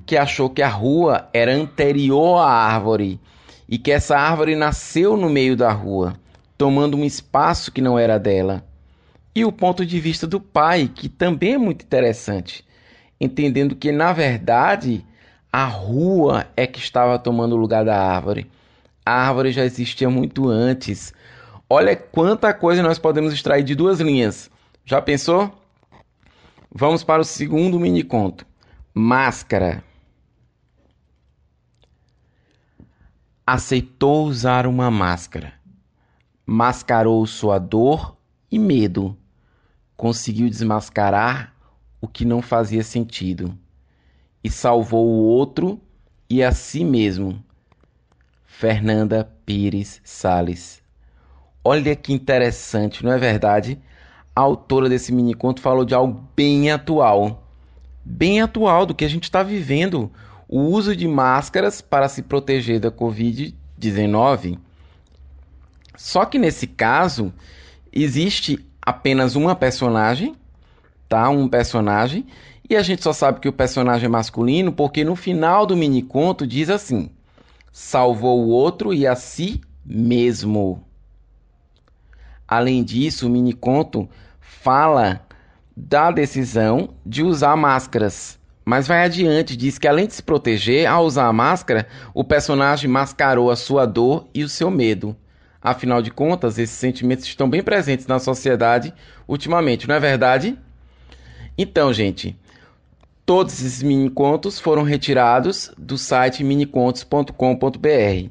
[0.04, 3.20] que achou que a rua era anterior à árvore
[3.70, 6.16] e que essa árvore nasceu no meio da rua,
[6.58, 8.66] tomando um espaço que não era dela
[9.34, 12.66] e o ponto de vista do pai, que também é muito interessante,
[13.20, 15.06] entendendo que na verdade
[15.52, 18.50] a rua é que estava tomando o lugar da árvore.
[19.06, 21.14] A árvore já existia muito antes.
[21.70, 24.50] Olha quanta coisa nós podemos extrair de duas linhas.
[24.86, 25.52] Já pensou?
[26.74, 28.46] Vamos para o segundo mini conto.
[28.94, 29.84] Máscara.
[33.46, 35.54] Aceitou usar uma máscara.
[36.46, 38.16] Mascarou sua dor
[38.50, 39.18] e medo
[40.02, 41.54] conseguiu desmascarar
[42.02, 43.56] o que não fazia sentido
[44.44, 45.80] e salvou o outro
[46.28, 47.40] e a si mesmo.
[48.44, 50.82] Fernanda Pires Sales.
[51.64, 53.80] Olha que interessante, não é verdade?
[54.36, 57.48] A autora desse mini conto falou de algo bem atual,
[58.04, 60.12] bem atual do que a gente está vivendo,
[60.50, 64.58] o uso de máscaras para se proteger da Covid-19.
[65.96, 67.32] Só que nesse caso
[67.94, 70.36] existe apenas uma personagem,
[71.08, 71.30] tá?
[71.30, 72.26] Um personagem.
[72.70, 76.02] E a gente só sabe que o personagem é masculino porque no final do mini
[76.02, 77.10] conto diz assim:
[77.72, 80.84] salvou o outro e a si mesmo.
[82.48, 84.10] Além disso, o mini conto
[84.40, 85.26] fala
[85.76, 88.40] da decisão de usar máscaras.
[88.64, 92.90] Mas vai adiante, diz que além de se proteger, ao usar a máscara, o personagem
[92.90, 95.16] mascarou a sua dor e o seu medo.
[95.62, 98.94] Afinal de contas, esses sentimentos estão bem presentes na sociedade
[99.28, 100.58] ultimamente, não é verdade?
[101.56, 102.36] Então, gente,
[103.26, 108.30] todos esses mini contos foram retirados do site minicontos.com.br.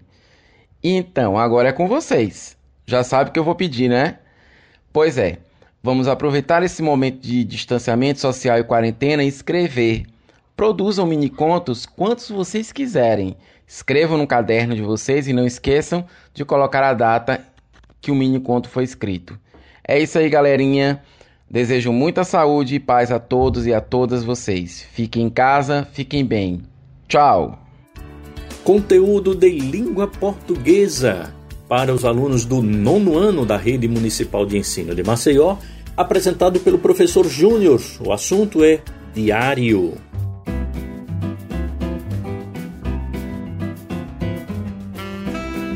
[0.82, 2.57] Então, agora é com vocês.
[2.86, 4.19] Já sabe o que eu vou pedir, né?
[4.93, 5.39] Pois é,
[5.81, 10.05] vamos aproveitar esse momento de distanciamento social e quarentena e escrever.
[10.57, 13.36] Produzam mini contos quantos vocês quiserem.
[13.71, 17.41] Escrevam no caderno de vocês e não esqueçam de colocar a data
[18.01, 19.39] que o mini conto foi escrito.
[19.87, 21.01] É isso aí, galerinha.
[21.49, 24.85] Desejo muita saúde e paz a todos e a todas vocês.
[24.93, 26.63] Fiquem em casa, fiquem bem.
[27.07, 27.61] Tchau.
[28.65, 31.33] Conteúdo de língua portuguesa
[31.69, 35.57] para os alunos do nono ano da Rede Municipal de Ensino de Maceió,
[35.97, 37.81] apresentado pelo professor Júnior.
[38.05, 38.81] O assunto é
[39.15, 39.95] diário.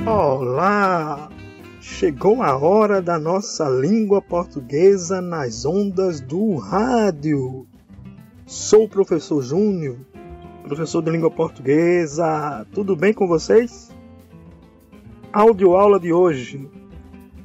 [0.06, 1.30] Olá!
[1.80, 7.66] Chegou a hora da nossa língua portuguesa nas ondas do rádio.
[8.44, 9.96] Sou o professor Júnior,
[10.62, 12.66] professor de língua portuguesa.
[12.74, 13.90] Tudo bem com vocês?
[15.32, 16.68] Audioaula de hoje.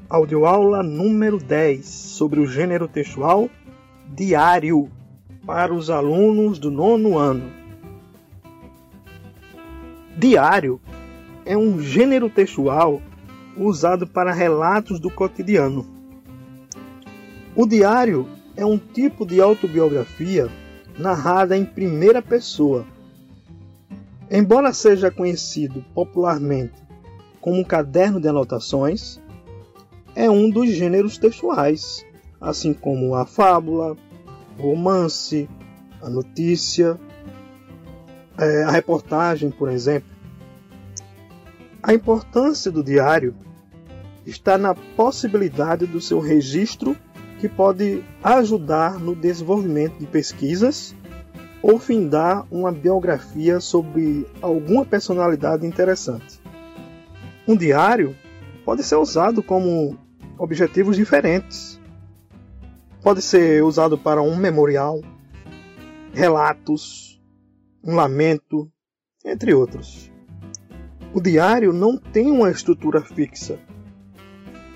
[0.10, 3.50] Audioaula número 10 sobre o gênero textual
[4.06, 4.92] diário
[5.46, 7.50] para os alunos do nono ano.
[10.18, 10.82] Diário
[11.50, 13.02] é um gênero textual
[13.58, 15.84] usado para relatos do cotidiano.
[17.56, 20.48] O diário é um tipo de autobiografia
[20.96, 22.86] narrada em primeira pessoa.
[24.30, 26.76] Embora seja conhecido popularmente
[27.42, 29.20] como caderno de anotações,
[30.16, 32.06] é um dos gêneros textuais,
[32.40, 33.98] assim como a fábula,
[34.60, 35.50] o romance,
[36.00, 37.00] a notícia,
[38.38, 40.19] é, a reportagem, por exemplo.
[41.82, 43.34] A importância do diário
[44.26, 46.96] está na possibilidade do seu registro,
[47.40, 50.94] que pode ajudar no desenvolvimento de pesquisas
[51.62, 56.42] ou findar uma biografia sobre alguma personalidade interessante.
[57.48, 58.16] Um diário
[58.66, 59.98] pode ser usado como
[60.38, 61.80] objetivos diferentes.
[63.02, 65.02] Pode ser usado para um memorial,
[66.14, 67.22] relatos,
[67.82, 68.70] um lamento,
[69.24, 70.12] entre outros.
[71.12, 73.58] O diário não tem uma estrutura fixa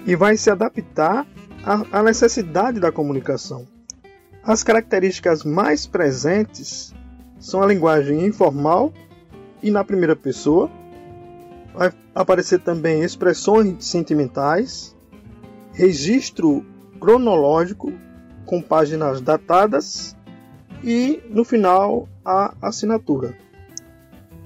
[0.05, 1.27] e vai se adaptar
[1.63, 3.67] à necessidade da comunicação.
[4.43, 6.93] As características mais presentes
[7.39, 8.91] são a linguagem informal
[9.61, 10.69] e na primeira pessoa.
[11.73, 14.95] Vai aparecer também expressões sentimentais,
[15.71, 16.65] registro
[16.99, 17.93] cronológico
[18.45, 20.17] com páginas datadas
[20.83, 23.37] e no final a assinatura.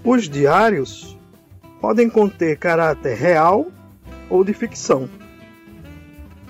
[0.03, 1.16] Os diários
[1.82, 3.68] podem conter caráter real
[4.30, 5.10] ou de ficção.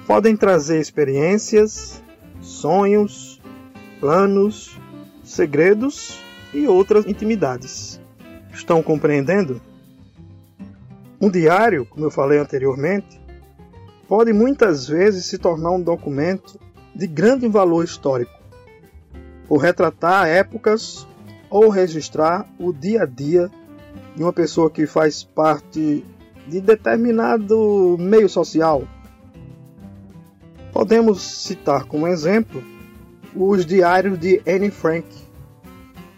[0.06, 2.02] Podem trazer experiências,
[2.42, 3.42] sonhos,
[4.00, 4.80] planos,
[5.24, 6.22] segredos
[6.54, 8.00] e outras intimidades.
[8.54, 9.62] Estão compreendendo?
[11.20, 13.20] Um diário, como eu falei anteriormente,
[14.08, 16.60] pode muitas vezes se tornar um documento
[16.96, 18.32] de grande valor histórico,
[19.48, 21.08] por retratar épocas
[21.50, 23.52] ou registrar o dia a dia
[24.18, 26.04] de uma pessoa que faz parte
[26.48, 28.82] de determinado meio social.
[30.74, 32.64] Podemos citar como exemplo
[33.36, 35.08] os diários de Anne Frank,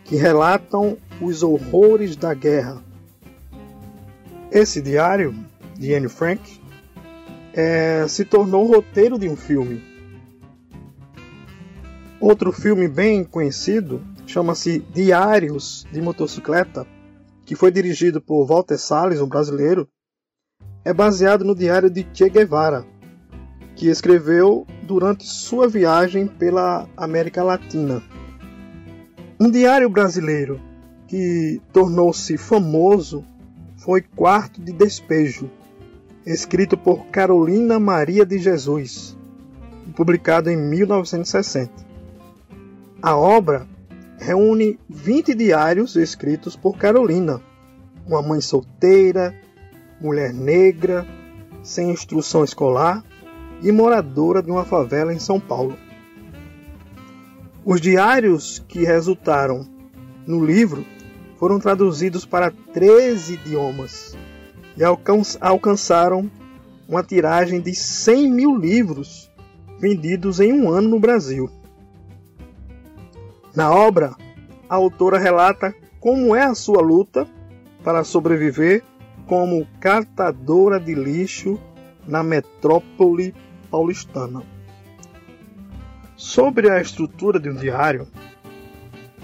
[0.05, 2.81] que relatam os horrores da guerra.
[4.49, 5.35] Esse diário
[5.77, 6.41] de Anne Frank
[7.53, 9.83] é, se tornou o roteiro de um filme.
[12.17, 16.87] Outro filme bem conhecido chama-se Diários de Motocicleta,
[17.49, 19.89] que foi dirigido por Walter Salles, um brasileiro,
[20.85, 22.85] é baseado no diário de Che Guevara,
[23.75, 28.03] que escreveu durante sua viagem pela América Latina.
[29.39, 30.61] Um diário brasileiro
[31.07, 33.25] que tornou-se famoso
[33.77, 35.49] foi Quarto de Despejo,
[36.27, 39.17] escrito por Carolina Maria de Jesus,
[39.95, 41.73] publicado em 1960.
[43.01, 43.67] A obra
[44.19, 47.41] reúne 20 diários escritos por Carolina,
[48.05, 49.33] uma mãe solteira,
[49.99, 51.07] mulher negra,
[51.63, 53.03] sem instrução escolar
[53.61, 55.77] e moradora de uma favela em São Paulo.
[57.65, 59.65] Os diários que resultaram
[60.27, 60.85] no livro
[61.37, 64.17] foram traduzidos para 13 idiomas
[64.75, 66.29] e alcançaram
[66.87, 69.29] uma tiragem de 100 mil livros
[69.79, 71.49] vendidos em um ano no Brasil.
[73.55, 74.15] Na obra,
[74.69, 77.27] a autora relata como é a sua luta
[77.83, 78.83] para sobreviver
[79.25, 81.59] como catadora de lixo
[82.07, 83.33] na metrópole
[83.69, 84.43] paulistana.
[86.15, 88.07] Sobre a estrutura de um diário,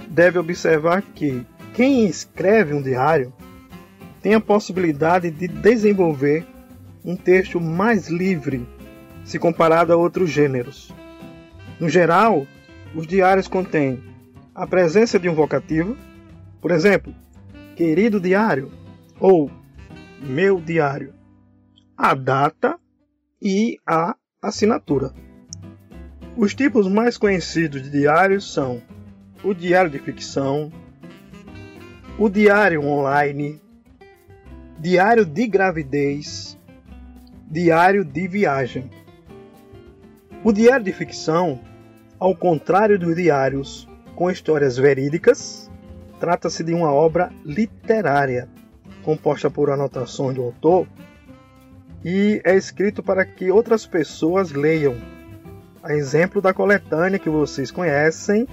[0.08, 3.34] deve observar que quem escreve um diário
[4.22, 6.48] tem a possibilidade de desenvolver
[7.04, 8.68] um texto mais livre
[9.24, 10.92] se comparado a outros gêneros.
[11.80, 12.48] No geral,
[12.96, 14.15] os diários contêm
[14.56, 15.98] a presença de um vocativo,
[16.62, 17.14] por exemplo,
[17.76, 18.72] querido diário
[19.20, 19.52] ou
[20.22, 21.14] meu diário,
[21.98, 22.80] a data
[23.42, 25.14] e a assinatura.
[26.38, 28.82] Os tipos mais conhecidos de diários são
[29.44, 30.72] o diário de ficção,
[32.18, 33.62] o diário online,
[34.80, 36.58] diário de gravidez,
[37.46, 38.90] diário de viagem.
[40.46, 41.60] O diário de ficção,
[42.18, 43.86] ao contrário dos diários
[44.16, 45.70] com histórias verídicas,
[46.20, 48.48] trata-se de uma obra literária,
[49.04, 50.88] composta por anotações do autor
[52.04, 54.96] e é escrito para que outras pessoas leiam.
[55.84, 58.48] A exemplo da coletânea que vocês conhecem,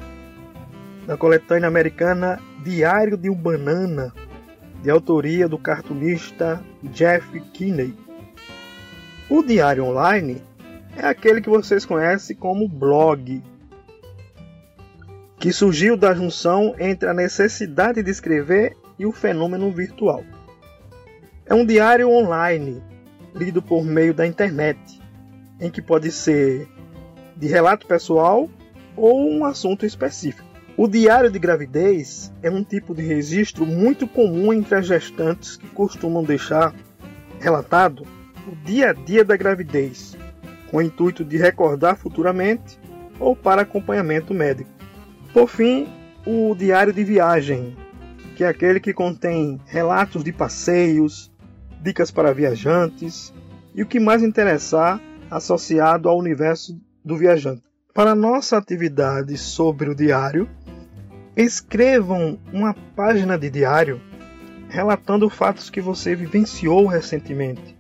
[1.07, 4.13] da coletânea americana Diário de um Banana,
[4.83, 7.95] de autoria do cartunista Jeff Kinney.
[9.31, 10.43] O diário online
[10.97, 13.43] é aquele que vocês conhecem como blog,
[15.43, 20.23] que surgiu da junção entre a necessidade de escrever e o fenômeno virtual.
[21.45, 22.81] É um diário online,
[23.35, 24.79] lido por meio da internet,
[25.59, 26.69] em que pode ser
[27.37, 28.49] de relato pessoal
[28.97, 30.47] ou um assunto específico.
[30.77, 35.67] O diário de gravidez é um tipo de registro muito comum entre as gestantes que
[35.71, 36.73] costumam deixar
[37.41, 38.07] relatado
[38.47, 40.17] o dia a dia da gravidez,
[40.71, 42.79] com o intuito de recordar futuramente
[43.19, 44.72] ou para acompanhamento médico.
[45.33, 45.89] Por fim,
[46.27, 47.75] o diário de viagem,
[48.37, 51.33] que é aquele que contém relatos de passeios,
[51.81, 53.33] dicas para viajantes
[53.75, 55.01] e o que mais interessar
[55.31, 57.63] associado ao universo do viajante.
[57.95, 60.49] Para nossa atividade sobre o diário,
[61.35, 64.01] escrevam uma página de diário
[64.69, 67.77] relatando fatos que você vivenciou recentemente,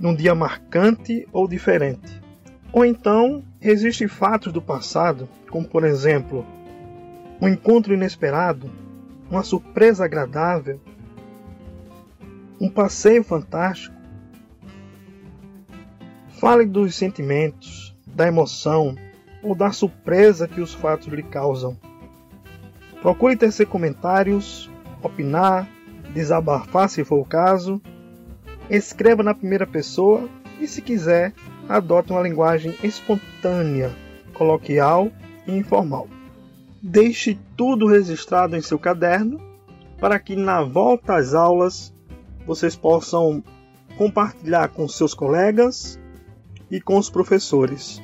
[0.00, 2.22] num dia marcante ou diferente.
[2.72, 6.44] Ou então, existem fatos do passado, como por exemplo,
[7.40, 8.70] um encontro inesperado,
[9.30, 10.80] uma surpresa agradável,
[12.60, 13.94] um passeio fantástico.
[16.38, 18.94] Fale dos sentimentos, da emoção
[19.42, 21.76] ou da surpresa que os fatos lhe causam.
[23.02, 24.70] Procure tecer comentários,
[25.02, 25.68] opinar,
[26.14, 27.80] desabafar se for o caso.
[28.70, 30.28] Escreva na primeira pessoa
[30.58, 31.34] e, se quiser,
[31.68, 33.90] adote uma linguagem espontânea,
[34.32, 35.10] coloquial
[35.46, 36.08] e informal.
[36.86, 39.40] Deixe tudo registrado em seu caderno
[39.98, 41.94] para que na volta às aulas
[42.46, 43.42] vocês possam
[43.96, 45.98] compartilhar com seus colegas
[46.70, 48.02] e com os professores.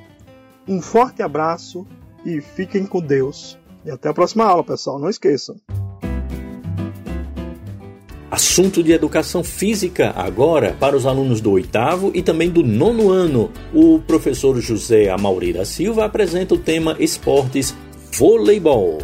[0.67, 1.87] Um forte abraço
[2.25, 3.59] e fiquem com Deus.
[3.85, 4.99] E até a próxima aula, pessoal.
[4.99, 5.57] Não esqueçam.
[8.31, 13.51] Assunto de educação física agora para os alunos do oitavo e também do nono ano.
[13.75, 17.75] O professor José Amaurira Silva apresenta o tema esportes
[18.13, 18.99] voleibol.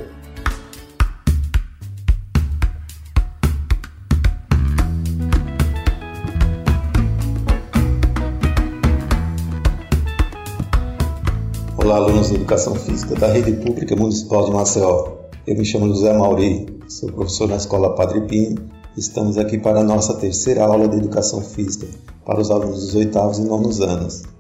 [11.77, 15.16] Olá, alunos de Educação Física da Rede Pública Municipal de Maceió.
[15.47, 18.57] Eu me chamo José Mauri, sou professor na Escola Padre Pinho.
[18.97, 21.87] Estamos aqui para a nossa terceira aula de Educação Física
[22.24, 24.36] para os alunos dos oitavos e nonos anos.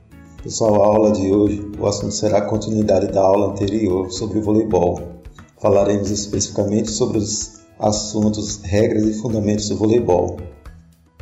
[0.46, 5.00] Pessoal, a aula de hoje, o assunto será a continuidade da aula anterior sobre voleibol.
[5.60, 10.36] Falaremos especificamente sobre os assuntos, regras e fundamentos do voleibol.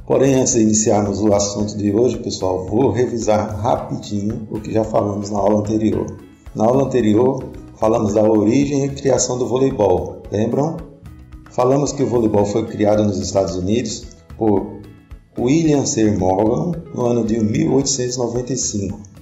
[0.07, 4.85] Porém, antes de iniciarmos o assunto de hoje, pessoal, vou revisar rapidinho o que já
[4.85, 6.05] falamos na aula anterior.
[6.55, 7.43] Na aula anterior,
[7.77, 10.77] falamos da origem e criação do voleibol, lembram?
[11.51, 14.05] Falamos que o voleibol foi criado nos Estados Unidos
[14.37, 14.83] por
[15.39, 16.11] William C.
[16.11, 19.14] Morgan no ano de 1895.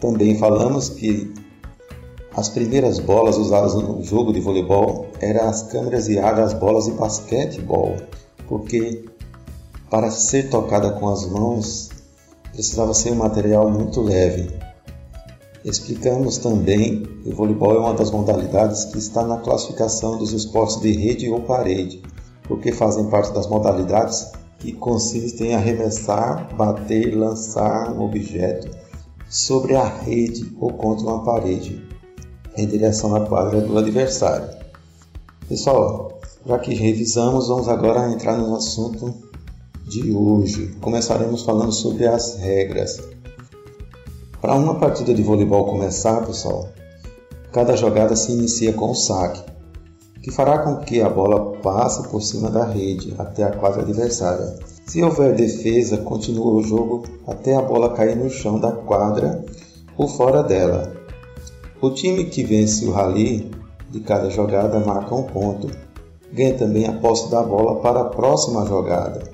[0.00, 1.32] Também falamos que
[2.36, 6.92] as primeiras bolas usadas no jogo de voleibol eram as câmeras ar das bolas de
[6.92, 7.96] basquetebol,
[8.46, 9.04] porque
[9.90, 11.90] para ser tocada com as mãos,
[12.52, 14.50] precisava ser um material muito leve.
[15.64, 20.80] Explicamos também que o voleibol é uma das modalidades que está na classificação dos esportes
[20.80, 22.00] de rede ou parede,
[22.44, 24.30] porque fazem parte das modalidades
[24.60, 28.70] que consistem em arremessar, bater, lançar um objeto
[29.28, 31.86] sobre a rede ou contra uma parede,
[32.56, 34.48] em direção à quadra do adversário.
[35.48, 39.14] Pessoal, já que revisamos, vamos agora entrar no assunto
[39.88, 43.00] de hoje começaremos falando sobre as regras.
[44.40, 46.68] Para uma partida de voleibol começar, pessoal,
[47.52, 49.42] cada jogada se inicia com o saque,
[50.22, 54.58] que fará com que a bola passe por cima da rede até a quadra adversária.
[54.88, 59.44] Se houver defesa, continua o jogo até a bola cair no chão da quadra
[59.98, 60.96] ou fora dela.
[61.78, 63.50] O time que vence o rally
[63.90, 65.70] de cada jogada marca um ponto.
[66.32, 69.30] Ganha também a posse da bola para a próxima jogada.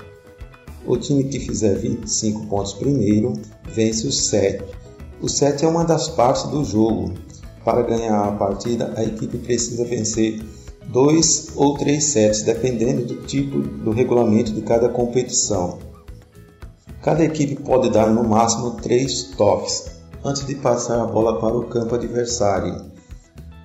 [0.84, 3.34] O time que fizer 25 pontos primeiro
[3.72, 4.64] vence o 7.
[5.22, 7.14] O 7 é uma das partes do jogo.
[7.64, 10.42] Para ganhar a partida, a equipe precisa vencer
[10.88, 15.78] dois ou três sets, dependendo do tipo do regulamento de cada competição.
[17.02, 19.90] Cada equipe pode dar no máximo três toques
[20.24, 22.92] antes de passar a bola para o campo adversário.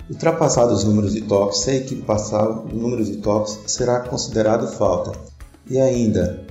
[0.10, 4.68] Ultrapassados os números de toques, se a equipe passar o número de toques, será considerado
[4.68, 5.12] falta.
[5.70, 6.46] E ainda,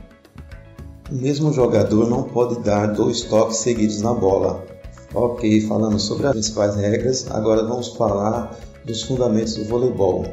[1.11, 4.65] o mesmo jogador não pode dar dois toques seguidos na bola.
[5.13, 10.25] Ok, falamos sobre as principais regras, agora vamos falar dos fundamentos do voleibol.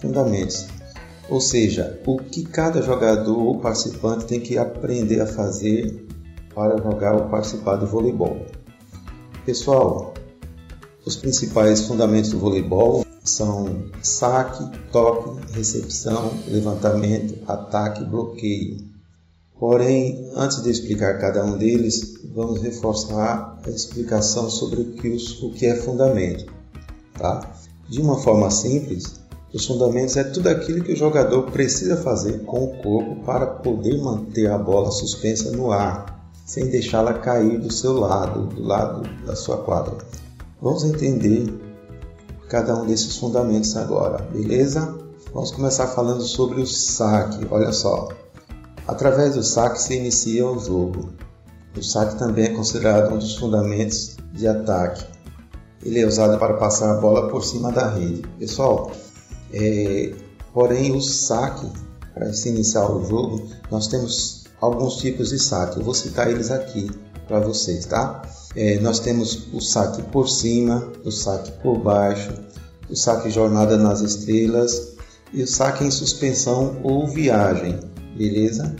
[0.00, 0.66] Fundamentos,
[1.28, 6.06] ou seja, o que cada jogador ou participante tem que aprender a fazer
[6.54, 8.46] para jogar ou participar do voleibol.
[9.44, 10.14] Pessoal,
[11.04, 18.78] os principais fundamentos do voleibol são saque, toque, recepção, levantamento, ataque, bloqueio.
[19.58, 25.50] Porém, antes de explicar cada um deles, vamos reforçar a explicação sobre o que, o
[25.52, 26.52] que é fundamento.
[27.18, 27.54] Tá?
[27.88, 29.17] De uma forma simples,
[29.52, 33.98] os fundamentos é tudo aquilo que o jogador precisa fazer com o corpo para poder
[34.02, 39.34] manter a bola suspensa no ar, sem deixá-la cair do seu lado, do lado da
[39.34, 39.96] sua quadra.
[40.60, 41.52] Vamos entender
[42.48, 44.96] cada um desses fundamentos agora, beleza?
[45.32, 47.46] Vamos começar falando sobre o saque.
[47.50, 48.08] Olha só,
[48.88, 51.10] Através do saque se inicia o jogo.
[51.76, 55.04] O saque também é considerado um dos fundamentos de ataque.
[55.84, 58.22] Ele é usado para passar a bola por cima da rede.
[58.38, 58.90] Pessoal,
[59.52, 60.12] é,
[60.52, 61.70] porém o saque,
[62.14, 65.78] para se iniciar o jogo, nós temos alguns tipos de saque.
[65.78, 66.90] Eu vou citar eles aqui
[67.26, 68.22] para vocês, tá?
[68.56, 72.32] É, nós temos o saque por cima, o saque por baixo,
[72.90, 74.96] o saque jornada nas estrelas,
[75.32, 77.78] e o saque em suspensão ou viagem,
[78.16, 78.74] beleza?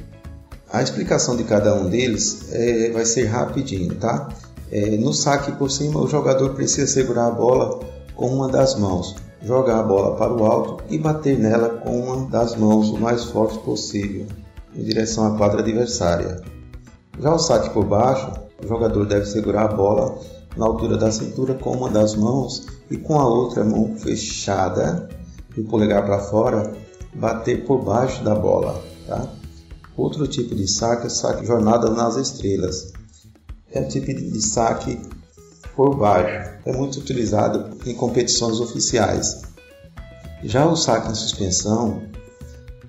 [0.70, 4.28] A explicação de cada um deles é, vai ser rapidinho, tá?
[4.70, 7.81] É, no saque por cima, o jogador precisa segurar a bola
[8.15, 12.28] com uma das mãos, jogar a bola para o alto e bater nela com uma
[12.28, 14.27] das mãos o mais forte possível,
[14.74, 16.43] em direção à quadra adversária.
[17.20, 18.32] Já o saque por baixo,
[18.62, 20.19] o jogador deve segurar a bola
[20.56, 25.09] na altura da cintura com uma das mãos e com a outra mão fechada
[25.56, 26.73] e o polegar para fora
[27.15, 28.82] bater por baixo da bola.
[29.06, 29.28] Tá?
[29.97, 32.93] Outro tipo de saque é o saque jornada nas estrelas.
[33.73, 35.01] É o tipo de saque
[35.74, 36.58] por baixo.
[36.69, 39.40] É muito utilizado em competições oficiais.
[40.45, 42.03] Já o saque em suspensão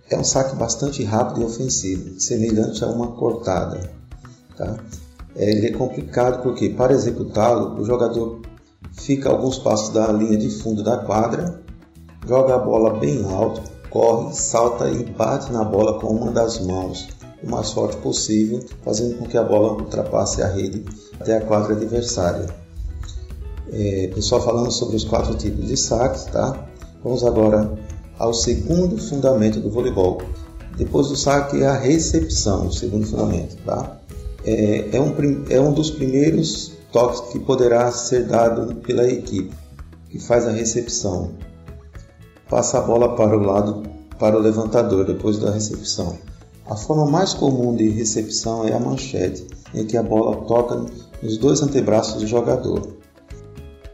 [0.09, 3.89] é um saque bastante rápido e ofensivo, semelhante a uma cortada.
[4.57, 4.75] Tá?
[5.33, 8.41] É, ele é complicado porque, para executá-lo, o jogador
[8.91, 11.61] fica alguns passos da linha de fundo da quadra,
[12.27, 17.07] joga a bola bem alto, corre, salta e bate na bola com uma das mãos,
[17.41, 20.83] o mais forte possível, fazendo com que a bola ultrapasse a rede
[21.17, 22.68] até a quadra adversária.
[23.71, 26.67] É, pessoal, falando sobre os quatro tipos de saques, tá?
[27.03, 27.71] Vamos agora
[28.17, 30.21] ao segundo fundamento do voleibol.
[30.77, 33.99] Depois do saque é a recepção, o segundo fundamento, tá?
[34.45, 35.13] É, é, um,
[35.49, 39.53] é um dos primeiros toques que poderá ser dado pela equipe
[40.09, 41.31] que faz a recepção.
[42.49, 43.83] Passa a bola para o lado
[44.17, 46.17] para o levantador depois da recepção.
[46.65, 50.85] A forma mais comum de recepção é a manchete, em que a bola toca
[51.21, 52.98] nos dois antebraços do jogador.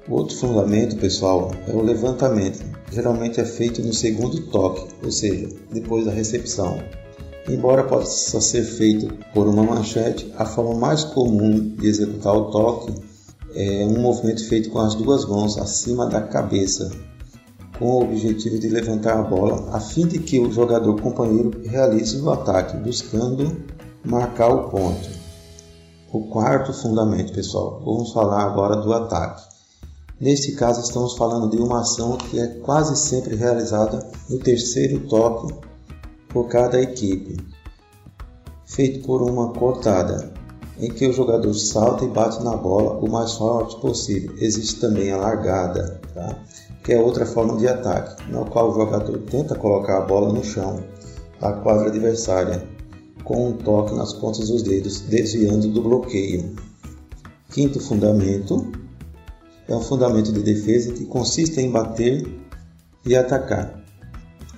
[0.08, 2.64] Outro fundamento, pessoal, é o levantamento.
[2.92, 6.78] Geralmente é feito no segundo toque, ou seja, depois da recepção.
[7.50, 12.94] Embora possa ser feito por uma manchete, a forma mais comum de executar o toque
[13.56, 16.92] é um movimento feito com as duas mãos acima da cabeça,
[17.80, 22.22] com o objetivo de levantar a bola a fim de que o jogador companheiro realize
[22.22, 23.58] o ataque, buscando
[24.06, 25.10] marcar o ponto.
[26.14, 29.55] O quarto fundamento, pessoal, vamos falar agora do ataque.
[30.20, 35.54] Neste caso, estamos falando de uma ação que é quase sempre realizada no terceiro toque
[36.30, 37.38] por cada equipe,
[38.66, 40.34] feito por uma cortada,
[40.80, 44.34] em que o jogador salta e bate na bola o mais forte possível.
[44.40, 46.40] Existe também a largada, tá?
[46.82, 50.44] que é outra forma de ataque, na qual o jogador tenta colocar a bola no
[50.44, 50.82] chão
[51.42, 52.66] da quadra adversária
[53.26, 56.56] com um toque nas pontas dos dedos, desviando do bloqueio.
[57.50, 58.85] Quinto fundamento
[59.68, 62.26] é um fundamento de defesa que consiste em bater
[63.06, 63.84] e atacar,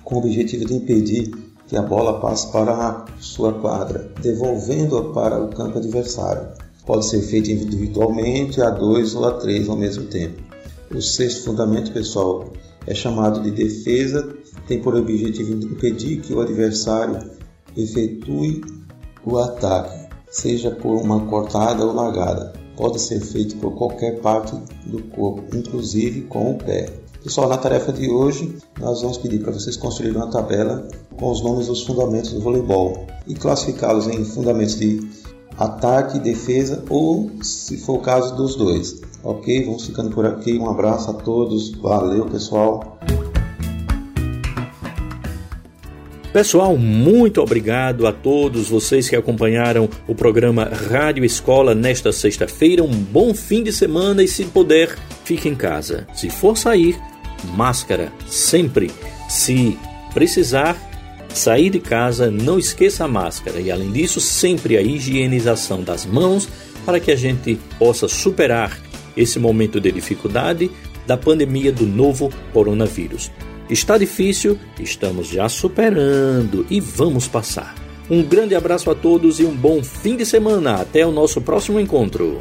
[0.04, 1.30] com o objetivo de impedir
[1.66, 6.48] que a bola passe para a sua quadra, devolvendo-a para o campo adversário.
[6.86, 10.42] Pode ser feito individualmente, a dois ou a três ao mesmo tempo.
[10.90, 12.50] O sexto fundamento, pessoal,
[12.86, 14.34] é chamado de defesa,
[14.66, 17.30] tem por objetivo impedir que o adversário
[17.76, 18.62] efetue
[19.24, 22.54] o ataque, seja por uma cortada ou largada.
[22.78, 24.54] Pode ser feito por qualquer parte
[24.86, 26.88] do corpo, inclusive com o pé.
[27.24, 30.86] Pessoal, na tarefa de hoje, nós vamos pedir para vocês construírem uma tabela
[31.18, 35.10] com os nomes dos fundamentos do voleibol e classificá-los em fundamentos de
[35.58, 39.00] ataque, defesa ou, se for o caso, dos dois.
[39.24, 39.64] Ok?
[39.64, 40.56] Vamos ficando por aqui.
[40.56, 41.72] Um abraço a todos.
[41.72, 42.96] Valeu, pessoal.
[46.32, 52.84] Pessoal, muito obrigado a todos vocês que acompanharam o programa Rádio Escola nesta sexta-feira.
[52.84, 54.94] Um bom fim de semana e, se puder,
[55.24, 56.06] fique em casa.
[56.12, 57.00] Se for sair,
[57.56, 58.90] máscara sempre.
[59.26, 59.78] Se
[60.12, 60.76] precisar
[61.30, 66.46] sair de casa, não esqueça a máscara e, além disso, sempre a higienização das mãos
[66.84, 68.78] para que a gente possa superar
[69.16, 70.70] esse momento de dificuldade
[71.06, 73.30] da pandemia do novo coronavírus.
[73.70, 77.74] Está difícil, estamos já superando e vamos passar.
[78.08, 80.76] Um grande abraço a todos e um bom fim de semana.
[80.76, 82.38] Até o nosso próximo encontro.